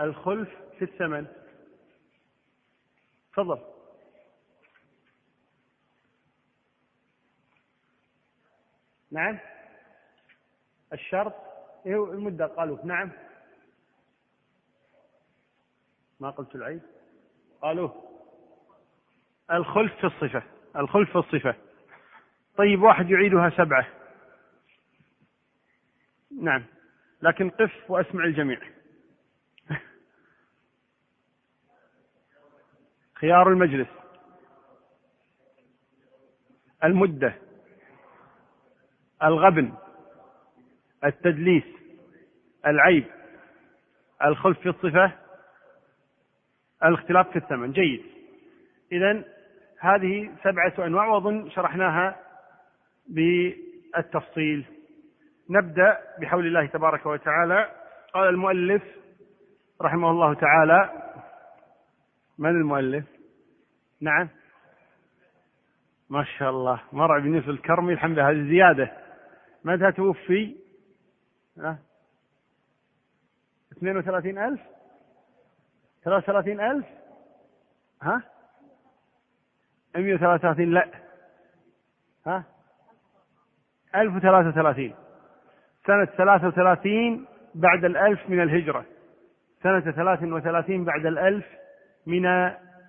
الخلف 0.00 0.48
في 0.78 0.84
الثمن. 0.84 1.26
تفضل. 3.32 3.81
نعم. 9.12 9.38
الشرط 10.92 11.34
إيه 11.86 12.12
المدة؟ 12.12 12.46
قالوا 12.46 12.78
نعم. 12.84 13.10
ما 16.20 16.30
قلت 16.30 16.54
العيب 16.54 16.82
قالوا 17.62 17.90
الخلف 19.50 19.92
في 19.94 20.06
الصفة 20.06 20.42
الخلف 20.76 21.10
في 21.10 21.18
الصفة. 21.18 21.54
طيب 22.56 22.82
واحد 22.82 23.10
يعيدها 23.10 23.50
سبعة. 23.50 23.86
نعم. 26.40 26.64
لكن 27.22 27.50
قف 27.50 27.90
وأسمع 27.90 28.24
الجميع. 28.24 28.60
خيار 33.20 33.48
المجلس. 33.48 33.88
المدة. 36.84 37.51
الغبن 39.24 39.72
التدليس 41.04 41.64
العيب 42.66 43.04
الخلف 44.24 44.58
في 44.58 44.68
الصفة 44.68 45.12
الاختلاف 46.84 47.30
في 47.30 47.36
الثمن 47.36 47.72
جيد. 47.72 48.02
إذا 48.92 49.24
هذه 49.80 50.30
سبعة 50.44 50.86
أنواع 50.86 51.06
وأظن 51.06 51.50
شرحناها 51.50 52.16
بالتفصيل. 53.08 54.64
نبدأ 55.50 55.98
بحول 56.20 56.46
الله 56.46 56.66
تبارك 56.66 57.06
وتعالى. 57.06 57.70
قال 58.14 58.28
المؤلف 58.28 58.82
رحمه 59.82 60.10
الله 60.10 60.34
تعالى. 60.34 60.90
من 62.38 62.50
المؤلف؟ 62.50 63.04
نعم. 64.00 64.28
ما 66.10 66.24
شاء 66.24 66.50
الله. 66.50 66.80
مرع 66.92 67.18
بن 67.18 67.34
يوسف 67.34 67.48
الكرمي. 67.48 67.92
الحمد 67.92 68.18
لله. 68.18 68.30
هذه 68.30 68.48
زيادة. 68.48 69.01
متى 69.64 69.92
توفي؟ 69.92 70.56
ها؟ 71.58 71.78
32 73.72 74.38
ألف؟ 74.38 74.60
33 76.04 76.60
ألف؟ 76.60 76.86
ها؟ 78.02 78.22
133 79.96 80.70
لا. 80.70 80.88
ها؟ 82.26 82.44
1033 83.94 84.94
سنة 85.86 86.04
33 86.04 87.26
بعد 87.54 87.84
الألف 87.84 88.30
من 88.30 88.42
الهجرة. 88.42 88.84
سنة 89.62 89.80
33 89.80 90.84
بعد 90.84 91.06
الألف 91.06 91.46
من 92.06 92.26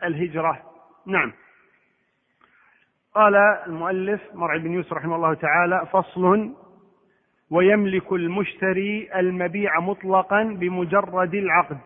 الهجرة. 0.03 0.63
نعم. 1.05 1.33
قال 3.13 3.35
المؤلف 3.35 4.21
مرعي 4.33 4.59
بن 4.59 4.71
يوسف 4.71 4.93
رحمه 4.93 5.15
الله 5.15 5.33
تعالى 5.33 5.85
فصل 5.85 6.55
ويملك 7.53 8.13
المشتري 8.13 9.09
المبيع 9.15 9.79
مطلقا 9.79 10.43
بمجرد 10.43 11.33
العقد. 11.33 11.77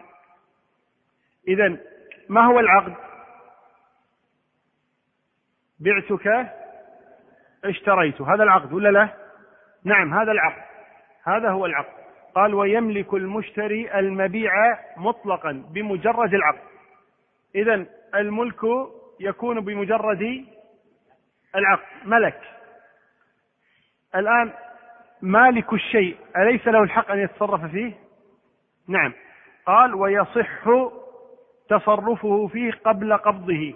اذا 1.47 1.77
ما 2.29 2.45
هو 2.45 2.59
العقد؟ 2.59 2.93
بعتك 5.79 6.53
اشتريت 7.63 8.21
هذا 8.21 8.43
العقد 8.43 8.73
ولا 8.73 8.89
لا؟ 8.89 9.09
نعم 9.83 10.13
هذا 10.13 10.31
العقد 10.31 10.63
هذا 11.23 11.49
هو 11.49 11.65
العقد. 11.65 11.97
قال 12.35 12.53
ويملك 12.53 13.13
المشتري 13.13 13.99
المبيع 13.99 14.51
مطلقا 14.97 15.51
بمجرد 15.51 16.33
العقد. 16.33 16.67
إذا 17.55 17.85
الملك 18.15 18.61
يكون 19.19 19.59
بمجرد 19.59 20.45
العقد 21.55 21.87
ملك. 22.05 22.41
الآن 24.15 24.53
مالك 25.21 25.73
الشيء 25.73 26.17
أليس 26.37 26.67
له 26.67 26.83
الحق 26.83 27.11
أن 27.11 27.19
يتصرف 27.19 27.65
فيه؟ 27.65 27.93
نعم. 28.87 29.13
قال 29.65 29.95
ويصح 29.95 30.69
تصرفه 31.69 32.47
فيه 32.47 32.71
قبل 32.71 33.17
قبضه. 33.17 33.73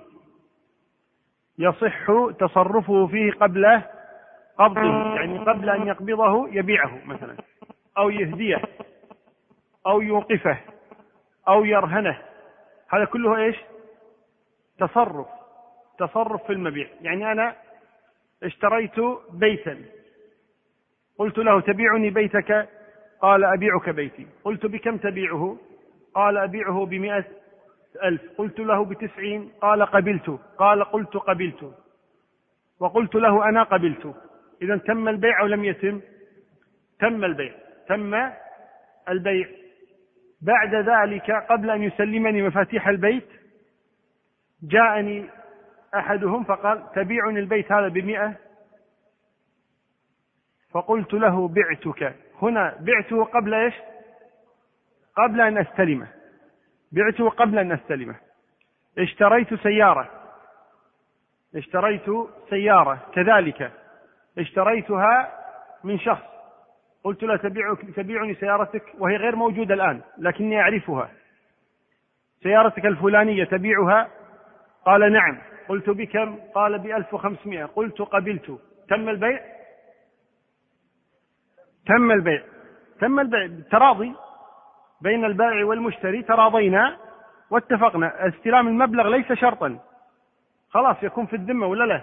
يصح 1.60 2.06
تصرفه 2.40 3.08
فيه 3.08 3.32
قبل 3.32 3.82
قبضه 4.58 5.16
يعني 5.16 5.40
قبل 5.40 5.70
أن 5.70 5.88
يقبضه 5.88 6.48
يبيعه 6.50 7.00
مثلا 7.06 7.36
أو 7.98 8.10
يهديه 8.10 8.62
أو 9.88 10.02
يوقفه 10.02 10.58
أو 11.48 11.66
يرهنه. 11.66 12.22
هذا 12.90 13.06
كله 13.06 13.38
إيش؟ 13.38 13.58
تصرف 14.80 15.28
تصرف 16.00 16.44
في 16.44 16.54
المبيع. 16.54 16.88
يعني 17.02 17.32
أنا 17.32 17.56
اشتريت 18.44 19.00
بيتا. 19.32 20.01
قلت 21.22 21.38
له 21.38 21.62
تبيعني 21.62 22.10
بيتك؟ 22.10 22.70
قال 23.22 23.44
أبيعك 23.44 23.90
بيتي. 23.90 24.28
قلت 24.44 24.66
بكم 24.66 24.98
تبيعه؟ 24.98 25.58
قال 26.16 26.38
أبيعه 26.38 26.86
بمئة 26.86 27.26
ألف. 28.04 28.22
قلت 28.38 28.60
له 28.60 28.86
بتسعين. 28.86 29.52
قال 29.62 29.86
قبلت. 29.86 30.40
قال 30.58 30.84
قلت 30.84 31.18
قبلت. 31.18 31.74
وقلت 32.80 33.16
له 33.16 33.50
أنا 33.50 33.64
قبلت. 33.64 34.16
إذا 34.62 34.78
تم 34.78 35.08
البيع 35.08 35.42
أو 35.42 35.48
لم 35.48 35.64
يتم؟ 35.64 36.02
تم 37.00 37.26
البيع. 37.26 37.54
تم 37.88 38.32
البيع. 39.10 39.48
بعد 40.42 40.76
ذلك 40.76 41.32
قبل 41.32 41.70
أن 41.70 41.84
يسلمني 41.84 42.42
مفاتيح 42.42 42.88
البيت 42.88 43.28
جاءني 44.64 45.26
أحدهم 45.96 46.44
فقال 46.44 46.92
تبيعني 46.96 47.40
البيت 47.40 47.72
هذا 47.72 47.88
بمئة 47.88 48.36
فقلت 50.74 51.14
له 51.14 51.48
بعتك. 51.48 52.16
هنا 52.42 52.76
بعته 52.80 53.24
قبل 53.24 53.54
إيش؟ 53.54 53.74
قبل 55.18 55.42
أن 55.42 55.58
أستلمه. 55.58 56.08
بعته 56.92 57.30
قبل 57.30 57.60
أن 57.60 57.72
أستلمه. 57.72 58.16
اشتريت 58.98 59.54
سيارة. 59.54 60.10
اشتريت 61.56 62.06
سيارة. 62.50 63.00
كذلك. 63.14 63.72
اشتريتها 64.38 65.32
من 65.84 66.00
شخص. 66.00 66.32
قلت 67.04 67.24
له 67.24 67.36
تبيعك 67.36 67.82
تبيعني 67.96 68.36
سيارتك؟ 68.36 68.84
وهي 69.00 69.16
غير 69.16 69.36
موجودة 69.36 69.74
الآن 69.74 70.02
لكني 70.18 70.62
أعرفها. 70.62 71.10
سيارتك 72.44 72.86
الفلانية 72.86 73.44
تبيعها؟ 73.44 74.08
قال 74.86 75.14
نعم. 75.14 75.38
قلت 75.70 75.90
بكم؟ 75.90 76.36
قال 76.56 76.80
بألف 76.80 77.14
وخمسمائة. 77.14 77.66
قلت 77.66 78.02
قبلت. 78.02 78.60
تم 78.90 79.10
البيع؟ 79.10 79.61
تم 81.86 82.12
البيع. 82.12 82.44
تم 83.00 83.20
البيع. 83.20 83.50
تراضي 83.72 84.16
بين 85.02 85.26
البائع 85.26 85.66
والمشتري 85.66 86.24
تراضينا 86.24 86.98
واتفقنا. 87.50 88.28
استلام 88.28 88.68
المبلغ 88.68 89.08
ليس 89.08 89.34
شرطا. 89.34 89.80
خلاص 90.70 91.04
يكون 91.04 91.26
في 91.26 91.36
الذمة 91.36 91.68
ولا 91.68 91.84
لا؟ 91.84 92.02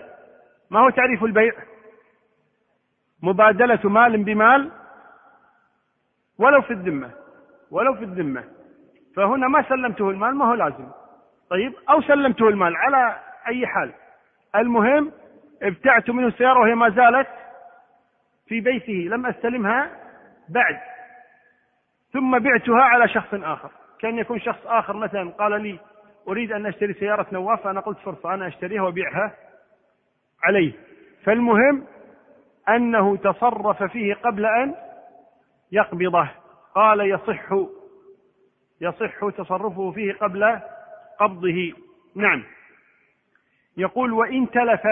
ما 0.70 0.80
هو 0.80 0.90
تعريف 0.90 1.24
البيع؟ 1.24 1.52
مبادلة 3.22 3.80
مال 3.84 4.24
بمال 4.24 4.70
ولو 6.38 6.62
في 6.62 6.70
الذمة. 6.70 7.10
ولو 7.70 7.94
في 7.94 8.04
الذمة. 8.04 8.44
فهنا 9.16 9.48
ما 9.48 9.62
سلمته 9.68 10.10
المال 10.10 10.34
ما 10.34 10.44
هو 10.44 10.54
لازم. 10.54 10.88
طيب 11.50 11.74
أو 11.90 12.02
سلمته 12.02 12.48
المال 12.48 12.76
على 12.76 13.16
أي 13.48 13.66
حال. 13.66 13.92
المهم 14.56 15.12
ابتعت 15.62 16.10
منه 16.10 16.26
السيارة 16.26 16.60
وهي 16.60 16.74
ما 16.74 16.90
زالت 16.90 17.28
في 18.48 18.60
بيته 18.60 18.92
لم 18.92 19.26
أستلمها 19.26 19.90
بعد. 20.48 20.78
ثم 22.12 22.38
بعتها 22.38 22.82
على 22.82 23.08
شخص 23.08 23.34
آخر. 23.34 23.70
كان 24.00 24.18
يكون 24.18 24.40
شخص 24.40 24.66
آخر 24.66 24.96
مثلا 24.96 25.30
قال 25.30 25.62
لي 25.62 25.78
أريد 26.28 26.52
أن 26.52 26.66
أشتري 26.66 26.92
سيارة 26.92 27.26
نواف 27.32 27.62
فانا 27.62 27.80
قلت 27.80 27.98
فرصة 27.98 28.34
أنا 28.34 28.46
أشتريها 28.46 28.82
وابيعها 28.82 29.32
عليه. 30.42 30.72
فالمهم 31.24 31.86
أنه 32.68 33.16
تصرف 33.16 33.82
فيه 33.82 34.14
قبل 34.14 34.46
أن 34.46 34.74
يقبضه. 35.72 36.28
قال 36.74 37.00
يصح 37.00 37.52
يصح 38.80 39.28
تصرفه 39.36 39.90
فيه 39.90 40.12
قبل 40.12 40.60
قبضه. 41.20 41.72
نعم. 42.14 42.44
يقول 43.76 44.12
وإن 44.12 44.50
تلف 44.50 44.82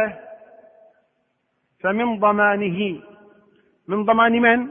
فمن 1.80 2.18
ضمانه. 2.18 3.02
من 3.88 4.04
ضمان 4.04 4.32
من؟ 4.32 4.70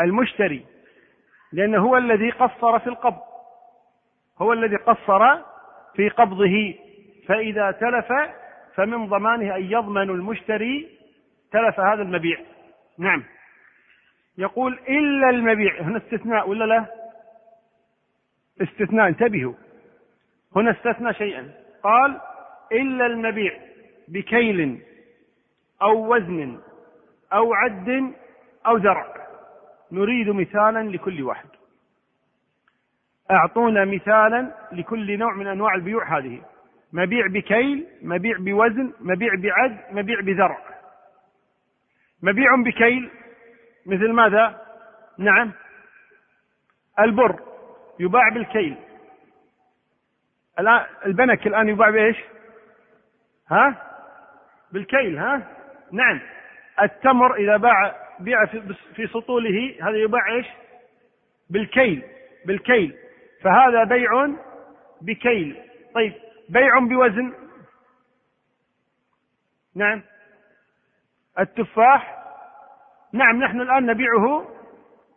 المشتري. 0.00 0.66
لأنه 1.52 1.78
هو 1.78 1.96
الذي 1.96 2.30
قصر 2.30 2.78
في 2.78 2.86
القبض. 2.86 3.20
هو 4.38 4.52
الذي 4.52 4.76
قصر 4.76 5.42
في 5.96 6.08
قبضه. 6.08 6.74
فإذا 7.26 7.70
تلف 7.70 8.12
فمن 8.74 9.06
ضمانه 9.06 9.56
أن 9.56 9.62
يضمن 9.62 10.10
المشتري 10.10 10.88
تلف 11.52 11.80
هذا 11.80 12.02
المبيع. 12.02 12.40
نعم. 12.98 13.24
يقول 14.38 14.78
إلا 14.88 15.30
المبيع. 15.30 15.80
هنا 15.80 15.98
استثناء 15.98 16.48
ولا 16.48 16.64
لا؟ 16.64 16.86
استثناء. 18.62 19.08
انتبهوا. 19.08 19.54
هنا 20.56 20.70
استثنى 20.70 21.14
شيئا. 21.14 21.52
قال 21.82 22.20
إلا 22.72 23.06
المبيع 23.06 23.58
بكيل 24.08 24.82
أو 25.82 26.14
وزن 26.14 26.60
أو 27.32 27.54
عد 27.54 28.12
أو 28.66 28.78
زرع. 28.78 29.28
نريد 29.92 30.28
مثالا 30.28 30.90
لكل 30.90 31.22
واحد. 31.22 31.48
أعطونا 33.30 33.84
مثالا 33.84 34.54
لكل 34.72 35.18
نوع 35.18 35.34
من 35.34 35.46
أنواع 35.46 35.74
البيوع 35.74 36.18
هذه. 36.18 36.42
مبيع 36.92 37.26
بكيل 37.26 37.86
مبيع 38.02 38.36
بوزن 38.38 38.92
مبيع 39.00 39.34
بعد 39.34 39.78
مبيع 39.90 40.20
بزرع. 40.20 40.58
مبيع 42.22 42.56
بكيل 42.56 43.10
مثل 43.86 44.12
ماذا؟ 44.12 44.62
نعم. 45.18 45.52
البر 47.00 47.40
يباع 48.00 48.28
بالكيل. 48.28 48.76
الآن 50.58 50.84
البنك 51.06 51.46
الآن 51.46 51.68
يباع 51.68 51.90
بإيش؟ 51.90 52.16
ها؟ 53.50 53.74
بالكيل 54.72 55.18
ها؟ 55.18 55.42
نعم. 55.92 56.20
التمر 56.82 57.34
إذا 57.34 57.56
باع 57.56 57.96
بيع 58.20 58.44
في 58.94 59.06
سطوله 59.06 59.76
هذا 59.82 59.96
يباع 59.96 60.36
إيش؟ 60.36 60.46
بالكيل 61.50 62.02
بالكيل. 62.44 62.96
فهذا 63.42 63.84
بيع 63.84 64.30
بكيل. 65.00 65.56
طيب 65.94 66.12
بيع 66.48 66.78
بوزن. 66.78 67.32
نعم. 69.74 70.02
التفاح. 71.38 72.24
نعم 73.12 73.42
نحن 73.42 73.60
الآن 73.60 73.86
نبيعه 73.86 74.48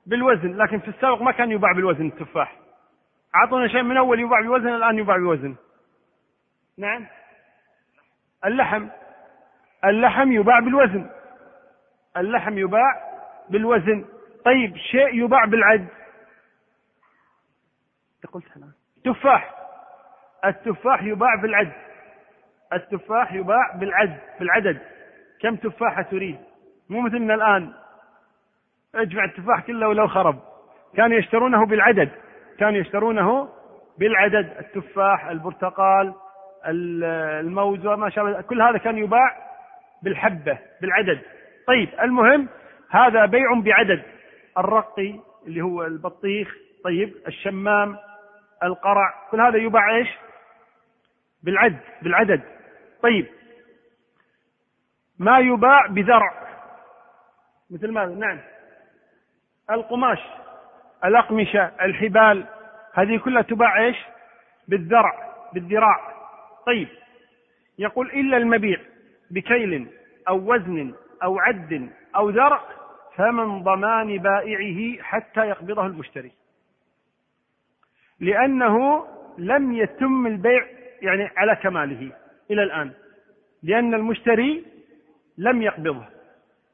بالوزن 0.05 0.57
لكن 0.57 0.80
في 0.80 0.88
السابق 0.88 1.22
ما 1.22 1.32
كان 1.32 1.51
يباع 1.51 1.72
بالوزن 1.72 2.07
التفاح. 2.07 2.57
أعطونا 3.36 3.68
شيء 3.68 3.84
من 3.84 3.97
أول 3.97 4.20
يباع 4.20 4.41
بوزن 4.41 4.68
الآن 4.68 4.97
يباع 4.97 5.18
بوزن. 5.18 5.55
نعم. 6.78 7.07
اللحم. 8.45 8.88
اللحم 9.86 10.32
يباع 10.32 10.59
بالوزن. 10.59 11.09
اللحم 12.18 12.57
يباع 12.57 13.12
بالوزن. 13.49 14.05
طيب 14.45 14.78
شيء 14.78 15.24
يباع 15.24 15.45
بالعد. 15.45 15.88
قلت 18.32 18.45
أنا. 18.57 18.72
تفاح 19.05 19.53
التفاح 20.45 21.03
يباع 21.03 21.36
بالعد. 21.36 21.72
التفاح 22.74 23.34
يباع 23.34 23.76
بالعد 23.76 24.20
بالعدد. 24.39 24.80
كم 25.41 25.55
تفاحة 25.55 26.01
تريد؟ 26.01 26.39
مو 26.89 27.01
مثلنا 27.01 27.34
الآن. 27.34 27.74
اجمع 28.95 29.24
التفاح 29.24 29.62
كله 29.62 29.88
ولو 29.88 30.07
خرب. 30.07 30.39
كانوا 30.97 31.18
يشترونه 31.18 31.66
بالعدد. 31.66 32.09
كانوا 32.59 32.80
يشترونه 32.80 33.49
بالعدد. 33.97 34.57
التفاح 34.59 35.26
البرتقال 35.26 36.14
الموز 36.66 37.86
وما 37.86 38.09
شاء 38.09 38.26
الله. 38.26 38.41
كل 38.41 38.62
هذا 38.62 38.78
كان 38.78 38.97
يباع 38.97 39.38
بالحبة 40.03 40.57
بالعدد. 40.82 41.22
طيب 41.68 41.89
المهم 42.01 42.47
هذا 42.89 43.26
بيع 43.26 43.53
بعدد. 43.53 44.03
الرقي 44.57 45.20
اللي 45.47 45.62
هو 45.62 45.84
البطيخ 45.84 46.55
طيب 46.84 47.14
الشمام 47.28 47.97
القرع 48.64 49.28
كل 49.32 49.41
هذا 49.41 49.57
يباع 49.57 49.97
إيش؟ 49.97 50.09
بالعد 51.43 51.80
بالعدد. 52.01 52.41
طيب 53.01 53.26
ما 55.20 55.39
يباع 55.39 55.88
بذرع. 55.88 56.47
مثل 57.72 57.91
ماذا؟ 57.91 58.16
نعم. 58.16 58.39
القماش 59.72 60.20
الأقمشة 61.05 61.72
الحبال 61.82 62.45
هذه 62.93 63.18
كلها 63.18 63.41
تباع 63.41 63.86
إيش؟ 63.86 63.97
بالذرع 64.68 65.34
بالذراع. 65.53 66.14
طيب 66.66 66.88
يقول 67.80 68.07
إلا 68.07 68.38
المبيع 68.38 68.80
بكيل 69.32 69.88
أو 70.28 70.53
وزن 70.53 70.93
أو 71.24 71.39
عد 71.39 71.89
أو 72.15 72.30
ذرع 72.30 72.63
فمن 73.15 73.63
ضمان 73.63 74.17
بائعه 74.17 75.03
حتى 75.03 75.39
يقبضه 75.39 75.86
المشتري. 75.86 76.32
لأنه 78.19 79.07
لم 79.38 79.74
يتم 79.74 80.28
البيع 80.28 80.67
يعني 81.01 81.32
على 81.38 81.55
كماله 81.55 82.11
إلى 82.51 82.63
الآن 82.63 82.91
لأن 83.63 83.93
المشتري 83.93 84.65
لم 85.38 85.61
يقبضه. 85.61 86.05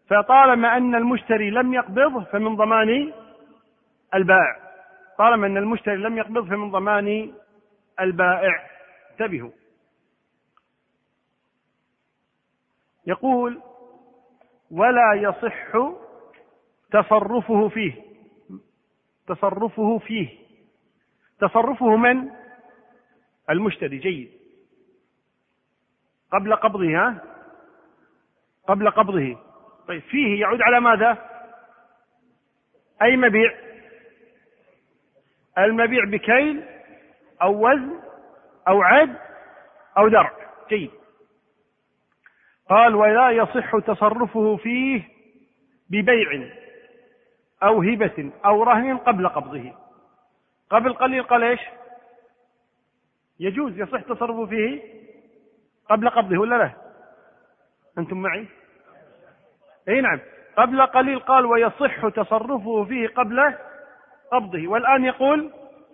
فطالما 0.09 0.77
أن 0.77 0.95
المشتري 0.95 1.49
لم 1.49 1.73
يقبضه 1.73 2.23
فمن 2.23 2.55
ضمان 2.55 3.13
البائع. 4.13 4.57
طالما 5.17 5.47
أن 5.47 5.57
المشتري 5.57 5.95
لم 5.95 6.17
يقبض 6.17 6.49
فمن 6.49 6.71
ضمان 6.71 7.33
البائع. 7.99 8.67
انتبهوا. 9.11 9.51
يقول 13.07 13.61
ولا 14.71 15.13
يصح 15.13 15.77
تصرفه 16.91 17.69
فيه. 17.69 17.93
تصرفه 19.27 19.97
فيه. 19.97 20.29
تصرفه 21.39 21.95
من؟ 21.95 22.29
المشتري. 23.49 23.97
جيد. 23.97 24.31
قبل 26.31 26.55
قبضه 26.55 26.97
ها؟ 26.97 27.23
قبل 28.67 28.89
قبضه. 28.89 29.37
طيب 29.87 30.01
فيه 30.01 30.41
يعود 30.41 30.61
على 30.61 30.79
ماذا؟ 30.79 31.17
أي 33.01 33.17
مبيع؟ 33.17 33.55
المبيع 35.57 36.05
بكيل 36.05 36.63
أو 37.41 37.67
وزن 37.67 37.99
أو 38.67 38.81
عد 38.81 39.17
أو 39.97 40.07
درع. 40.07 40.31
جيد. 40.69 40.91
قال 42.69 42.95
ولا 42.95 43.31
يصح 43.31 43.77
تصرفه 43.79 44.55
فيه 44.55 45.03
ببيع 45.89 46.49
أو 47.63 47.81
هبة 47.81 48.31
أو 48.45 48.63
رهن 48.63 48.97
قبل 48.97 49.27
قبضه 49.27 49.73
قبل 50.69 50.93
قليل 50.93 51.23
قال 51.23 51.43
إيش؟ 51.43 51.61
يجوز 53.39 53.79
يصح 53.79 54.01
تصرفه 54.01 54.45
فيه 54.45 54.81
قبل 55.89 56.09
قبضه 56.09 56.37
ولا 56.37 56.55
لا؟ 56.55 56.71
أنتم 57.97 58.21
معي؟ 58.21 58.47
أي 59.89 60.01
نعم 60.01 60.19
قبل 60.57 60.81
قليل 60.81 61.19
قال 61.19 61.45
ويصح 61.45 62.07
تصرفه 62.07 62.83
فيه 62.83 63.07
قبل 63.07 63.53
قبضه 64.31 64.67
والآن 64.67 65.05
يقول 65.05 65.51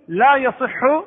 لا 0.07 0.36
يصح 0.36 1.03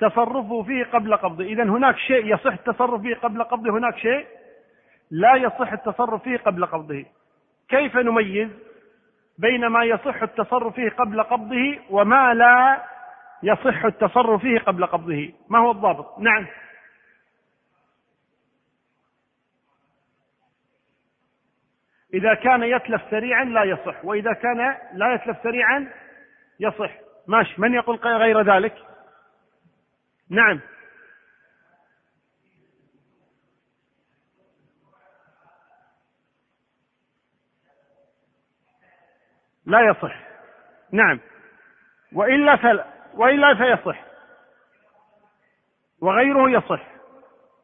تصرفه 0.00 0.62
فيه 0.62 0.84
قبل 0.84 1.16
قبضه 1.16 1.44
إذا 1.44 1.62
هناك 1.62 1.96
شيء 1.96 2.34
يصح 2.34 2.52
التصرف 2.52 3.00
فيه 3.00 3.14
قبل 3.14 3.42
قبضه 3.42 3.70
هناك 3.70 3.96
شيء 3.96 4.26
لا 5.12 5.34
يصح 5.36 5.72
التصرف 5.72 6.22
فيه 6.22 6.36
قبل 6.36 6.66
قبضه. 6.66 7.04
كيف 7.68 7.96
نميز 7.96 8.50
بين 9.38 9.66
ما 9.66 9.84
يصح 9.84 10.22
التصرف 10.22 10.74
فيه 10.74 10.90
قبل 10.90 11.22
قبضه 11.22 11.78
وما 11.90 12.34
لا 12.34 12.82
يصح 13.42 13.84
التصرف 13.84 14.40
فيه 14.40 14.58
قبل 14.58 14.86
قبضه؟ 14.86 15.32
ما 15.48 15.58
هو 15.58 15.70
الضابط؟ 15.70 16.18
نعم. 16.18 16.46
إذا 22.14 22.34
كان 22.34 22.62
يتلف 22.62 23.02
سريعا 23.10 23.44
لا 23.44 23.64
يصح 23.64 24.04
وإذا 24.04 24.32
كان 24.32 24.76
لا 24.92 25.14
يتلف 25.14 25.36
سريعا 25.42 25.88
يصح. 26.60 26.90
ماشي 27.26 27.60
من 27.60 27.74
يقول 27.74 27.96
غير 27.96 28.42
ذلك؟ 28.42 28.74
نعم. 30.30 30.60
لا 39.66 39.80
يصح. 39.80 40.16
نعم. 40.90 41.20
وإلا 42.12 42.56
فلا 42.56 42.86
وإلا 43.14 43.54
فيصح 43.54 44.04
وغيره 46.00 46.50
يصح. 46.50 46.86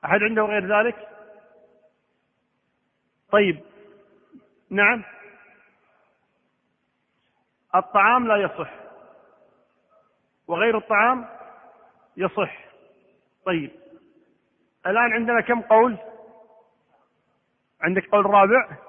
أحد 0.04 0.22
عنده 0.22 0.42
غير 0.42 0.78
ذلك؟ 0.78 1.08
طيب. 3.30 3.60
نعم. 4.70 5.04
الطعام 7.74 8.26
لا 8.28 8.36
يصح. 8.36 8.70
وغير 10.46 10.78
الطعام 10.78 11.28
يصح. 12.16 12.58
طيب. 13.46 13.70
الآن 14.86 15.12
عندنا 15.12 15.40
كم 15.40 15.60
قول؟ 15.60 15.96
عندك 17.80 18.08
قول 18.08 18.26
رابع؟ 18.26 18.87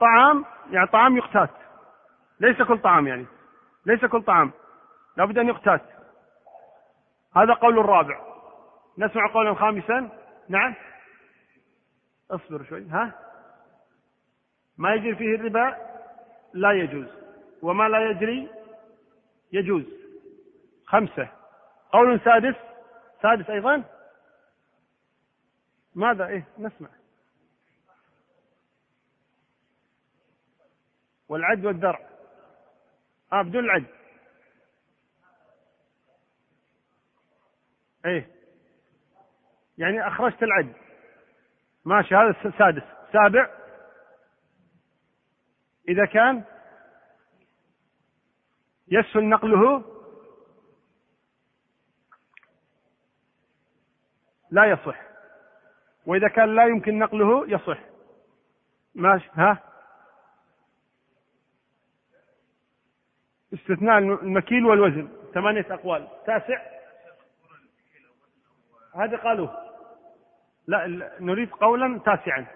طعام 0.00 0.44
يعني 0.70 0.86
طعام 0.86 1.16
يقتات. 1.16 1.50
ليس 2.40 2.62
كل 2.62 2.78
طعام 2.78 3.06
يعني. 3.06 3.26
ليس 3.86 4.04
كل 4.04 4.22
طعام. 4.22 4.52
لابد 5.16 5.38
أن 5.38 5.48
يقتات. 5.48 5.82
هذا 7.36 7.54
قول 7.54 7.78
الرابع. 7.78 8.20
نسمع 8.98 9.32
قولا 9.32 9.54
خامسا. 9.54 10.08
نعم. 10.48 10.74
اصبر 12.30 12.64
شوي. 12.64 12.88
ها؟ 12.88 13.12
ما 14.78 14.94
يجري 14.94 15.14
فيه 15.14 15.34
الربا؟ 15.34 15.76
لا 16.52 16.72
يجوز. 16.72 17.08
وما 17.62 17.88
لا 17.88 18.10
يجري؟ 18.10 18.48
يجوز. 19.52 19.84
خمسة. 20.86 21.28
قول 21.92 22.20
سادس. 22.20 22.56
سادس 23.22 23.50
أيضا. 23.50 23.84
ماذا؟ 25.94 26.26
إيه 26.26 26.44
نسمع. 26.58 26.88
والعد 31.30 31.64
والدرع 31.64 32.00
آه 33.32 33.42
بدون 33.42 33.64
العد. 33.64 33.86
إيه. 38.04 38.30
يعني 39.78 40.08
أخرجت 40.08 40.42
العد. 40.42 40.72
ماشي 41.84 42.14
هذا 42.14 42.30
السادس 42.44 42.82
سابع. 43.12 43.50
إذا 45.88 46.04
كان 46.04 46.44
يسهل 48.88 49.28
نقله 49.28 49.84
لا 54.50 54.64
يصح. 54.64 55.00
وإذا 56.06 56.28
كان 56.28 56.54
لا 56.54 56.66
يمكن 56.66 56.98
نقله 56.98 57.48
يصح. 57.48 57.78
ماشي 58.94 59.30
ها؟ 59.32 59.69
استثناء 63.54 63.98
المكيل 63.98 64.64
والوزن. 64.64 65.08
ثمانية 65.34 65.66
أقوال. 65.70 66.08
تاسع. 66.26 66.62
هذا 68.94 69.16
قالوه. 69.16 69.70
لا 70.66 70.86
نريد 71.20 71.50
قولا 71.50 71.98
تاسعا. 71.98 72.46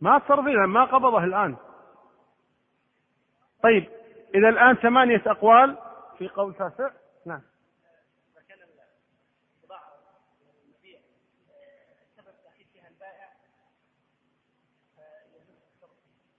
ما 0.00 0.18
تصرف 0.18 0.46
ما 0.46 0.84
قبضه 0.84 1.24
الآن. 1.24 1.56
طيب 3.62 3.88
إذا 4.34 4.48
الآن 4.48 4.74
ثمانية 4.74 5.22
أقوال. 5.26 5.78
في 6.18 6.28
قول 6.28 6.54
تاسع. 6.54 6.90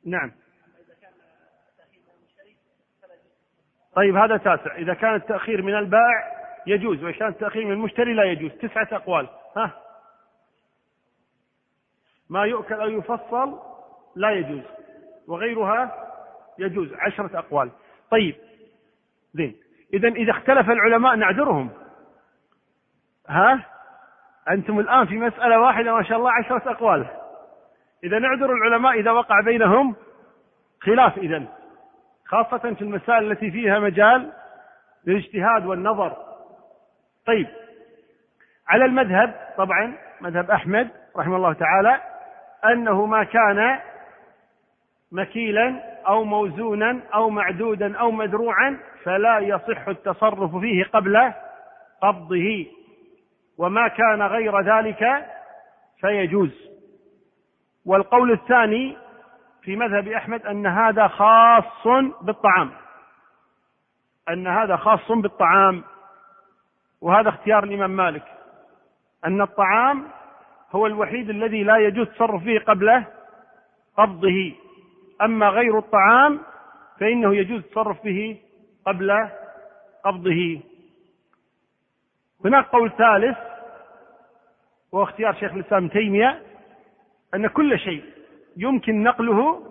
نعم. 0.06 0.32
طيب 3.96 4.16
هذا 4.16 4.38
تاسع. 4.38 4.76
إذا 4.76 4.94
كان 4.94 5.16
التأخير 5.16 5.62
من 5.62 5.76
البائع 5.76 6.42
يجوز 6.68 7.04
وإذا 7.04 7.18
كان 7.18 7.28
التأخير 7.28 7.66
من 7.66 7.72
المشتري 7.72 8.14
لا 8.14 8.24
يجوز. 8.24 8.52
تسعة 8.52 8.88
أقوال. 8.92 9.30
ها؟ 9.58 9.72
ما 12.30 12.46
يؤكل 12.46 12.76
أو 12.76 12.90
يفصل 12.90 13.60
لا 14.16 14.32
يجوز 14.32 14.64
وغيرها 15.28 16.08
يجوز. 16.60 16.94
عشرة 16.94 17.40
أقوال. 17.40 17.72
طيب 18.12 18.36
زين. 19.34 19.56
إذا 19.94 20.08
إذا 20.08 20.32
اختلف 20.32 20.70
العلماء 20.70 21.16
نعذرهم. 21.16 21.70
ها؟ 23.28 23.66
أنتم 24.50 24.80
الآن 24.80 25.06
في 25.06 25.18
مسألة 25.18 25.60
واحدة 25.60 25.94
ما 25.94 26.04
شاء 26.04 26.18
الله 26.18 26.32
عشرة 26.32 26.72
أقوال. 26.72 27.21
إذا 28.04 28.20
نعذر 28.20 28.54
العلماء 28.54 29.00
إذا 29.00 29.12
وقع 29.12 29.42
بينهم 29.42 29.96
خلاف 30.82 31.18
إذا 31.18 31.44
خاصة 32.26 32.74
في 32.74 32.82
المسائل 32.82 33.32
التي 33.32 33.52
فيها 33.52 33.80
مجال 33.80 34.32
للاجتهاد 35.08 35.66
والنظر. 35.66 36.18
طيب 37.28 37.48
على 38.68 38.86
المذهب 38.86 39.54
طبعا 39.58 39.98
مذهب 40.22 40.52
أحمد 40.52 40.90
رحمه 41.18 41.36
الله 41.36 41.54
تعالى 41.54 42.02
أنه 42.66 43.06
ما 43.06 43.24
كان 43.24 43.80
مكيلا 45.12 45.82
أو 46.08 46.24
موزونا 46.24 47.00
أو 47.14 47.30
معدودا 47.30 47.98
أو 47.98 48.12
مدروعا 48.12 48.78
فلا 49.04 49.40
يصح 49.40 49.88
التصرف 49.88 50.56
فيه 50.56 50.84
قبل 50.84 51.34
قبضه. 52.02 52.66
وما 53.58 53.88
كان 53.88 54.22
غير 54.22 54.62
ذلك 54.62 55.26
فيجوز. 56.02 56.71
والقول 57.86 58.32
الثاني 58.32 58.98
في 59.62 59.76
مذهب 59.76 60.08
أحمد 60.08 60.46
أن 60.46 60.68
هذا 60.68 61.08
خاص 61.08 61.88
بالطعام. 62.22 62.72
أن 64.30 64.48
هذا 64.48 64.76
خاص 64.76 65.12
بالطعام. 65.12 65.84
وهذا 67.02 67.30
اختيار 67.30 67.64
الإمام 67.64 67.92
مالك. 67.92 68.24
أن 69.26 69.42
الطعام 69.42 70.08
هو 70.72 70.88
الوحيد 70.88 71.30
الذي 71.30 71.64
لا 71.64 71.78
يجوز 71.78 72.08
التصرف 72.08 72.44
فيه 72.44 72.60
قبل 72.60 73.04
قبضه. 73.98 74.54
أما 75.22 75.50
غير 75.50 75.78
الطعام 75.78 76.40
فإنه 77.00 77.36
يجوز 77.36 77.60
التصرف 77.60 78.04
به 78.04 78.42
قبل 78.86 79.30
قبضه. 80.06 80.62
هناك 82.46 82.66
قول 82.66 82.92
ثالث 82.92 83.38
وهو 84.92 85.04
اختيار 85.04 85.34
شيخ 85.34 85.54
الإسلام 85.54 85.88
تيمية 85.88 86.51
أن 87.36 87.48
كل 87.48 87.80
شيء 87.80 88.04
يمكن 88.58 89.04
نقله 89.04 89.62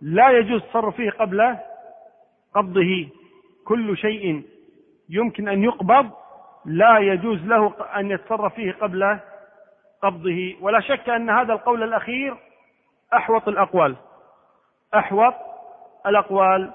لا 0.00 0.30
يجوز 0.30 0.62
التصرف 0.62 0.96
فيه 0.96 1.10
قبل 1.10 1.56
قبضه. 2.54 3.08
كل 3.64 3.96
شيء 3.96 4.42
يمكن 5.10 5.48
أن 5.48 5.62
يقبض 5.64 6.10
لا 6.64 6.98
يجوز 6.98 7.46
له 7.46 7.74
أن 7.96 8.10
يتصرف 8.10 8.54
فيه 8.54 8.72
قبل 8.72 9.18
قبضه. 10.02 10.56
ولا 10.60 10.80
شك 10.80 11.08
أن 11.08 11.30
هذا 11.30 11.52
القول 11.52 11.82
الأخير 11.82 12.36
أحوط 13.14 13.48
الأقوال 13.48 13.96
أحوط 14.94 15.34
الأقوال. 16.06 16.70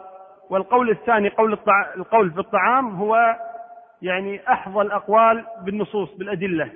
والقول 0.49 0.89
الثاني 0.89 1.29
قول 1.29 1.53
الطع... 1.53 1.93
القول 1.95 2.31
في 2.31 2.39
الطعام 2.39 2.95
هو 2.95 3.35
يعني 4.01 4.47
أحظى 4.49 4.81
الأقوال 4.81 5.45
بالنصوص 5.61 6.13
بالأدلة. 6.13 6.69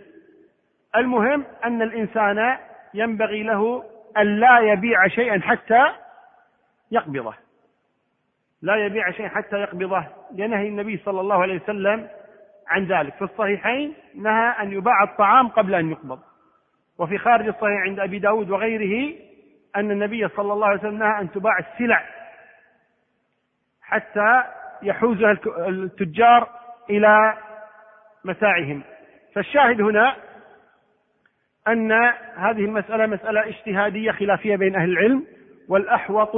المهم 0.95 1.45
أن 1.65 1.81
الإنسان 1.81 2.57
ينبغي 2.93 3.43
له 3.43 3.83
أن 4.17 4.39
لا 4.39 4.59
يبيع 4.59 5.07
شيئا 5.07 5.41
حتى 5.41 5.93
يقبضه. 6.91 7.33
لا 8.61 8.75
يبيع 8.75 9.11
شيئا 9.11 9.29
حتى 9.29 9.55
يقبضه. 9.55 10.03
لنهي 10.31 10.67
النبي 10.67 10.97
صلى 10.97 11.21
الله 11.21 11.41
عليه 11.41 11.61
وسلم 11.61 12.07
عن 12.67 12.85
ذلك. 12.85 13.13
في 13.13 13.21
الصحيحين 13.21 13.93
نهى 14.15 14.49
أن 14.61 14.71
يباع 14.71 15.03
الطعام 15.03 15.47
قبل 15.47 15.75
أن 15.75 15.91
يقبض. 15.91 16.19
وفي 16.97 17.17
خارج 17.17 17.47
الصحيح 17.47 17.81
عند 17.81 17.99
أبي 17.99 18.19
داود 18.19 18.49
وغيره 18.49 19.15
أن 19.75 19.91
النبي 19.91 20.27
صلى 20.27 20.53
الله 20.53 20.67
عليه 20.67 20.79
وسلم 20.79 20.99
نهى 20.99 21.21
أن 21.21 21.31
تباع 21.31 21.59
السلع 21.59 22.03
حتى 23.81 24.43
يحوزها 24.81 25.37
التجار 25.67 26.49
إلى 26.89 27.37
متاعهم 28.23 28.83
فالشاهد 29.35 29.81
هنا 29.81 30.15
أن 31.67 31.91
هذه 32.35 32.65
المسألة 32.65 33.05
مسألة 33.05 33.47
اجتهادية 33.47 34.11
خلافية 34.11 34.55
بين 34.55 34.75
أهل 34.75 34.89
العلم 34.89 35.25
والأحوط 35.69 36.31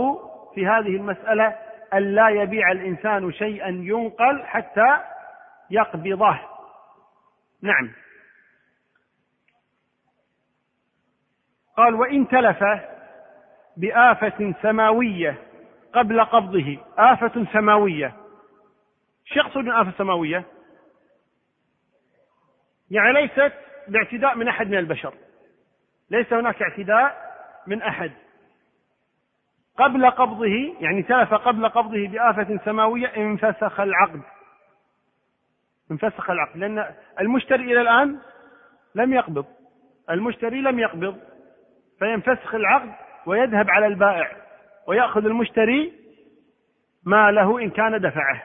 في 0.55 0.67
هذه 0.67 0.95
المسألة 0.95 1.55
أن 1.93 2.15
لا 2.15 2.29
يبيع 2.29 2.71
الإنسان 2.71 3.31
شيئا 3.31 3.67
ينقل 3.67 4.43
حتى 4.43 4.97
يقبضه. 5.69 6.39
نعم. 7.61 7.91
قال 11.77 11.95
وإن 11.95 12.27
تلف 12.27 12.63
بآفة 13.77 14.53
سماوية 14.61 15.37
قبل 15.93 16.23
قبضه. 16.23 16.77
آفة 16.97 17.45
سماوية. 17.53 18.15
شو 19.25 19.39
يقصد 19.39 19.67
آفة 19.67 19.91
سماوية؟ 19.97 20.45
يعني 22.91 23.13
ليست 23.13 23.53
باعتداء 23.89 24.35
من 24.35 24.47
أحد 24.47 24.67
من 24.67 24.77
البشر. 24.77 25.13
ليس 26.11 26.33
هناك 26.33 26.61
اعتداء 26.61 27.35
من 27.67 27.81
أحد. 27.81 28.11
قبل 29.77 30.09
قبضه 30.09 30.75
يعني 30.79 31.03
تلف 31.03 31.33
قبل 31.33 31.69
قبضه 31.69 32.07
بآفة 32.07 32.59
سماوية 32.65 33.07
انفسخ 33.07 33.79
العقد. 33.79 34.21
انفسخ 35.91 36.29
العقد. 36.29 36.57
لأن 36.57 36.95
المشتري 37.19 37.63
إلى 37.63 37.81
الآن 37.81 38.19
لم 38.95 39.13
يقبض. 39.13 39.45
المشتري 40.09 40.61
لم 40.61 40.79
يقبض. 40.79 41.19
فينفسخ 41.99 42.55
العقد 42.55 42.93
ويذهب 43.25 43.69
على 43.69 43.87
البائع 43.87 44.31
ويأخذ 44.87 45.25
المشتري 45.25 45.93
ما 47.05 47.31
له 47.31 47.59
إن 47.59 47.69
كان 47.69 48.01
دفعه. 48.01 48.43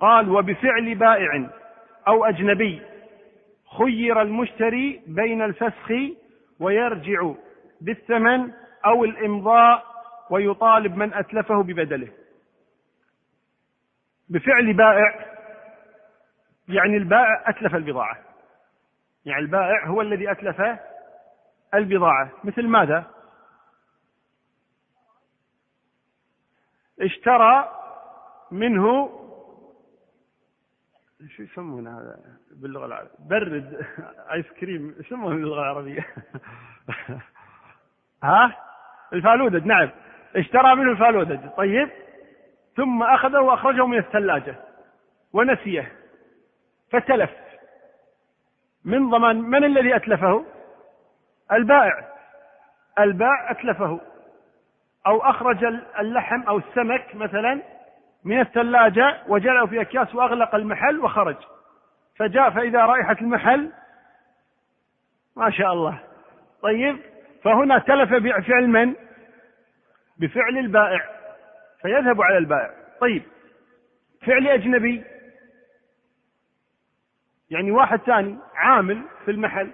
قال 0.00 0.30
وبفعل 0.30 0.94
بائع. 0.94 1.50
أو 2.08 2.24
أجنبي. 2.24 2.82
خير 3.78 4.22
المشتري 4.22 5.02
بين 5.06 5.42
الفسخ 5.42 5.92
ويرجع 6.60 7.32
بالثمن 7.80 8.52
أو 8.86 9.04
الإمضاء 9.04 9.84
ويطالب 10.30 10.96
من 10.96 11.14
أتلفه 11.14 11.62
ببدله. 11.62 12.08
بفعل 14.28 14.72
بائع 14.72 15.36
يعني 16.68 16.96
البائع 16.96 17.44
أتلف 17.46 17.74
البضاعة. 17.74 18.18
يعني 19.24 19.40
البائع 19.40 19.86
هو 19.86 20.00
الذي 20.00 20.30
أتلف 20.30 20.78
البضاعة. 21.74 22.30
مثل 22.44 22.68
ماذا؟ 22.68 23.04
اشترى 27.00 27.70
منه 28.50 29.10
شو 31.24 31.42
يسمون 31.42 31.88
هذا 31.88 32.18
باللغة 32.50 32.86
العربية؟ 32.86 33.10
برد 33.18 33.86
آيس 34.32 34.46
كريم 34.60 34.94
يسمونه 35.00 35.36
باللغة 35.36 35.60
العربية؟ 35.60 36.06
ها؟ 38.24 38.56
الفالودج 39.12 39.66
نعم. 39.66 39.90
اشترى 40.36 40.74
منه 40.74 40.90
الفالودج 40.90 41.48
طيب. 41.56 41.90
ثم 42.76 43.02
أخذه 43.02 43.40
وأخرجه 43.40 43.86
من 43.86 43.98
الثلاجة. 43.98 44.56
ونسيه. 45.32 45.92
فتلف. 46.90 47.30
من 48.84 49.10
ضمان 49.10 49.36
من 49.36 49.64
الذي 49.64 49.96
أتلفه؟ 49.96 50.44
البائع. 51.52 52.08
البائع 52.98 53.50
أتلفه. 53.50 54.00
أو 55.06 55.18
أخرج 55.22 55.64
اللحم 55.98 56.42
أو 56.42 56.58
السمك 56.58 57.14
مثلا 57.14 57.75
من 58.26 58.40
الثلاجة 58.40 59.22
وجعله 59.28 59.66
في 59.66 59.80
أكياس 59.80 60.14
وأغلق 60.14 60.54
المحل 60.54 61.00
وخرج. 61.00 61.36
فجاء 62.16 62.50
فإذا 62.50 62.80
رائحة 62.80 63.16
المحل 63.20 63.72
ما 65.36 65.50
شاء 65.50 65.72
الله. 65.72 66.00
طيب 66.62 66.98
فهنا 67.42 67.78
تلف 67.78 68.12
بفعل 68.12 68.68
من؟ 68.68 68.94
بفعل 70.18 70.58
البائع. 70.58 71.08
فيذهب 71.82 72.22
على 72.22 72.38
البائع. 72.38 72.74
طيب 73.00 73.22
فعل 74.26 74.48
أجنبي؟ 74.48 75.04
يعني 77.50 77.70
واحد 77.70 77.98
ثاني 77.98 78.38
عامل 78.54 79.02
في 79.24 79.30
المحل. 79.30 79.70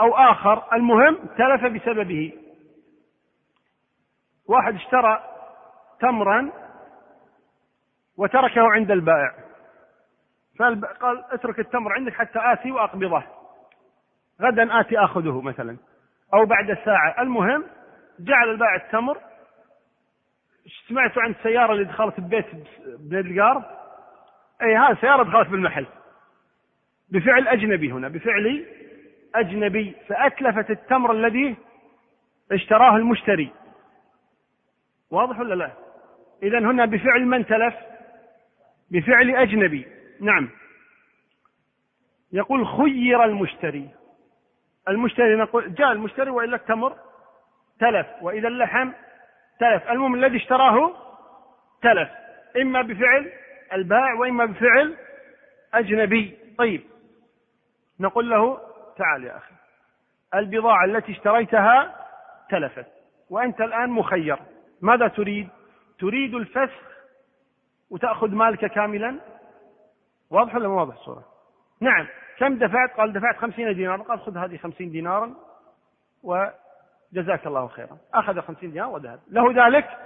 أو 0.00 0.16
آخر. 0.16 0.74
المهم 0.74 1.16
تلف 1.16 1.64
بسببه. 1.64 2.32
واحد 4.48 4.74
اشترى 4.74 5.33
تمرا 6.04 6.50
وتركه 8.16 8.72
عند 8.72 8.90
البائع. 8.90 9.34
فقال 10.58 11.24
اترك 11.30 11.58
التمر 11.58 11.92
عندك 11.92 12.14
حتى 12.14 12.38
آتي 12.38 12.72
وأقبضه. 12.72 13.22
غدا 14.42 14.80
آتي 14.80 14.98
آخذه 14.98 15.40
مثلا. 15.40 15.76
أو 16.34 16.44
بعد 16.44 16.78
ساعة 16.84 17.22
المهم 17.22 17.64
جعل 18.18 18.50
البائع 18.50 18.74
التمر. 18.74 19.18
سمعتوا 20.88 21.22
عن 21.22 21.30
السيارة 21.30 21.72
اللي 21.72 21.84
دخلت 21.84 22.20
ببيت 22.20 22.46
بن 22.98 23.18
القار 23.18 23.64
أي 24.62 24.76
هذه 24.76 24.96
سيارة 25.00 25.22
دخلت 25.22 25.48
بالمحل. 25.48 25.86
بفعل 27.08 27.48
أجنبي 27.48 27.92
هنا. 27.92 28.08
بفعل 28.08 28.66
أجنبي. 29.34 29.96
فأتلفت 30.08 30.70
التمر 30.70 31.12
الذي 31.12 31.56
اشتراه 32.52 32.96
المشتري. 32.96 33.52
واضح 35.10 35.40
ولا 35.40 35.54
لا؟ 35.54 35.83
إذا 36.44 36.58
هنا 36.58 36.84
بفعل 36.84 37.26
من 37.26 37.46
تلف 37.46 37.74
بفعل 38.90 39.30
أجنبي. 39.30 39.86
نعم. 40.20 40.50
يقول 42.32 42.66
خير 42.66 43.24
المشتري. 43.24 43.88
المشتري 44.88 45.36
نقول 45.36 45.74
جاء 45.74 45.92
المشتري 45.92 46.30
وإلا 46.30 46.56
التمر 46.56 46.96
تلف. 47.80 48.06
وإذا 48.20 48.48
اللحم 48.48 48.92
تلف. 49.60 49.90
المهم 49.90 50.14
الذي 50.14 50.36
اشتراه؟ 50.36 50.92
تلف. 51.82 52.08
إما 52.60 52.82
بفعل 52.82 53.32
البائع 53.72 54.14
وإما 54.14 54.44
بفعل 54.44 54.96
أجنبي. 55.74 56.38
طيب. 56.58 56.82
نقول 58.00 58.30
له 58.30 58.60
تعال 58.96 59.24
يا 59.24 59.36
أخي. 59.36 59.54
البضاعة 60.34 60.84
التي 60.84 61.12
اشتريتها 61.12 62.06
تلفت. 62.50 62.86
وأنت 63.30 63.60
الآن 63.60 63.90
مخير. 63.90 64.38
ماذا 64.80 65.08
تريد؟ 65.08 65.48
تريد 65.98 66.34
الفسخ 66.34 66.82
وتأخذ 67.90 68.28
مالك 68.28 68.64
كاملا؟ 68.64 69.20
واضح 70.30 70.54
ولا 70.54 70.68
مو 70.68 70.78
واضح 70.78 70.94
الصورة؟ 70.94 71.24
نعم. 71.80 72.06
كم 72.38 72.58
دفعت؟ 72.58 72.90
قال 72.96 73.12
دفعت 73.12 73.36
خمسين 73.36 73.74
دينارا 73.74 74.02
قال 74.02 74.20
خذ 74.20 74.36
هذه 74.36 74.56
خمسين 74.56 74.90
دينارا 74.90 75.34
وجزاك 76.22 77.46
الله 77.46 77.68
خيرا. 77.68 77.98
أخذ 78.14 78.40
خمسين 78.40 78.70
دينار 78.70 78.88
وذهب. 78.88 79.20
له 79.30 79.66
ذلك؟ 79.66 79.98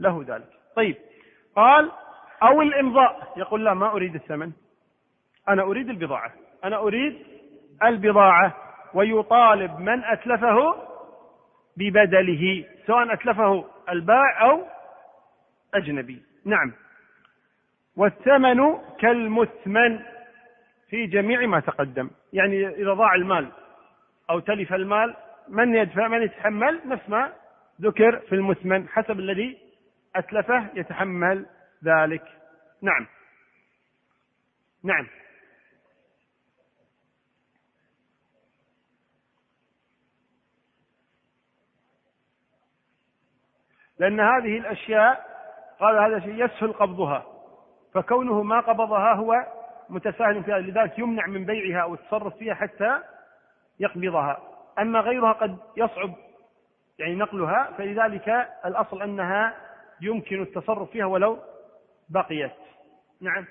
له 0.00 0.24
ذلك. 0.28 0.48
طيب. 0.76 0.96
قال 1.56 1.92
أو 2.42 2.62
الإمضاء. 2.62 3.32
يقول 3.36 3.64
لا 3.64 3.74
ما 3.74 3.92
أريد 3.92 4.14
الثمن. 4.14 4.52
أنا 5.48 5.62
أريد 5.62 5.88
البضاعة. 5.88 6.32
أنا 6.64 6.76
أريد 6.76 7.26
البضاعة. 7.84 8.56
ويطالب 8.94 9.80
من 9.80 10.04
أتلفه 10.04 10.74
ببدله 11.76 12.64
سواء 12.86 13.12
أتلفه 13.12 13.64
البائع 13.88 14.50
أو 14.50 14.66
أجنبي. 15.74 16.22
نعم. 16.44 16.72
والثمن 17.96 18.78
كالمثمن 19.00 19.98
في 20.90 21.06
جميع 21.06 21.46
ما 21.46 21.60
تقدم. 21.60 22.10
يعني 22.32 22.68
إذا 22.68 22.92
ضاع 22.92 23.14
المال 23.14 23.48
أو 24.30 24.38
تلف 24.38 24.74
المال 24.74 25.14
من 25.48 25.74
يدفع 25.74 26.08
من 26.08 26.22
يتحمل؟ 26.22 26.80
نفس 26.86 27.08
ما 27.08 27.32
ذكر 27.80 28.18
في 28.18 28.34
المثمن 28.34 28.88
حسب 28.88 29.18
الذي 29.18 29.58
أتلفه 30.16 30.66
يتحمل 30.74 31.46
ذلك. 31.84 32.22
نعم. 32.82 33.06
نعم. 34.84 35.06
لأن 43.98 44.20
هذه 44.20 44.58
الأشياء 44.58 45.27
قال 45.80 45.96
هذا 45.98 46.20
شيء 46.20 46.44
يسهل 46.44 46.72
قبضها. 46.72 47.26
فكونه 47.94 48.42
ما 48.42 48.60
قبضها 48.60 49.14
هو 49.14 49.46
متساهل 49.88 50.44
فيها 50.44 50.58
لذلك 50.58 50.98
يمنع 50.98 51.26
من 51.26 51.44
بيعها 51.44 51.82
أو 51.82 51.94
التصرف 51.94 52.36
فيها 52.36 52.54
حتى 52.54 53.02
يقبضها. 53.80 54.42
أما 54.78 55.00
غيرها 55.00 55.32
قد 55.32 55.58
يصعب 55.76 56.14
يعني 56.98 57.14
نقلها 57.14 57.72
فلذلك 57.78 58.48
الأصل 58.64 59.02
أنها 59.02 59.56
يمكن 60.00 60.42
التصرف 60.42 60.90
فيها 60.90 61.06
ولو 61.06 61.38
بقيت. 62.08 62.52
نعم. 63.20 63.46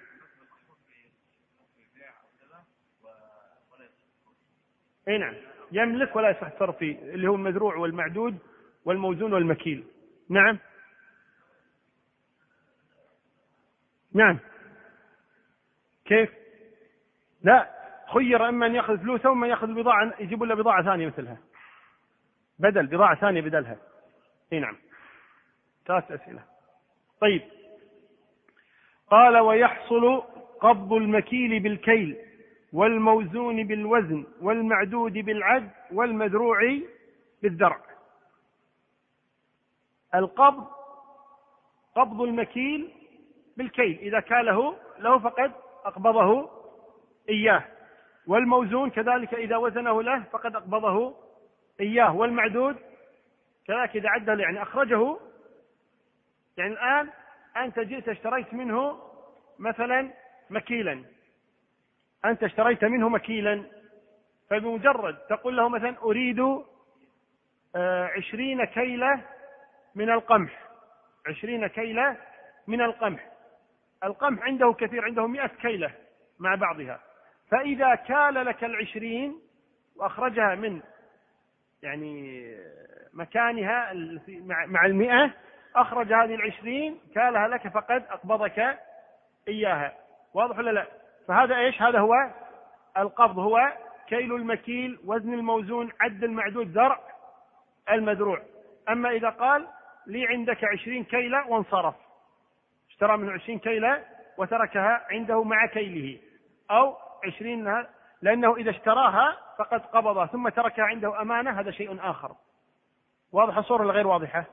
أي 5.08 5.18
نعم. 5.18 5.34
يملك 5.72 6.16
ولا 6.16 6.30
يصح 6.30 6.48
التصرف 6.48 6.78
فيه 6.78 7.00
اللي 7.00 7.30
هو 7.30 7.36
المزروع 7.36 7.76
والمعدود 7.76 8.38
والموزون 8.86 9.34
والمكيل. 9.34 9.84
نعم. 10.30 10.60
نعم. 14.18 14.40
كيف؟ 16.06 16.30
لا 17.44 17.70
خير 18.14 18.50
أما 18.50 18.66
أن 18.66 18.76
يأخذ 18.76 18.98
فلوسه 18.98 19.30
واما 19.30 19.48
يأخذ 19.48 19.74
بضاعة 19.74 20.14
يجيبوا 20.20 20.46
له 20.46 20.56
بضاعة 20.56 20.84
ثانية 20.84 21.08
مثلها. 21.08 21.38
بدل 22.60 22.88
بضاعة 22.88 23.16
ثانية 23.16 23.42
بدلها. 23.42 23.78
إي 24.54 24.60
نعم. 24.60 24.78
ثلاث 25.88 26.12
أسئلة. 26.12 26.44
طيب. 27.22 27.42
قال 29.08 29.38
ويحصل 29.38 30.24
قبض 30.62 30.94
المكيل 30.94 31.60
بالكيل 31.60 32.18
والموزون 32.74 33.68
بالوزن 33.68 34.26
والمعدود 34.42 35.14
بالعد 35.14 35.72
والمذروع 35.92 36.80
بالذرع. 37.42 37.82
القبض 40.16 40.68
قبض 41.96 42.22
المكيل 42.22 42.97
بالكيل. 43.58 44.00
إذا 44.02 44.20
كاله 44.20 44.76
له 45.00 45.20
فقد 45.20 45.52
أقبضه 45.86 46.50
إياه. 47.30 47.64
والموزون 48.28 48.90
كذلك 48.90 49.34
إذا 49.34 49.58
وزنه 49.58 50.04
له 50.04 50.24
فقد 50.24 50.56
أقبضه 50.56 51.16
إياه. 51.80 52.16
والمعدود 52.16 52.76
كذلك 53.68 53.96
إذا 53.96 54.10
عده 54.10 54.34
يعني 54.34 54.62
أخرجه. 54.62 55.18
يعني 56.58 56.74
الآن 56.74 57.10
أنت 57.58 57.80
جئت 57.80 58.10
اشتريت 58.10 58.54
منه 58.54 59.00
مثلا 59.60 60.14
مكيلا. 60.50 61.04
أنت 62.26 62.44
اشتريت 62.44 62.86
منه 62.86 63.10
مكيلا. 63.10 63.66
فبمجرد 64.50 65.18
تقول 65.18 65.58
له 65.58 65.70
مثلا 65.70 65.96
أريد 66.02 66.40
آه، 67.76 68.06
عشرين 68.06 68.66
كيلة 68.66 69.22
من 69.96 70.10
القمح. 70.10 70.68
عشرين 71.28 71.68
كيلة 71.68 72.18
من 72.68 72.82
القمح. 72.82 73.37
القمح 74.04 74.44
عنده 74.44 74.74
كثير 74.74 75.06
عنده 75.06 75.28
مئة 75.28 75.48
كيلة 75.48 75.92
مع 76.40 76.56
بعضها. 76.56 77.00
فإذا 77.52 77.96
كال 77.96 78.34
لك 78.34 78.64
العشرين 78.64 79.40
وأخرجها 79.96 80.56
من 80.56 80.82
يعني 81.84 82.48
مكانها 83.14 83.94
مع 84.46 84.86
المئة 84.86 85.32
أخرج 85.76 86.14
هذه 86.14 86.36
العشرين 86.36 87.00
كالها 87.16 87.48
لك 87.48 87.68
فقد 87.68 88.04
أقبضك 88.10 88.80
إياها. 89.48 89.94
واضح 90.34 90.58
ولا 90.58 90.72
لا؟ 90.72 90.88
فهذا 91.28 91.58
إيش؟ 91.58 91.82
هذا 91.82 92.00
هو 92.00 92.14
القبض 92.98 93.40
هو 93.40 93.74
كيل 94.08 94.36
المكيل 94.36 95.00
وزن 95.06 95.34
الموزون 95.34 95.92
عد 96.02 96.24
المعدود 96.24 96.74
زرع 96.74 97.00
المزروع. 97.92 98.42
أما 98.90 99.10
إذا 99.10 99.30
قال 99.30 99.68
لي 100.08 100.28
عندك 100.28 100.64
عشرين 100.64 101.04
كيلة 101.04 101.48
وانصرف. 101.48 101.96
اشترى 102.98 103.18
منه 103.18 103.32
عشرين 103.32 103.60
كيلة 103.60 104.04
وتركها 104.38 105.08
عنده 105.12 105.44
مع 105.44 105.66
كيله. 105.66 106.20
أو 106.72 106.98
عشرين 107.26 107.86
لأنه 108.22 108.56
إذا 108.56 108.70
اشتراها 108.70 109.38
فقد 109.58 109.82
قبضها 109.82 110.26
ثم 110.26 110.50
تركها 110.50 110.86
عنده 110.86 111.22
أمانة 111.22 111.60
هذا 111.60 111.72
شيء 111.72 112.10
آخر. 112.10 112.36
واضحة 113.32 113.60
الصورة 113.60 113.82
ولا 113.82 113.94
غير 113.94 114.08
واضحة؟ 114.08 114.46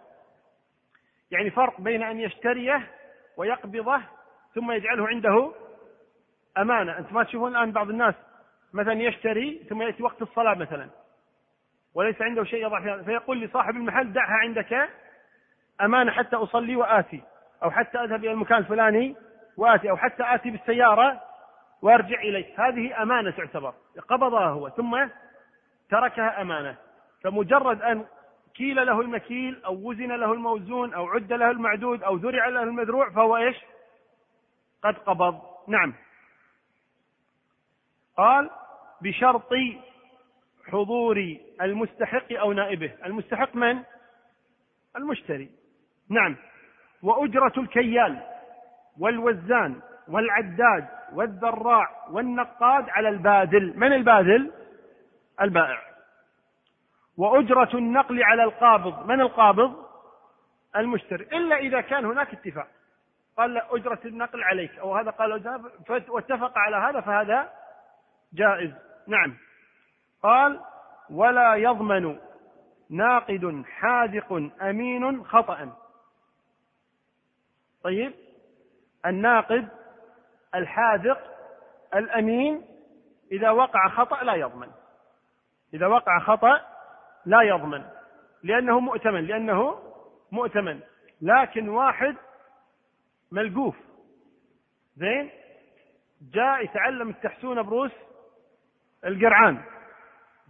يعني 1.30 1.50
فرق 1.50 1.80
بين 1.80 2.02
أن 2.02 2.20
يشتريه 2.20 2.90
ويقبضه 3.36 4.00
ثم 4.54 4.72
يجعله 4.72 5.08
عنده 5.08 5.52
أمانة. 6.58 6.98
أنت 6.98 7.12
ما 7.12 7.24
تشوفون 7.24 7.56
الآن 7.56 7.72
بعض 7.72 7.88
الناس 7.88 8.14
مثلا 8.72 9.02
يشتري 9.02 9.66
ثم 9.68 9.82
يأتي 9.82 10.02
وقت 10.02 10.22
الصلاة 10.22 10.54
مثلا. 10.54 10.90
وليس 11.94 12.22
عنده 12.22 12.44
شيء 12.44 12.62
يضع 12.66 12.80
فيها. 12.80 13.02
فيقول 13.02 13.40
لصاحب 13.40 13.76
المحل 13.76 14.12
دعها 14.12 14.34
عندك 14.34 14.88
أمانة 15.80 16.12
حتى 16.12 16.36
أصلي 16.36 16.76
وآتي. 16.76 17.22
أو 17.64 17.70
حتى 17.70 17.98
أذهب 17.98 18.24
إلى 18.24 18.32
المكان 18.32 18.58
الفلاني 18.58 19.16
وآتي 19.56 19.90
أو 19.90 19.96
حتى 19.96 20.34
آتي 20.34 20.50
بالسيارة 20.50 21.22
وأرجع 21.82 22.20
إليك 22.20 22.60
هذه 22.60 23.02
أمانة 23.02 23.30
تعتبر. 23.30 23.74
قبضها 24.08 24.48
هو 24.48 24.68
ثم 24.68 25.08
تركها 25.90 26.42
أمانة. 26.42 26.76
فمجرد 27.22 27.82
أن 27.82 28.06
كيل 28.54 28.86
له 28.86 29.00
المكيل 29.00 29.64
أو 29.64 29.74
وزن 29.74 30.12
له 30.12 30.32
الموزون 30.32 30.94
أو 30.94 31.08
عد 31.08 31.32
له 31.32 31.50
المعدود 31.50 32.02
أو 32.02 32.16
ذرع 32.16 32.48
له 32.48 32.62
المذروع 32.62 33.10
فهو 33.10 33.36
إيش؟ 33.36 33.56
قد 34.82 34.94
قبض. 34.94 35.42
نعم. 35.68 35.94
قال 38.16 38.50
بشرط 39.00 39.50
حضور 40.66 41.36
المستحق 41.62 42.32
أو 42.32 42.52
نائبه. 42.52 42.92
المستحق 43.04 43.56
من؟ 43.56 43.82
المشتري. 44.96 45.50
نعم. 46.10 46.36
وأجرة 47.04 47.52
الكيال 47.58 48.18
والوزان 48.98 49.80
والعداد 50.08 50.88
والذراع 51.12 51.90
والنقاد 52.10 52.90
على 52.90 53.08
الباذل 53.08 53.72
من 53.76 53.92
الباذل 53.92 54.50
البائع. 55.40 55.82
وأجرة 57.16 57.76
النقل 57.76 58.22
على 58.22 58.44
القابض. 58.44 59.06
من 59.06 59.20
القابض؟ 59.20 59.84
المشتري. 60.76 61.24
إلا 61.24 61.56
إذا 61.56 61.80
كان 61.80 62.04
هناك 62.04 62.32
اتفاق. 62.32 62.66
قال 63.36 63.54
لا 63.54 63.76
أجرة 63.76 64.00
النقل 64.04 64.42
عليك. 64.42 64.78
أو 64.78 64.96
هذا 64.96 65.10
قال 65.10 65.32
واتفق 66.08 66.58
على 66.58 66.76
هذا 66.76 67.00
فهذا 67.00 67.50
جائز. 68.34 68.70
نعم. 69.06 69.36
قال 70.22 70.60
ولا 71.10 71.54
يضمن 71.54 72.18
ناقد 72.90 73.62
حاذق 73.80 74.50
أمين 74.62 75.24
خطأ. 75.24 75.83
طيب 77.84 78.12
الناقد 79.06 79.68
الحاذق 80.54 81.18
الأمين 81.94 82.66
إذا 83.32 83.50
وقع 83.50 83.88
خطأ 83.88 84.24
لا 84.24 84.34
يضمن. 84.34 84.70
إذا 85.74 85.86
وقع 85.86 86.18
خطأ 86.18 86.60
لا 87.26 87.42
يضمن 87.42 87.84
لأنه 88.42 88.80
مؤتمن 88.80 89.26
لأنه 89.26 89.82
مؤتمن. 90.32 90.80
لكن 91.20 91.68
واحد 91.68 92.16
ملقوف. 93.32 93.76
زين؟ 94.96 95.30
جاء 96.32 96.64
يتعلم 96.64 97.10
التحسون 97.10 97.62
بروس 97.62 97.92
القرعان. 99.04 99.62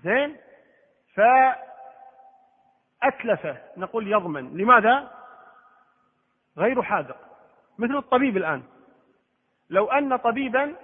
زين؟ 0.04 0.36
فأتلفه 3.02 3.58
نقول 3.76 4.12
يضمن. 4.12 4.56
لماذا؟ 4.56 5.23
غير 6.58 6.82
حاذق 6.82 7.16
مثل 7.78 7.96
الطبيب 7.96 8.36
الآن 8.36 8.62
لو 9.70 9.86
أن 9.86 10.16
طبيبا 10.16 10.76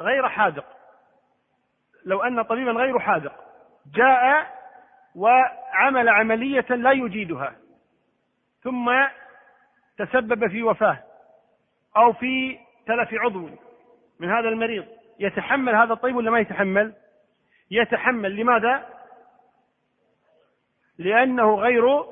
غير 0.00 0.28
حاذق 0.28 0.64
لو 2.04 2.22
أن 2.22 2.42
طبيبا 2.42 2.72
غير 2.72 2.98
حاذق 2.98 3.32
جاء 3.94 4.56
وعمل 5.14 6.08
عملية 6.08 6.66
لا 6.70 6.92
يجيدها 6.92 7.56
ثم 8.62 8.92
تسبب 9.98 10.48
في 10.48 10.62
وفاة 10.62 11.02
أو 11.96 12.12
في 12.12 12.58
تلف 12.86 13.08
عضو 13.14 13.48
من 14.20 14.30
هذا 14.30 14.48
المريض 14.48 14.86
يتحمل 15.18 15.74
هذا 15.74 15.92
الطبيب 15.92 16.16
ولا 16.16 16.30
ما 16.30 16.38
يتحمل؟ 16.38 16.94
يتحمل 17.70 18.36
لماذا؟ 18.36 18.86
لأنه 20.98 21.54
غير 21.54 22.04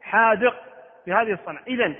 حاذق 0.00 0.67
في 1.08 1.14
هذه 1.14 1.32
الصنعة. 1.32 1.62
إذا 1.66 1.94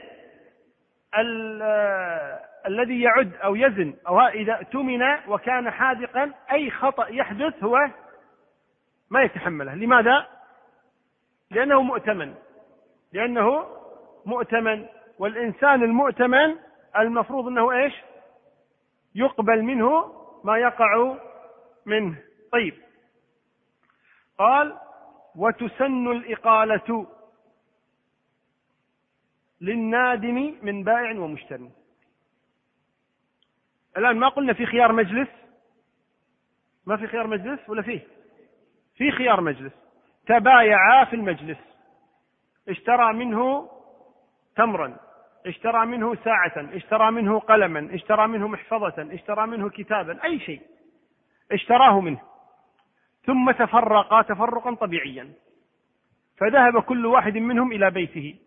الذي 2.67 3.03
يعد 3.03 3.35
أو 3.35 3.55
يزن 3.55 3.95
أو 4.09 4.21
إذا 4.21 4.55
اؤتمن 4.55 5.03
وكان 5.29 5.71
حاذقا 5.71 6.33
أي 6.53 6.71
خطأ 6.71 7.09
يحدث 7.09 7.65
هو 7.65 7.89
ما 9.11 9.23
يتحمله. 9.23 9.75
لماذا؟ 9.75 10.27
لأنه 11.51 11.83
مؤتمن. 11.83 12.35
لأنه 13.13 13.67
مؤتمن. 14.27 14.87
والإنسان 15.19 15.83
المؤتمن 15.83 16.57
المفروض 16.99 17.47
أنه 17.47 17.73
إيش؟ 17.73 17.95
يقبل 19.15 19.63
منه 19.63 20.15
ما 20.45 20.59
يقع 20.59 21.17
منه. 21.87 22.17
طيب. 22.53 22.75
قال 24.39 24.77
وتسن 25.37 26.11
الإقالة. 26.11 27.07
للنادم 29.61 30.55
من 30.63 30.85
بائع 30.85 31.21
ومشتري. 31.21 31.71
الآن 33.97 34.17
ما 34.17 34.29
قلنا 34.29 34.53
في 34.53 34.67
خيار 34.67 34.93
مجلس؟ 34.93 35.29
ما 36.87 36.97
في 36.97 37.07
خيار 37.07 37.27
مجلس 37.27 37.69
ولا 37.69 37.83
فيه؟ 37.83 38.07
في 38.97 39.11
خيار 39.11 39.41
مجلس. 39.41 39.73
تبايعا 40.27 41.05
في 41.05 41.17
المجلس. 41.17 41.59
اشترى 42.69 43.13
منه 43.13 43.71
تمرا 44.57 44.97
اشترى 45.47 45.87
منه 45.87 46.15
ساعة 46.15 46.53
اشترى 46.57 47.11
منه 47.11 47.39
قلما 47.39 47.95
اشترى 47.95 48.27
منه 48.27 48.49
محفظة 48.49 49.15
اشترى 49.15 49.47
منه 49.47 49.71
كتابا 49.71 50.25
أي 50.25 50.41
شيء. 50.41 50.63
اشتراه 51.53 52.01
منه. 52.01 52.21
ثم 53.25 53.51
تفرقا 53.51 54.23
تفرقا 54.23 54.75
طبيعيا. 54.75 55.33
فذهب 56.37 56.83
كل 56.83 57.07
واحد 57.07 57.37
منهم 57.37 57.73
إلى 57.73 57.91
بيته. 57.91 58.39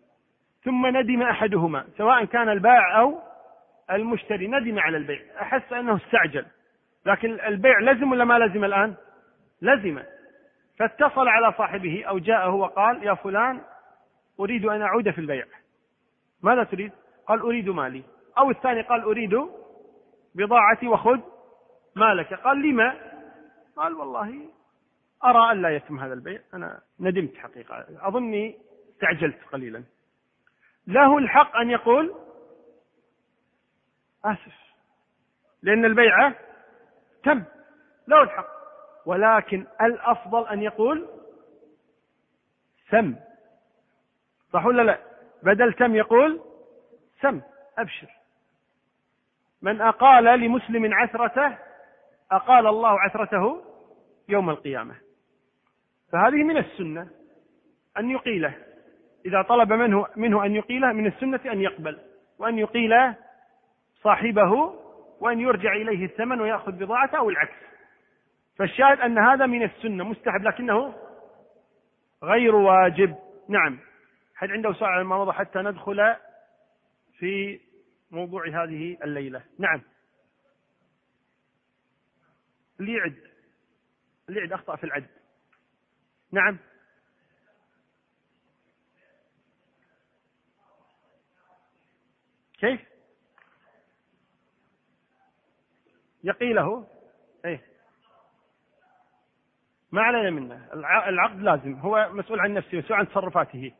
ثم 0.64 0.86
ندم 0.86 1.22
أحدهما 1.22 1.84
سواء 1.98 2.24
كان 2.24 2.48
البائع 2.48 3.00
أو 3.00 3.18
المشتري 3.90 4.48
ندم 4.48 4.78
على 4.78 4.96
البيع. 4.96 5.20
أحس 5.40 5.72
أنه 5.72 5.96
استعجل. 5.96 6.46
لكن 7.06 7.40
البيع 7.40 7.80
لزم 7.80 8.12
ولا 8.12 8.24
ما 8.24 8.38
لزم 8.38 8.64
الآن؟ 8.64 8.94
لزم. 9.62 10.02
فاتصل 10.78 11.28
على 11.28 11.52
صاحبه 11.58 12.04
أو 12.08 12.18
جاءه 12.18 12.54
وقال 12.54 13.02
يا 13.02 13.14
فلان 13.14 13.60
أريد 14.40 14.64
أن 14.64 14.82
أعود 14.82 15.10
في 15.10 15.18
البيع. 15.18 15.44
ماذا 16.42 16.64
تريد؟ 16.64 16.92
قال 17.26 17.40
أريد 17.40 17.68
مالي. 17.68 18.02
أو 18.38 18.50
الثاني 18.50 18.82
قال 18.82 19.02
أريد 19.02 19.40
بضاعتي 20.34 20.88
وخذ 20.88 21.20
مالك. 21.96 22.34
قال 22.34 22.62
لما؟ 22.62 22.94
قال 23.76 23.94
والله 23.94 24.48
أرى 25.24 25.52
أن 25.52 25.62
لا 25.62 25.76
يتم 25.76 25.98
هذا 25.98 26.14
البيع. 26.14 26.40
أنا 26.54 26.80
ندمت 27.00 27.36
حقيقة. 27.36 27.86
أظني 28.00 28.58
استعجلت 28.88 29.44
قليلا. 29.52 29.82
له 30.86 31.18
الحق 31.18 31.56
أن 31.56 31.70
يقول 31.70 32.14
آسف 34.24 34.62
لأن 35.62 35.84
البيعة 35.84 36.34
تم 37.24 37.44
له 38.08 38.22
الحق 38.22 38.48
ولكن 39.06 39.66
الأفضل 39.80 40.48
أن 40.48 40.62
يقول 40.62 41.08
سم. 42.90 43.16
صح 44.52 44.66
ولا 44.66 44.82
لا؟ 44.82 44.98
بدل 45.42 45.72
تم 45.72 45.96
يقول 45.96 46.40
سم 47.20 47.40
أبشر. 47.78 48.08
من 49.62 49.80
أقال 49.80 50.24
لمسلم 50.24 50.94
عثرته 50.94 51.58
أقال 52.32 52.66
الله 52.66 53.00
عثرته 53.00 53.64
يوم 54.28 54.50
القيامة. 54.50 54.94
فهذه 56.12 56.42
من 56.42 56.56
السنة 56.56 57.10
أن 57.98 58.10
يقيله. 58.10 58.71
إذا 59.26 59.42
طلب 59.42 59.72
منه 59.72 60.06
منه 60.16 60.44
أن 60.46 60.54
يقيله 60.54 60.92
من 60.92 61.06
السنة 61.06 61.40
أن 61.46 61.60
يقبل 61.60 61.98
وأن 62.38 62.58
يقيل 62.58 63.14
صاحبه 64.02 64.52
وأن 65.20 65.40
يرجع 65.40 65.72
إليه 65.72 66.04
الثمن 66.04 66.40
ويأخذ 66.40 66.72
بضاعته 66.72 67.18
أو 67.18 67.30
العكس. 67.30 67.56
فالشاهد 68.58 69.00
أن 69.00 69.18
هذا 69.18 69.46
من 69.46 69.62
السنة 69.62 70.04
مستحب 70.04 70.42
لكنه 70.42 70.94
غير 72.22 72.54
واجب. 72.54 73.16
نعم. 73.48 73.78
هل 74.36 74.52
عنده 74.52 74.72
سؤال 74.72 74.90
على 74.90 75.04
ما 75.04 75.18
مضى 75.18 75.32
حتى 75.32 75.58
ندخل 75.58 76.16
في 77.18 77.60
موضوع 78.10 78.48
هذه 78.48 78.96
الليلة؟ 79.04 79.42
نعم. 79.58 79.82
اللي 82.80 82.92
يعد 82.92 83.16
اللي 84.28 84.40
يعد 84.40 84.52
أخطأ 84.52 84.76
في 84.76 84.84
العد. 84.84 85.06
نعم. 86.32 86.58
كيف؟ 92.62 92.80
يقيله. 96.24 96.86
إيه. 97.44 97.64
ما 99.92 100.02
علينا 100.02 100.30
منه. 100.30 100.72
العقد 101.08 101.40
لازم. 101.40 101.74
هو 101.74 102.08
مسؤول 102.12 102.40
عن 102.40 102.54
نفسه 102.54 102.78
مسؤول 102.78 102.98
عن 102.98 103.08
تصرفاته. 103.08 103.72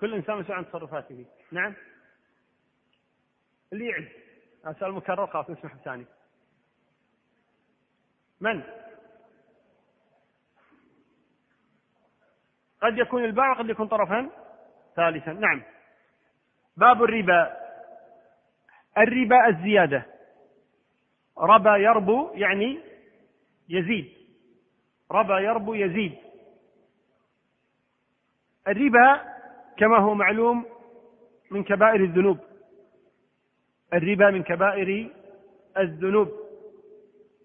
كل 0.00 0.14
إنسان 0.14 0.38
مسؤول 0.38 0.56
عن 0.56 0.68
تصرفاته. 0.68 1.26
نعم؟ 1.52 1.74
اللي 3.72 3.86
يعد. 3.86 4.08
سؤال 4.80 4.92
مكرر 4.92 5.26
خلاص 5.26 5.50
نسمح 5.50 5.74
الثاني 5.74 6.06
من؟ 8.40 8.62
قد 12.82 12.98
يكون 12.98 13.24
الباع 13.24 13.50
وقد 13.50 13.68
يكون 13.68 13.88
طرفا 13.88 14.30
ثالثا. 14.96 15.32
نعم. 15.32 15.62
باب 16.76 17.02
الربا. 17.02 17.63
الربا 18.98 19.48
الزيادة. 19.48 20.06
ربا 21.38 21.76
يربو 21.76 22.30
يعني 22.34 22.80
يزيد. 23.68 24.12
ربا 25.10 25.38
يربو 25.38 25.74
يزيد. 25.74 26.14
الربا 28.68 29.20
كما 29.76 29.98
هو 29.98 30.14
معلوم 30.14 30.64
من 31.50 31.64
كبائر 31.64 32.00
الذنوب. 32.00 32.38
الربا 33.94 34.30
من 34.30 34.42
كبائر 34.42 35.10
الذنوب. 35.78 36.44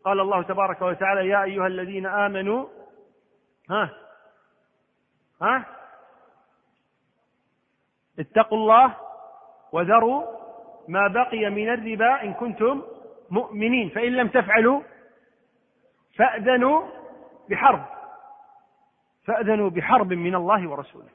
قال 0.04 0.20
الله 0.20 0.42
تبارك 0.44 0.82
وتعالى 0.82 1.28
يا 1.30 1.44
أيها 1.44 1.68
الذين 1.68 2.06
آمنوا 2.06 2.68
ها 3.70 3.90
ها 5.42 5.66
اتقوا 8.20 8.58
الله 8.58 8.96
وذروا 9.72 10.39
ما 10.90 11.07
بقي 11.07 11.49
من 11.49 11.70
الربا 11.70 12.24
إن 12.24 12.34
كنتم 12.34 12.82
مؤمنين. 13.30 13.90
فإن 13.90 14.11
لم 14.11 14.28
تفعلوا 14.28 14.82
فأذنوا 16.16 16.88
بحرب. 17.49 17.86
فأذنوا 19.26 19.70
بحرب 19.70 20.14
من 20.14 20.36
الله 20.36 20.70
ورسوله. 20.70 21.10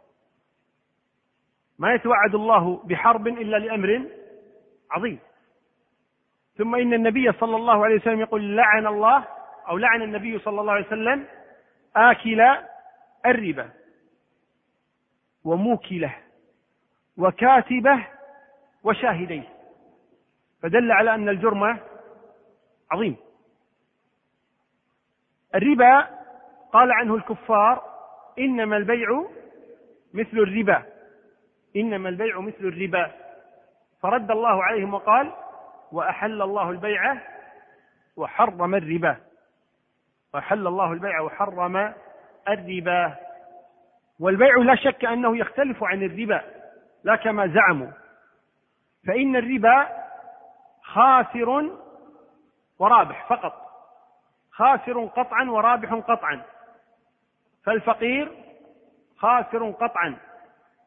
ما 1.78 1.94
يتوعد 1.94 2.34
الله 2.34 2.76
بحرب 2.84 3.28
إلا 3.28 3.56
لأمر 3.56 4.09
عظيم. 4.90 5.18
ثم 6.56 6.74
إن 6.74 6.94
النبي 6.94 7.32
صلى 7.32 7.56
الله 7.56 7.84
عليه 7.84 7.94
وسلم 7.94 8.20
يقول 8.20 8.56
لعن 8.56 8.86
الله 8.86 9.24
أو 9.68 9.78
لعن 9.78 10.02
النبي 10.02 10.38
صلى 10.38 10.60
الله 10.60 10.72
عليه 10.72 10.86
وسلم 10.86 11.26
آكل 11.96 12.40
الربا 13.26 13.70
وموكله 15.44 16.14
وكاتبه 17.16 18.06
وشاهديه. 18.84 19.53
فدل 20.65 20.93
على 20.93 21.15
أن 21.15 21.28
الجرم 21.28 21.78
عظيم. 22.91 23.16
الربا 25.55 26.09
قال 26.73 26.93
عنه 26.93 27.15
الكفار 27.15 27.82
إنما 28.39 28.77
البيع 28.77 29.27
مثل 30.15 30.39
الربا. 30.39 30.82
إنما 31.77 32.09
البيع 32.09 32.41
مثل 32.41 32.61
الربا. 32.61 33.11
فرد 34.03 34.31
الله 34.31 34.65
عليهم 34.65 34.95
وقال 34.95 35.32
وأحل 35.93 36.43
الله 36.43 36.70
البيع 36.70 37.16
وحرم 38.16 38.74
الربا. 38.74 39.16
وحل 40.35 40.66
الله 40.66 40.93
البيع 40.93 41.20
وحرم 41.20 41.95
الربا. 42.49 43.16
والبيع 44.20 44.57
لا 44.57 44.74
شك 44.74 45.05
أنه 45.05 45.36
يختلف 45.36 45.85
عن 45.85 46.03
الربا 46.03 46.41
لا 47.05 47.16
كما 47.16 47.47
زعموا. 47.47 47.91
فإن 49.07 49.36
الربا 49.36 50.03
خاسر 50.94 51.70
ورابح 52.78 53.26
فقط. 53.28 53.54
خاسر 54.50 55.04
قطعا 55.04 55.44
ورابح 55.44 55.94
قطعا. 55.94 56.42
فالفقير 57.64 58.32
خاسر 59.16 59.70
قطعا 59.70 60.16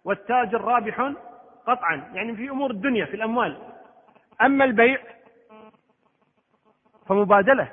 والتاجر 0.04 0.62
رابح 0.62 1.14
قطعا. 1.68 2.12
يعني 2.14 2.36
في 2.36 2.50
أمور 2.50 2.72
الدنيا 2.72 3.06
في 3.06 3.16
الأموال. 3.16 3.58
أما 4.42 4.66
البيع 4.66 5.00
فمبادلة. 7.08 7.72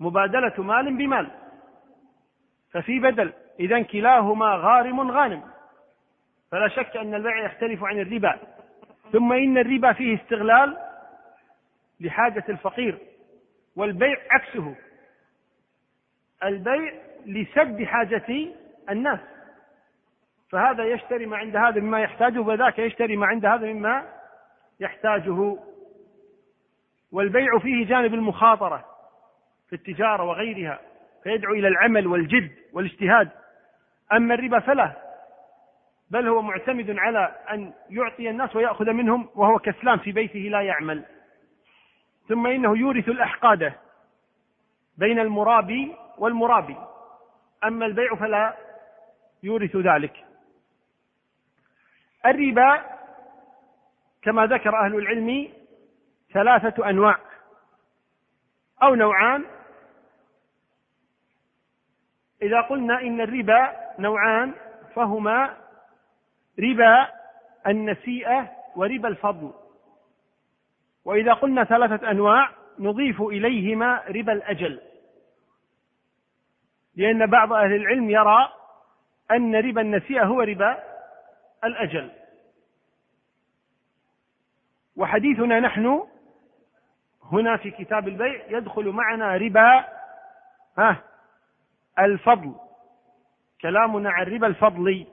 مبادلة 0.00 0.62
مال 0.62 0.96
بمال. 0.96 1.30
ففي 2.72 3.00
بدل. 3.00 3.32
اذا 3.60 3.82
كلاهما 3.82 4.46
غارم 4.46 5.10
غانم. 5.10 5.42
فلا 6.50 6.68
شك 6.68 6.96
أن 6.96 7.14
البيع 7.14 7.44
يختلف 7.44 7.84
عن 7.84 8.00
الربا. 8.00 8.38
ثم 9.12 9.32
إن 9.32 9.58
الربا 9.58 9.92
فيه 9.92 10.16
استغلال 10.22 10.85
لحاجة 12.00 12.44
الفقير 12.48 12.98
والبيع 13.76 14.16
عكسه. 14.30 14.74
البيع 16.44 16.92
لسد 17.26 17.84
حاجة 17.84 18.48
الناس. 18.90 19.20
فهذا 20.50 20.84
يشتري 20.84 21.26
ما 21.26 21.36
عند 21.36 21.56
هذا 21.56 21.80
مما 21.80 22.00
يحتاجه 22.00 22.40
وذاك 22.40 22.78
يشتري 22.78 23.16
ما 23.16 23.26
عند 23.26 23.46
هذا 23.46 23.72
مما 23.72 24.08
يحتاجه. 24.80 25.56
والبيع 27.12 27.58
فيه 27.58 27.86
جانب 27.86 28.14
المخاطرة 28.14 28.84
في 29.68 29.72
التجارة 29.72 30.22
وغيرها 30.22 30.80
فيدعو 31.22 31.54
إلى 31.54 31.68
العمل 31.68 32.06
والجد 32.06 32.50
والاجتهاد. 32.72 33.30
أما 34.12 34.34
الربا 34.34 34.58
فلا 34.58 34.92
بل 36.10 36.28
هو 36.28 36.42
معتمد 36.42 36.98
على 36.98 37.34
أن 37.50 37.72
يعطي 37.90 38.30
الناس 38.30 38.56
ويأخذ 38.56 38.92
منهم 38.92 39.28
وهو 39.34 39.58
كسلان 39.58 39.98
في 39.98 40.12
بيته 40.12 40.38
لا 40.38 40.60
يعمل. 40.60 41.04
ثم 42.28 42.46
إنه 42.46 42.78
يورث 42.78 43.08
الأحقاد 43.08 43.72
بين 44.96 45.18
المرابي 45.18 45.96
والمرابي 46.18 46.76
أما 47.64 47.86
البيع 47.86 48.14
فلا 48.14 48.56
يورث 49.42 49.76
ذلك. 49.76 50.24
الربا 52.26 52.82
كما 54.22 54.46
ذكر 54.46 54.80
أهل 54.80 54.94
العلم 54.94 55.52
ثلاثة 56.32 56.90
أنواع 56.90 57.18
أو 58.82 58.94
نوعان. 58.94 59.44
إذا 62.42 62.60
قلنا 62.60 63.00
إن 63.00 63.20
الربا 63.20 63.76
نوعان 63.98 64.54
فهما 64.94 65.56
ربا 66.58 67.08
النسيئة 67.66 68.52
وربا 68.76 69.08
الفضل. 69.08 69.65
وإذا 71.06 71.32
قلنا 71.32 71.64
ثلاثة 71.64 72.10
أنواع 72.10 72.50
نضيف 72.78 73.22
إليهما 73.22 74.02
ربا 74.08 74.32
الأجل. 74.32 74.80
لأن 76.96 77.26
بعض 77.26 77.52
أهل 77.52 77.72
العلم 77.72 78.10
يرى 78.10 78.52
أن 79.30 79.56
ربا 79.56 79.80
النسيئة 79.80 80.24
هو 80.24 80.40
ربا 80.40 80.82
الأجل. 81.64 82.10
وحديثنا 84.96 85.60
نحن 85.60 86.02
هنا 87.22 87.56
في 87.56 87.70
كتاب 87.70 88.08
البيع 88.08 88.44
يدخل 88.48 88.88
معنا 88.88 89.36
ربا 89.36 89.84
ها 90.78 91.02
الفضل. 91.98 92.54
كلامنا 93.60 94.10
عن 94.10 94.26
ربا 94.26 94.46
الفضل. 94.46 95.06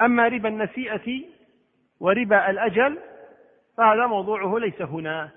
أما 0.00 0.28
ربا 0.28 0.48
النسيئة 0.48 1.24
وربا 2.00 2.50
الأجل 2.50 2.98
فهذا 3.78 4.06
موضوعه 4.06 4.58
ليس 4.58 4.82
هنا. 4.82 5.30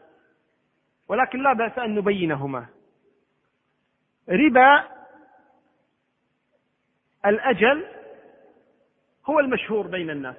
ولكن 1.07 1.43
لا 1.43 1.53
بأس 1.53 1.77
أن 1.77 1.95
نبينهما. 1.95 2.65
ربا 4.29 4.83
الأجل 7.25 7.85
هو 9.25 9.39
المشهور 9.39 9.87
بين 9.87 10.09
الناس. 10.09 10.35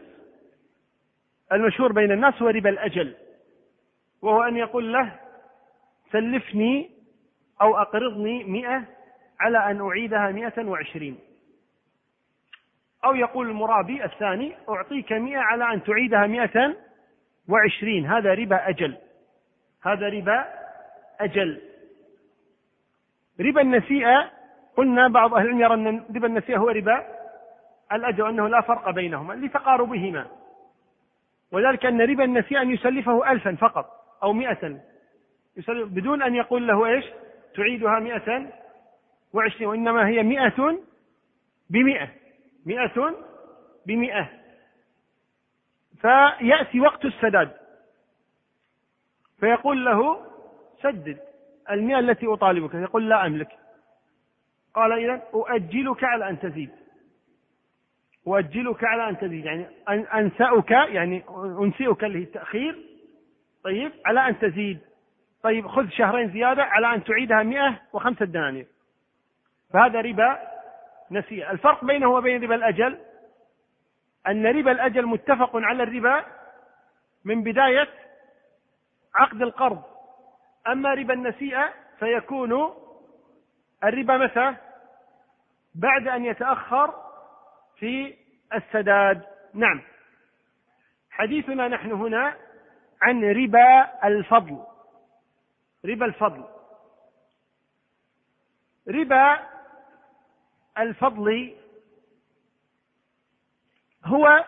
المشهور 1.53 1.93
بين 1.93 2.13
الناس 2.13 2.43
هو 2.43 2.49
ربا 2.49 2.71
الأجل 2.71 3.15
وهو 4.23 4.43
أن 4.43 4.57
يقول 4.57 4.93
له 4.93 5.21
سلفني 6.13 6.91
أو 7.61 7.79
أقرضني 7.79 8.45
مئة 8.45 8.85
على 9.41 9.71
أن 9.71 9.81
أعيدها 9.81 10.31
مئة 10.31 10.65
وعشرين. 10.65 11.19
أو 13.05 13.15
يقول 13.15 13.51
المرابي 13.51 14.05
الثاني 14.05 14.57
أعطيك 14.69 15.13
مئة 15.13 15.39
على 15.39 15.75
أن 15.75 15.83
تعيدها 15.85 16.27
مئة 16.27 16.77
وعشرين 17.53 18.07
هذا 18.07 18.35
ربا 18.35 18.69
أجل. 18.69 18.97
هذا 19.83 20.09
ربا 20.09 20.45
أجل. 21.21 21.61
ربا 23.41 23.61
النسيئة 23.61 24.31
قلنا 24.77 25.09
بعض 25.09 25.35
أهل 25.35 25.47
العلم 25.47 25.61
يرى 25.61 25.75
أن 25.75 26.05
ربا 26.17 26.27
النسيئة 26.27 26.57
هو 26.57 26.69
ربا 26.69 27.07
الأجل 27.93 28.23
وأنه 28.23 28.49
لا 28.49 28.61
فرق 28.61 28.91
بينهما 28.91 29.35
لتقاربهما. 29.35 30.27
وذلك 31.53 31.87
أن 31.87 32.01
ربا 32.01 32.25
النسيئة 32.25 32.63
أن 32.63 32.71
يسلفه 32.71 33.33
ألفا 33.33 33.55
فقط 33.55 33.87
أو 34.23 34.33
مئة. 34.33 34.81
يسلف 35.57 35.89
بدون 35.89 36.23
أن 36.23 36.35
يقول 36.35 36.67
له 36.67 36.87
إيش؟ 36.87 37.05
تعيدها 37.55 37.99
مئة 37.99 38.47
وعشرين 39.33 39.69
وإنما 39.69 40.09
هي 40.09 40.23
مئة 40.23 40.79
بمئة. 41.71 42.09
مئة 42.67 43.15
بمئة. 43.87 44.42
فيأتي 46.03 46.81
وقت 46.81 47.05
السداد. 47.05 47.51
فيقول 49.41 49.85
له 49.85 50.27
سدد 50.83 51.19
المئة 51.71 51.99
التي 51.99 52.27
أطالبك. 52.27 52.75
يقول 52.75 53.09
لا 53.09 53.27
أملك. 53.27 53.49
قال 54.75 54.93
إذا 54.93 55.23
أؤجلك 55.35 56.05
على 56.05 56.29
أن 56.29 56.41
تزيد. 56.41 56.71
أؤجلك 58.29 58.85
على 58.85 59.09
أن 59.09 59.19
تزيد. 59.19 59.45
يعني 59.45 59.67
أنسأك 60.15 60.71
يعني 60.71 61.25
أنسئك 61.61 62.05
اللي 62.05 62.19
التأخير 62.19 62.79
طيب 63.65 63.93
على 64.07 64.29
أن 64.29 64.39
تزيد. 64.39 64.79
طيب 65.43 65.67
خذ 65.67 65.89
شهرين 65.89 66.31
زيادة 66.31 66.63
على 66.63 66.95
أن 66.95 67.05
تعيدها 67.05 67.43
مئة 67.43 67.81
وخمسة 67.93 68.25
دنانير. 68.25 68.67
فهذا 69.73 70.01
ربا 70.01 70.39
نسيئة. 71.11 71.51
الفرق 71.51 71.85
بينه 71.85 72.11
وبين 72.11 72.45
ربا 72.45 72.55
الأجل 72.55 72.99
أن 74.29 74.47
ربا 74.47 74.73
الأجل 74.73 75.07
متفق 75.07 75.51
على 75.55 75.83
الربا 75.83 76.25
من 77.25 77.43
بداية 77.43 77.89
عقد 79.15 79.43
القرض. 79.43 79.83
أما 80.67 80.95
ربا 80.95 81.15
النسيئة 81.15 81.73
فيكون 81.99 82.75
الربا 83.85 84.17
متى؟ 84.17 84.57
بعد 85.75 86.09
أن 86.09 86.25
يتأخر 86.25 86.95
في 87.77 88.15
السداد. 88.55 89.23
نعم. 89.55 89.83
حديثنا 91.11 91.69
نحن 91.69 91.93
هنا 91.93 92.37
عن 93.03 93.25
ربا 93.25 93.91
الفضل. 94.05 94.65
ربا 95.85 96.07
الفضل. 96.07 96.45
ربا 98.89 99.39
الفضل 100.79 101.57
هو 104.05 104.45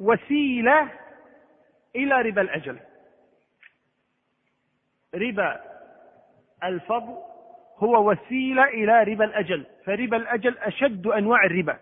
وسيلة 0.00 0.90
إلى 1.96 2.22
ربا 2.22 2.42
الأجل. 2.42 2.80
ربا 5.14 5.60
الفضل 6.64 7.22
هو 7.76 8.10
وسيلة 8.10 8.64
إلى 8.64 9.02
ربا 9.02 9.24
الأجل. 9.24 9.66
فربا 9.84 10.16
الأجل 10.16 10.58
أشد 10.58 11.06
أنواع 11.06 11.44
الربا. 11.44 11.78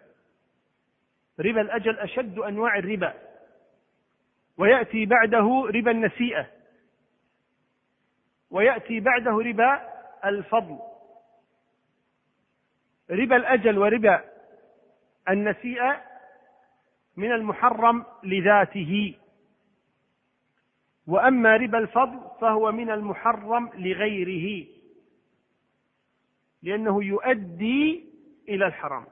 ربا 1.41 1.61
الأجل 1.61 1.99
أشد 1.99 2.39
أنواع 2.39 2.79
الربا. 2.79 3.15
ويأتي 4.59 5.07
بعده 5.07 5.67
ربا 5.75 5.91
النسيئة. 5.91 6.47
ويأتي 8.51 9.01
بعده 9.01 9.31
ربا 9.31 9.89
الفضل. 10.25 10.79
ربا 13.11 13.37
الأجل 13.37 13.79
وربا 13.79 14.25
النسيئة 15.29 16.14
من 17.17 17.33
المحرم 17.33 18.07
لذاته. 18.23 19.15
وأما 21.07 21.57
ربا 21.57 21.79
الفضل 21.79 22.21
فهو 22.41 22.73
من 22.73 22.91
المحرم 22.91 23.71
لغيره 23.75 24.67
لأنه 26.63 27.05
يؤدي 27.05 28.05
إلى 28.49 28.67
الحرام. 28.67 29.07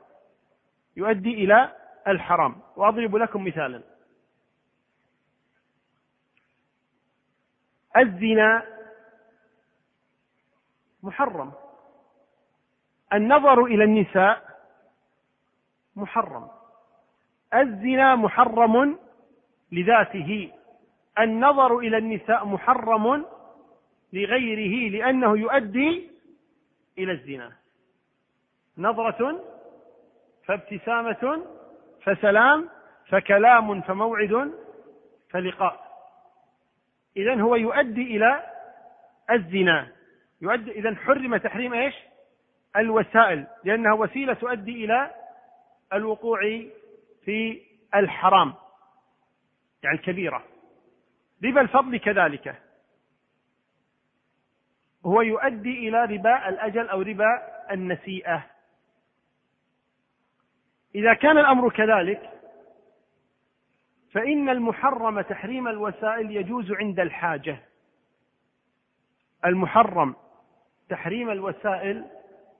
يؤدي 0.96 1.34
إلى 1.44 1.76
الحرام. 2.08 2.60
وأضرب 2.76 3.16
لكم 3.16 3.44
مثالا. 3.44 3.82
الزنا 7.96 8.66
محرم. 11.02 11.52
النظر 13.12 13.64
إلى 13.64 13.84
النساء 13.84 14.58
محرم. 15.96 16.61
الزنا 17.54 18.16
محرم 18.16 18.98
لذاته 19.72 20.50
النظر 21.18 21.78
إلى 21.78 21.98
النساء 21.98 22.44
محرم 22.46 23.24
لغيره 24.12 24.90
لأنه 24.90 25.38
يؤدي 25.38 26.10
إلى 26.98 27.12
الزنا. 27.12 27.52
نظرة 28.78 29.44
فابتسامة 30.44 31.42
فسلام 32.02 32.68
فكلام 33.08 33.80
فموعد 33.80 34.52
فلقاء. 35.30 35.92
إذا 37.16 37.40
هو 37.40 37.56
يؤدي 37.56 38.16
إلى 38.16 38.42
الزنا. 39.30 39.88
يؤدي 40.40 40.70
إذا 40.70 40.94
حرم 40.94 41.36
تحريم 41.36 41.74
إيش؟ 41.74 41.94
الوسائل 42.76 43.46
لأنها 43.64 43.92
وسيلة 43.92 44.34
تؤدي 44.34 44.84
إلى 44.84 45.10
الوقوع 45.92 46.40
في 47.24 47.62
الحرام 47.94 48.54
يعني 49.82 49.96
الكبيرة. 49.96 50.44
ربا 51.44 51.60
الفضل 51.60 51.96
كذلك. 51.96 52.62
هو 55.06 55.20
يؤدي 55.20 55.88
إلى 55.88 56.04
ربا 56.04 56.48
الأجل 56.48 56.88
أو 56.88 57.02
ربا 57.02 57.42
النسيئة. 57.70 58.46
إذا 60.94 61.14
كان 61.14 61.38
الأمر 61.38 61.70
كذلك 61.70 62.30
فإن 64.12 64.48
المحرم 64.48 65.20
تحريم 65.20 65.68
الوسائل 65.68 66.36
يجوز 66.36 66.72
عند 66.72 67.00
الحاجة. 67.00 67.58
المحرم 69.44 70.16
تحريم 70.88 71.30
الوسائل 71.30 72.06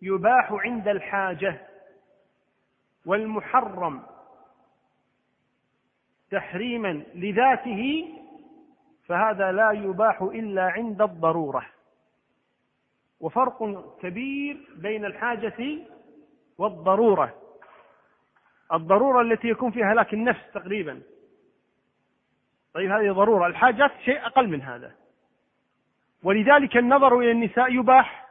يباح 0.03 0.53
عند 0.53 0.89
الحاجة 0.89 1.67
والمحرم 3.07 4.03
تحريما 6.33 7.03
لذاته 7.15 8.09
فهذا 9.07 9.53
لا 9.53 9.71
يباح 9.71 10.23
إلا 10.23 10.63
عند 10.63 11.03
الضرورة. 11.03 11.67
وفرق 13.21 13.59
كبير 14.01 14.57
بين 14.77 15.05
الحاجة 15.05 15.79
والضرورة. 16.59 17.35
الضرورة 18.73 19.23
التي 19.23 19.49
يكون 19.49 19.71
فيها 19.71 19.93
هلاك 19.93 20.15
النفس 20.15 20.41
تقريبا. 20.55 21.03
طيب 22.75 22.91
هذه 22.91 23.13
ضرورة. 23.13 23.47
الحاجات 23.47 23.91
شيء 24.05 24.27
أقل 24.27 24.49
من 24.49 24.63
هذا. 24.63 24.93
ولذلك 26.23 26.77
النظر 26.77 27.19
إلى 27.19 27.31
النساء 27.31 27.73
يباح 27.73 28.29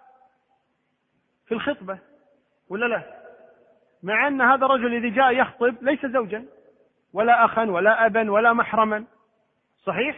في 1.45 1.53
الخطبة 1.53 1.99
ولا 2.69 2.85
لا؟ 2.85 3.21
مع 4.03 4.27
أن 4.27 4.41
هذا 4.41 4.65
الرجل 4.65 4.85
الذي 4.85 5.09
جاء 5.09 5.31
يخطب 5.31 5.75
ليس 5.81 6.05
زوجا. 6.05 6.45
ولا 7.13 7.45
أخا 7.45 7.63
ولا 7.63 8.05
أبا 8.05 8.31
ولا 8.31 8.53
محرما. 8.53 9.05
صحيح؟ 9.83 10.17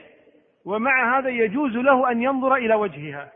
ومع 0.65 1.17
هذا 1.17 1.29
يجوز 1.29 1.71
له 1.71 2.11
أن 2.11 2.21
ينظر 2.21 2.55
إلى 2.55 2.75
وجهها. 2.75 3.31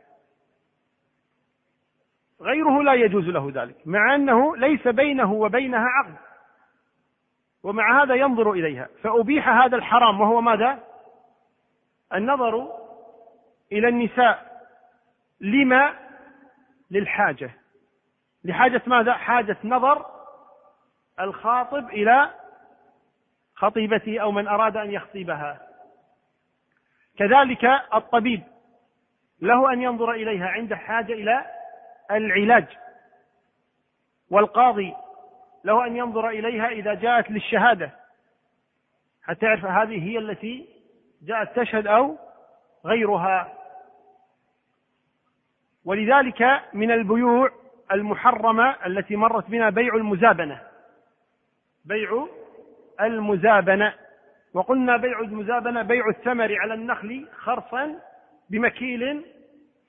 غيره 2.42 2.84
لا 2.84 2.94
يجوز 2.94 3.24
له 3.24 3.52
ذلك 3.54 3.76
مع 3.86 4.16
أنه 4.16 4.58
ليس 4.58 4.88
بينه 4.88 5.34
وبينها 5.34 5.86
عقد. 5.88 6.16
ومع 7.64 8.04
هذا 8.04 8.16
ينظر 8.16 8.52
إليها. 8.52 8.88
فأبيح 9.04 9.50
هذا 9.50 9.76
الحرام 9.76 10.22
وهو 10.22 10.42
ماذا؟ 10.42 10.84
النظر 12.14 12.68
إلى 13.72 13.88
النساء. 13.88 14.68
لما؟ 15.42 15.94
للحاجة. 16.92 17.52
لحاجة 18.44 18.82
ماذا؟ 18.88 19.14
حاجة 19.14 19.58
نظر 19.64 20.06
الخاطب 21.20 21.90
إلى 21.90 22.34
خطيبته 23.58 24.20
أو 24.20 24.32
من 24.32 24.48
أراد 24.48 24.78
أن 24.78 24.92
يخطبها 24.92 25.68
كذلك 27.18 27.66
الطبيب 27.94 28.44
له 29.42 29.74
أن 29.74 29.82
ينظر 29.82 30.12
إليها 30.12 30.48
عند 30.48 30.74
حاجة 30.74 31.14
إلى 31.14 31.46
العلاج. 32.12 32.66
والقاضي 34.30 34.94
له 35.64 35.86
أن 35.86 35.98
ينظر 35.98 36.30
إليها 36.30 36.68
إذا 36.68 36.94
جاءت 36.94 37.32
للشهادة. 37.32 37.92
حتى 39.24 39.46
يعرف 39.46 39.66
هذه 39.66 40.04
هي 40.04 40.18
التي 40.18 40.70
جاءت 41.22 41.60
تشهد 41.60 41.88
أو 41.88 42.18
غيرها؟ 42.86 43.54
ولذلك 45.86 46.62
من 46.74 46.92
البيوع 46.92 47.52
المحرمة 47.92 48.76
التي 48.86 49.16
مرت 49.16 49.50
بنا 49.50 49.70
بيع 49.70 49.96
المزابنة. 49.96 50.62
بيع 51.86 52.28
المزابنة 53.02 53.94
وقلنا 54.54 54.98
بيع 54.98 55.20
المزابنة 55.20 55.82
بيع 55.82 56.10
الثمر 56.10 56.56
على 56.60 56.74
النخل 56.74 57.28
خرصا 57.36 58.00
بمكيل 58.50 59.26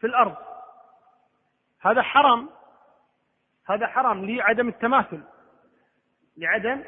في 0.00 0.06
الأرض. 0.06 0.36
هذا 1.80 2.02
حرام 2.02 2.48
هذا 3.68 3.86
حرام 3.86 4.24
لعدم 4.24 4.68
التماثل 4.68 5.20
لعدم 6.36 6.84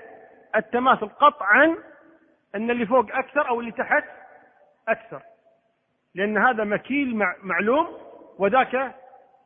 التماثل. 0.56 1.08
قطعا 1.08 1.76
أن 2.54 2.70
اللي 2.70 2.86
فوق 2.86 3.06
أكثر 3.12 3.48
أو 3.48 3.60
اللي 3.60 3.72
تحت 3.72 4.04
أكثر 4.88 5.22
لأن 6.14 6.38
هذا 6.38 6.64
مكيل 6.64 7.14
معلوم 7.42 7.98
وذاك 8.38 8.94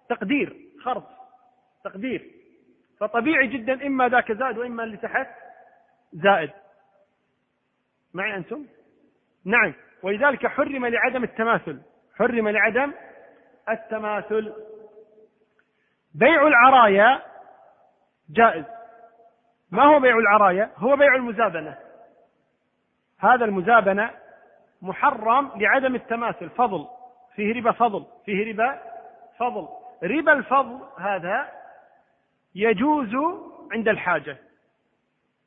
تقدير 0.09 0.57
خرص 0.85 1.05
تقدير. 1.85 2.31
فطبيعي 3.01 3.47
جدا 3.47 3.87
إما 3.87 4.09
ذاك 4.09 4.33
زائد 4.33 4.59
وإما 4.59 4.85
اللي 4.85 4.97
تحت 4.97 5.29
زائد. 6.13 6.51
معي 8.15 8.37
أنتم؟ 8.37 8.67
نعم. 9.45 9.75
ولذلك 10.03 10.47
حرم 10.47 10.87
لعدم 10.87 11.25
التماثل. 11.25 11.83
حرم 12.19 12.49
لعدم 12.49 12.93
التماثل. 13.69 14.53
بيع 16.15 16.47
العرايا 16.47 17.23
جائز. 18.31 18.65
ما 19.71 19.85
هو 19.85 20.01
بيع 20.01 20.19
العرايا؟ 20.19 20.71
هو 20.77 20.97
بيع 20.97 21.15
المزابنة. 21.15 21.79
هذا 23.19 23.45
المزابنة 23.45 24.11
محرم 24.83 25.51
لعدم 25.57 25.95
التماثل. 25.95 26.51
فضل. 26.51 26.87
فيه 27.35 27.55
ربا 27.61 27.73
فضل. 27.73 28.07
فيه 28.25 28.53
ربا 28.53 28.81
فضل. 29.39 29.69
ربا 30.03 30.33
الفضل 30.33 30.81
هذا 30.99 31.53
يجوز 32.55 33.15
عند 33.73 33.89
الحاجة 33.89 34.37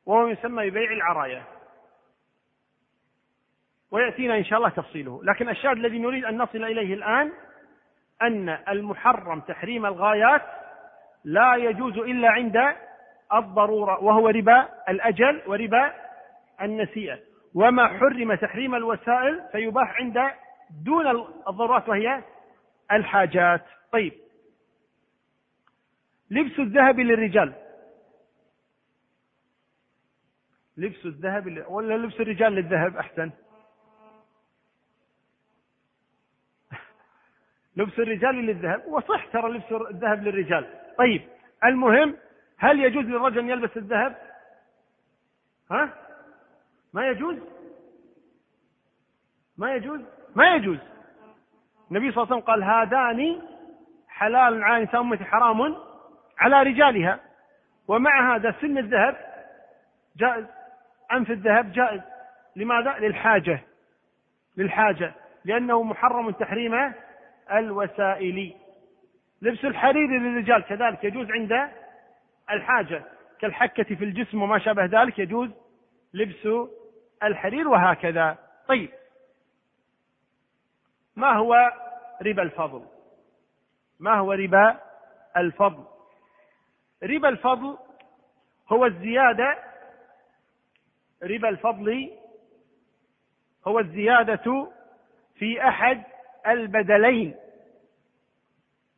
وهو 0.06 0.28
يسمى 0.28 0.70
ببيع 0.70 0.92
العرايا. 0.92 1.57
ويأتينا 3.92 4.38
إن 4.38 4.44
شاء 4.44 4.58
الله 4.58 4.70
تفصيله. 4.70 5.22
لكن 5.24 5.50
الشاهد 5.50 5.78
الذي 5.78 6.00
نريد 6.00 6.26
أن 6.26 6.38
نصل 6.38 6.64
إليه 6.64 6.94
الآن 6.94 7.32
أن 8.22 8.50
المحرم 8.50 9.40
تحريم 9.40 9.86
الغايات 9.86 10.42
لا 11.24 11.56
يجوز 11.56 11.98
إلا 11.98 12.30
عند 12.30 12.76
الضرورة 13.34 14.04
وهو 14.04 14.30
ربا 14.30 14.70
الأجل 14.90 15.42
وربا 15.48 15.94
النسيئة. 16.62 17.20
وما 17.56 17.88
حرم 17.88 18.36
تحريم 18.36 18.76
الوسائل 18.76 19.44
فيباح 19.52 20.02
عند 20.02 20.32
دون 20.86 21.08
الضرورات 21.48 21.90
وهي 21.90 22.24
الحاجات. 22.92 23.66
طيب. 23.92 24.14
لبس 26.32 26.60
الذهب 26.60 27.00
للرجال. 27.00 27.54
لبس 30.78 31.06
الذهب 31.06 31.66
ولا 31.68 31.98
لبس 31.98 32.20
الرجال 32.20 32.54
للذهب 32.54 32.98
أحسن؟ 32.98 33.32
لبس 37.78 38.00
الرجال 38.00 38.36
للذهب 38.36 38.84
وصح 38.88 39.26
ترى 39.26 39.50
لبس 39.52 39.72
الذهب 39.72 40.24
للرجال. 40.24 40.66
طيب 40.98 41.22
المهم 41.64 42.16
هل 42.58 42.80
يجوز 42.80 43.06
للرجل 43.06 43.40
أن 43.40 43.50
يلبس 43.50 43.78
الذهب؟ 43.78 44.16
ها؟ 45.72 45.90
ما 46.94 47.08
يجوز؟ 47.08 47.38
ما 49.58 49.76
يجوز؟ 49.76 50.02
ما 50.36 50.56
يجوز. 50.56 50.78
النبي 51.92 52.12
صلى 52.12 52.24
الله 52.24 52.34
عليه 52.34 52.36
وسلم 52.36 52.40
قال 52.40 52.64
هذان 52.64 53.42
حلال 54.08 54.64
على 54.64 54.84
نساء 54.84 55.02
أمتي 55.02 55.26
حرام 55.26 55.76
على 56.38 56.64
رجالها. 56.64 57.20
ومع 57.88 58.36
هذا 58.36 58.56
سن 58.62 58.78
الذهب 58.78 59.18
جائز. 60.18 60.46
أنف 61.12 61.32
الذهب 61.32 61.72
جائز. 61.72 62.02
لماذا؟ 62.56 63.00
للحاجة. 63.00 63.60
للحاجة. 64.58 65.14
لأنه 65.46 65.84
محرم 65.84 66.32
تحريم 66.32 66.94
الوسائل 67.52 68.56
لبس 69.42 69.66
الحرير 69.66 70.08
للرجال 70.08 70.64
كذلك 70.64 71.04
يجوز 71.04 71.32
عند 71.32 71.70
الحاجة. 72.52 73.04
كالحكة 73.40 73.96
في 73.96 74.04
الجسم 74.04 74.42
وما 74.42 74.60
شابه 74.60 74.86
ذلك 74.86 75.20
يجوز 75.20 75.50
لبس 76.14 76.70
الحرير 77.24 77.68
وهكذا. 77.68 78.38
طيب. 78.68 78.90
ما 81.16 81.34
هو 81.34 81.72
ربا 82.22 82.44
الفضل؟ 82.44 82.86
ما 84.00 84.14
هو 84.14 84.34
ربا 84.34 84.80
الفضل؟ 85.38 85.84
ربا 87.04 87.30
الفضل 87.30 87.78
هو 88.70 88.86
الزيادة. 88.86 89.58
ربا 91.24 91.50
الفضل 91.50 92.12
هو 93.68 93.80
الزيادة 93.80 94.72
في 95.36 95.68
أحد 95.68 96.04
البدلين 96.48 97.36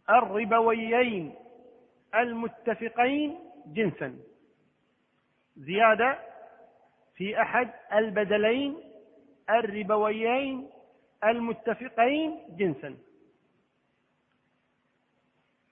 الربويين 0.10 1.36
المتفقين 2.16 3.40
جنسا. 3.66 4.20
زيادة 5.58 6.20
في 7.16 7.42
أحد 7.42 7.70
البدلين 7.94 8.78
الربويين 9.50 10.70
المتفقين 11.24 12.40
جنسا. 12.50 12.98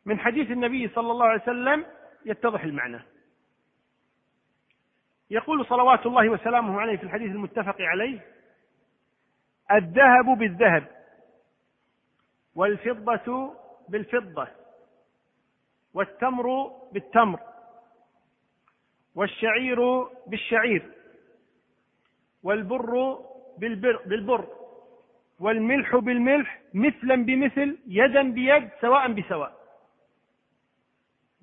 من 0.06 0.20
حديث 0.20 0.52
النبي 0.52 0.88
صلى 0.88 1.12
الله 1.12 1.26
عليه 1.26 1.42
وسلم 1.42 1.86
يتضح 2.26 2.64
المعنى. 2.64 3.00
يقول 5.30 5.66
صلوات 5.66 6.06
الله 6.06 6.30
وسلامه 6.30 6.82
عليه 6.82 6.98
في 6.98 7.04
الحديث 7.04 7.32
المتفق 7.32 7.76
عليه 7.80 8.20
الذهب 9.72 10.26
بالذهب. 10.26 10.97
والفضة 12.58 13.54
بالفضة 13.90 14.48
والتمر 15.94 16.72
بالتمر 16.92 17.40
والشعير 19.16 20.04
بالشعير 20.28 20.92
والبر 22.44 23.20
بالبر, 23.58 23.98
بالبر 24.06 24.48
والملح 25.40 25.96
بالملح 25.96 26.62
مثلا 26.74 27.16
بمثل 27.26 27.78
يدا 27.88 28.22
بيد 28.32 28.70
سواء 28.82 29.12
بسواء 29.12 29.54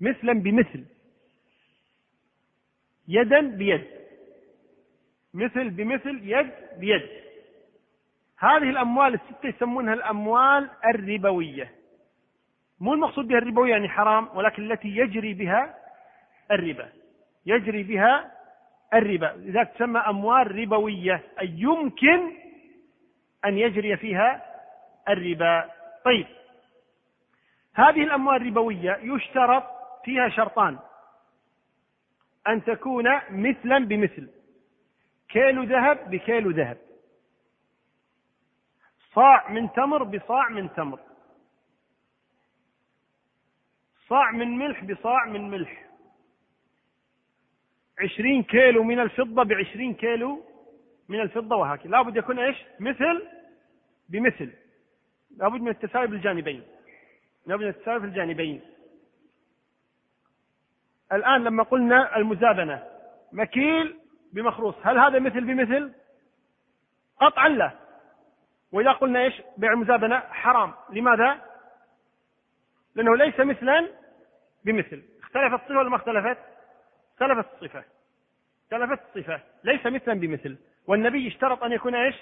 مثلا 0.00 0.32
بمثل 0.32 0.84
يدا 3.08 3.40
بيد 3.40 3.84
مثل 5.34 5.70
بمثل 5.70 6.20
يد 6.22 6.50
بيد 6.78 7.23
هذه 8.44 8.70
الأموال 8.70 9.14
الستة 9.14 9.48
يسمونها 9.48 9.94
الأموال 9.94 10.70
الربوية. 10.84 11.70
مو 12.80 12.94
المقصود 12.94 13.28
بها 13.28 13.38
الربوية 13.38 13.70
يعني 13.70 13.88
حرام 13.88 14.28
ولكن 14.34 14.72
التي 14.72 14.88
يجري 14.88 15.34
بها 15.34 15.74
الربا. 16.50 16.88
يجري 17.46 17.82
بها 17.82 18.32
الربا. 18.94 19.26
لذلك 19.36 19.68
تسمى 19.68 20.00
أموال 20.00 20.58
ربوية 20.58 21.22
أي 21.40 21.54
يمكن 21.56 22.32
أن 23.44 23.58
يجري 23.58 23.96
فيها 23.96 24.44
الربا. 25.08 25.70
طيب. 26.04 26.26
هذه 27.74 28.02
الأموال 28.02 28.42
الربوية 28.42 28.98
يشترط 29.02 29.64
فيها 30.04 30.28
شرطان. 30.28 30.78
أن 32.48 32.64
تكون 32.64 33.20
مثلا 33.30 33.78
بمثل. 33.78 34.30
كيلو 35.28 35.62
ذهب 35.62 36.10
بكيلو 36.10 36.50
ذهب. 36.50 36.83
صاع 39.14 39.50
من 39.50 39.72
تمر 39.72 40.02
بصاع 40.02 40.48
من 40.48 40.74
تمر. 40.74 41.00
صاع 44.08 44.30
من 44.30 44.58
ملح 44.58 44.84
بصاع 44.84 45.24
من 45.24 45.50
ملح. 45.50 45.84
عشرين 48.00 48.42
كيلو 48.42 48.82
من 48.82 49.00
الفضة 49.00 49.42
بعشرين 49.42 49.94
كيلو 49.94 50.44
من 51.08 51.20
الفضة 51.20 51.56
وهكذا. 51.56 51.90
لابد 51.90 52.16
يكون 52.16 52.38
إيش؟ 52.38 52.56
مثل 52.80 53.28
بمثل. 54.08 54.52
لابد 55.36 55.60
من 55.60 55.68
التساوي 55.68 56.06
بالجانبين. 56.06 56.62
لابد 57.46 57.62
من 57.62 57.68
التساوي 57.68 58.00
في 58.00 58.06
الجانبين 58.06 58.60
الآن 61.12 61.44
لما 61.44 61.62
قلنا 61.62 62.16
المزابنة 62.16 62.86
مكيل 63.32 63.96
بمخروص. 64.32 64.74
هل 64.82 64.98
هذا 64.98 65.18
مثل 65.18 65.40
بمثل؟ 65.40 65.92
قطعا 67.20 67.48
لا. 67.48 67.83
وإذا 68.74 68.92
قلنا 68.92 69.20
إيش؟ 69.20 69.42
بيع 69.56 69.72
المزابنة 69.72 70.18
حرام. 70.20 70.74
لماذا؟ 70.90 71.40
لأنه 72.94 73.16
ليس 73.16 73.40
مثلا 73.40 73.88
بمثل. 74.64 75.02
اختلفت 75.22 75.62
الصفة 75.62 75.78
ولا 75.78 75.88
ما 75.88 75.96
اختلفت؟ 75.96 76.38
اختلفت 77.12 77.62
الصفة 77.62 77.84
اختلفت 78.64 79.16
الصفة 79.16 79.40
ليس 79.64 79.86
مثلا 79.86 80.14
بمثل. 80.14 80.58
والنبي 80.86 81.28
اشترط 81.28 81.62
أن 81.62 81.72
يكون 81.72 81.94
إيش؟ 81.94 82.16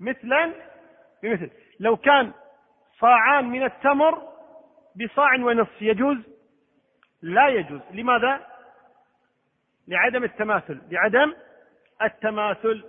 مثلا 0.00 0.52
بمثل. 1.22 1.50
لو 1.80 1.96
كان 1.96 2.32
صاعان 3.00 3.44
من 3.44 3.64
التمر 3.64 4.28
بصاع 4.96 5.34
ونصف 5.34 5.82
يجوز؟ 5.82 6.18
لا 7.22 7.48
يجوز. 7.48 7.80
لماذا؟ 7.90 8.46
لعدم 9.88 10.24
التماثل. 10.24 10.80
لعدم 10.90 11.34
التماثل. 12.02 12.84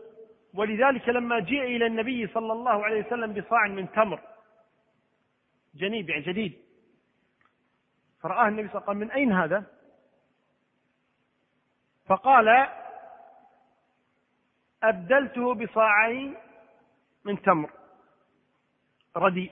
ولذلك 0.53 1.09
لما 1.09 1.39
جيء 1.39 1.63
إلى 1.63 1.85
النبي 1.85 2.27
صلى 2.27 2.53
الله 2.53 2.85
عليه 2.85 3.05
وسلم 3.05 3.33
بصاع 3.33 3.67
من 3.67 3.91
تمر 3.91 4.19
جنيب 5.75 6.09
يعني 6.09 6.21
جديد 6.23 6.57
فرآه 8.21 8.47
النبي 8.47 8.67
صلى 8.67 8.77
الله 8.77 8.89
عليه 8.89 8.97
وسلم 8.97 9.07
من 9.07 9.11
أين 9.11 9.31
هذا؟ 9.31 9.63
فقال 12.05 12.67
أبدلته 14.83 15.53
بصاعين 15.53 16.35
من 17.25 17.41
تمر 17.41 17.69
رديء 19.17 19.51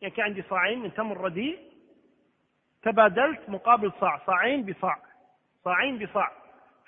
يعني 0.00 0.14
كان 0.14 0.24
عندي 0.24 0.42
صاعين 0.42 0.78
من 0.78 0.94
تمر 0.94 1.20
رديء 1.20 1.72
تبادلت 2.82 3.48
مقابل 3.48 3.92
صاع 4.00 4.26
صاعين 4.26 4.64
بصاع 4.64 4.98
صاعين 5.64 5.98
بصاع 5.98 6.32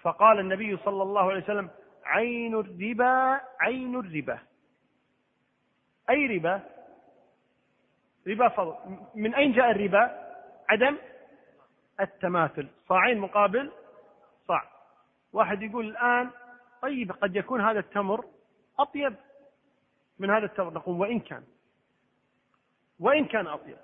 فقال 0.02 0.38
النبي 0.38 0.76
صلى 0.76 1.02
الله 1.02 1.30
عليه 1.30 1.42
وسلم 1.42 1.70
عين 2.04 2.54
الربا 2.54 3.40
عين 3.60 3.96
الربا. 3.96 4.38
أي 6.10 6.26
ربا؟ 6.26 6.60
ربا 8.26 8.48
فضل. 8.48 8.98
من 9.14 9.34
أين 9.34 9.52
جاء 9.52 9.70
الربا؟ 9.70 10.34
عدم 10.68 10.96
التماثل. 12.00 12.68
صاعين 12.88 13.18
مقابل 13.18 13.72
صاع. 14.48 14.62
واحد 15.32 15.62
يقول 15.62 15.88
الآن 15.88 16.30
طيب 16.82 17.12
قد 17.12 17.36
يكون 17.36 17.60
هذا 17.60 17.78
التمر 17.78 18.24
أطيب 18.78 19.14
من 20.18 20.30
هذا 20.30 20.44
التمر. 20.44 20.72
نقول 20.72 21.00
وإن 21.00 21.20
كان. 21.20 21.44
وإن 23.00 23.24
كان 23.24 23.46
أطيب. 23.46 23.76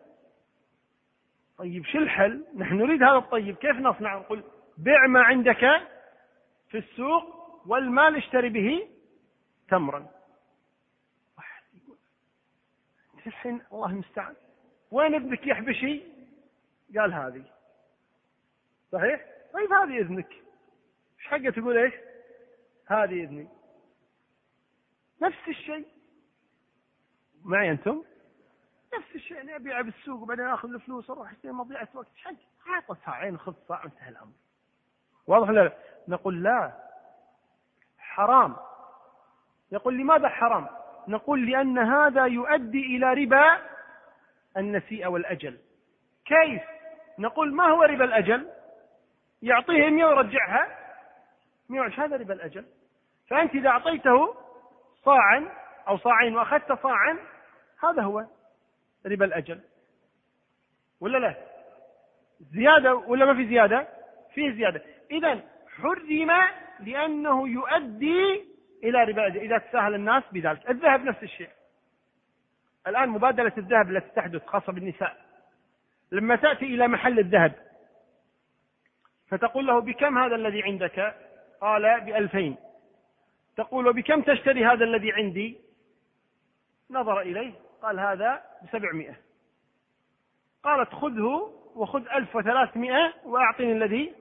طيب 1.59 1.84
شو 1.84 1.98
الحل؟ 1.98 2.44
نحن 2.56 2.74
نريد 2.74 3.02
هذا 3.02 3.16
الطيب. 3.16 3.56
كيف 3.56 3.76
نصنع؟ 3.76 4.16
نقول 4.16 4.42
بع 4.78 5.06
ما 5.06 5.22
عندك 5.22 5.60
في 6.68 6.78
السوق 6.78 7.39
والمال 7.66 8.16
اشتري 8.16 8.48
به 8.48 8.88
تمرا. 9.68 10.06
واحد 11.36 11.62
يقول 11.74 11.96
الحين 13.26 13.62
الله 13.72 13.90
المستعان. 13.90 14.34
وين 14.90 15.14
ابنك 15.14 15.46
يحبشي 15.46 16.02
قال 16.98 17.14
هذه. 17.14 17.44
صحيح؟ 18.92 19.26
طيب 19.52 19.72
هذه 19.72 19.98
إذنك. 19.98 20.32
إيش 21.18 21.26
حقه 21.26 21.50
تقول 21.50 21.78
إيش؟ 21.78 21.94
هذه 22.86 23.24
إذني. 23.24 23.48
نفس 25.22 25.48
الشيء. 25.48 25.86
معي 27.44 27.70
أنتم؟ 27.70 28.04
نفس 28.98 29.14
الشيء. 29.14 29.36
يعني 29.36 29.56
ابيع 29.56 29.80
بالسوق 29.80 30.22
وبعدين 30.22 30.46
آخذ 30.46 30.68
الفلوس 30.74 31.10
أروح 31.10 31.30
أشتري 31.30 31.52
مضيعة 31.52 31.88
وقت. 31.94 32.06
حق. 32.16 32.34
اعطى 32.68 32.96
ساعين 33.04 33.38
خذ 33.38 33.54
ساعه 33.68 33.80
وانتهى 33.84 34.08
الأمر. 34.08 34.32
واضح 35.26 35.50
لا؟ 35.50 35.78
نقول 36.08 36.42
لا. 36.42 36.89
حرام. 38.20 38.56
يقول 39.72 39.98
لماذا 39.98 40.28
حرام؟ 40.28 40.66
نقول 41.09 41.51
لأن 41.51 41.78
هذا 41.78 42.26
يؤدي 42.26 42.97
إلى 42.97 43.14
ربا 43.14 43.59
النسيئة 44.56 45.06
والأجل. 45.06 45.59
كيف؟ 46.24 46.62
نقول 47.18 47.55
ما 47.55 47.64
هو 47.64 47.82
ربا 47.82 48.05
الأجل؟ 48.05 48.48
يعطيه 49.42 49.90
100 49.90 50.05
ويرجعها. 50.05 50.68
120 51.68 52.09
هذا 52.09 52.16
ربا 52.16 52.34
الأجل. 52.34 52.64
فأنت 53.28 53.55
إذا 53.55 53.68
أعطيته 53.68 54.34
صاعا 55.05 55.48
أو 55.88 55.98
صاعين 55.98 56.36
وأخذت 56.36 56.72
صاعا 56.72 57.18
هذا 57.82 58.02
هو 58.02 58.26
ربا 59.06 59.24
الأجل. 59.24 59.60
ولا 61.01 61.18
لا؟ 61.18 61.34
زيادة 62.40 62.94
ولا 62.94 63.24
ما 63.24 63.34
في 63.34 63.48
زيادة؟ 63.48 63.88
في 64.34 64.52
زيادة. 64.52 64.82
إذا 65.10 65.40
حرم 65.76 66.30
لأنه 66.82 67.48
يؤدي 67.48 68.44
إلى 68.85 69.05
ربا 69.05 69.27
إذا 69.27 69.59
تساهل 69.59 69.94
الناس 69.94 70.23
بذلك. 70.32 70.70
الذهب 70.70 71.05
نفس 71.05 71.23
الشيء. 71.23 71.51
الآن 72.86 73.09
مبادلة 73.09 73.52
الذهب 73.59 73.90
التي 73.90 74.09
تحدث 74.16 74.47
خاصة 74.47 74.73
بالنساء. 74.73 75.16
لما 76.12 76.36
تأتي 76.36 76.65
إلى 76.65 76.89
محل 76.89 77.19
الذهب 77.19 77.52
فتقول 79.28 79.66
له 79.66 79.78
بكم 79.78 80.19
هذا 80.19 80.35
الذي 80.35 80.62
عندك؟ 80.62 81.15
قال 81.61 82.01
بألفين. 82.01 82.57
تقول 83.57 83.93
بكم 83.93 84.23
تشتري 84.23 84.66
هذا 84.66 84.85
الذي 84.85 85.12
عندي؟ 85.12 85.59
نظر 86.90 87.20
إليه 87.20 87.52
قال 87.82 88.01
هذا 88.01 88.43
بسبعمائة. 88.62 89.16
قالت 90.62 90.94
خذه 90.94 91.52
وخذ 91.74 92.09
ألف 92.09 92.36
وثلاثمائة 92.36 93.15
وأعطني 93.24 93.73
الذي 93.73 94.12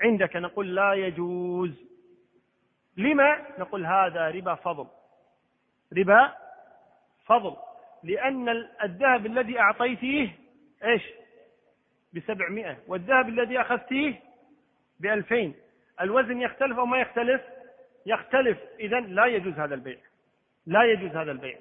عندك. 0.00 0.36
نقول 0.36 0.74
لا 0.74 0.92
يجوز. 0.92 1.83
لما 2.96 3.46
نقول 3.58 3.86
هذا 3.86 4.30
ربا 4.30 4.54
فضل؟ 4.54 4.86
ربا 5.98 6.32
فضل. 7.26 7.56
لأن 8.02 8.48
الذهب 8.84 9.26
الذي 9.26 9.60
أعطيتيه 9.60 10.38
إيش؟ 10.84 11.02
بسبعمائة. 12.12 12.78
والذهب 12.86 13.28
الذي 13.28 13.60
أخذتيه 13.60 14.20
بألفين. 15.00 15.54
الوزن 16.00 16.40
يختلف 16.40 16.78
أو 16.78 16.86
ما 16.86 16.98
يختلف؟ 16.98 17.42
يختلف. 18.06 18.58
إذا 18.80 19.00
لا 19.00 19.26
يجوز 19.26 19.54
هذا 19.54 19.74
البيع. 19.74 19.98
لا 20.66 20.82
يجوز 20.82 21.16
هذا 21.16 21.32
البيع. 21.32 21.58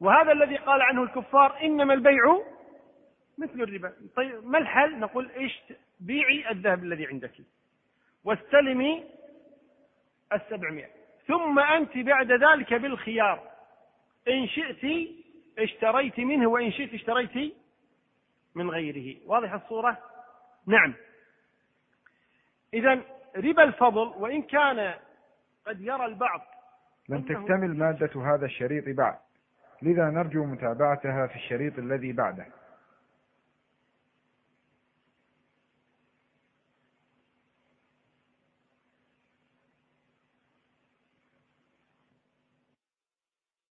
وهذا 0.00 0.32
الذي 0.32 0.56
قال 0.56 0.82
عنه 0.82 1.02
الكفار 1.02 1.62
إنما 1.62 1.94
البيع 1.94 2.40
مثل 3.38 3.62
الربا. 3.62 3.92
طيب 4.16 4.46
ما 4.46 4.58
الحل؟ 4.58 4.98
نقول 4.98 5.30
إيش؟ 5.30 5.62
بيعي 6.00 6.50
الذهب 6.50 6.84
الذي 6.84 7.06
عندك. 7.06 7.32
واستلمي 8.24 9.04
السبعمائة. 10.32 10.88
ثم 11.26 11.58
أنت 11.58 11.98
بعد 11.98 12.32
ذلك 12.32 12.74
بالخيار. 12.74 13.42
إن 14.28 14.46
شئت 14.46 15.08
اشتريت 15.58 16.20
منه 16.20 16.48
وإن 16.48 16.72
شئت 16.72 16.94
اشتريت 16.94 17.54
من 18.54 18.70
غيره. 18.70 19.16
واضح 19.26 19.52
الصورة؟ 19.52 19.98
نعم. 20.66 20.94
إذا 22.74 23.00
ربا 23.36 23.62
الفضل 23.62 24.12
وإن 24.16 24.42
كان 24.42 24.94
قد 25.66 25.80
يرى 25.80 26.04
البعض 26.04 26.40
لم 27.08 27.22
تكتمل 27.22 27.76
مادة 27.76 28.34
هذا 28.34 28.46
الشريط 28.46 28.96
بعد. 28.96 29.18
لذا 29.82 30.10
نرجو 30.10 30.44
متابعتها 30.44 31.26
في 31.26 31.36
الشريط 31.36 31.78
الذي 31.78 32.12
بعده. 32.12 32.46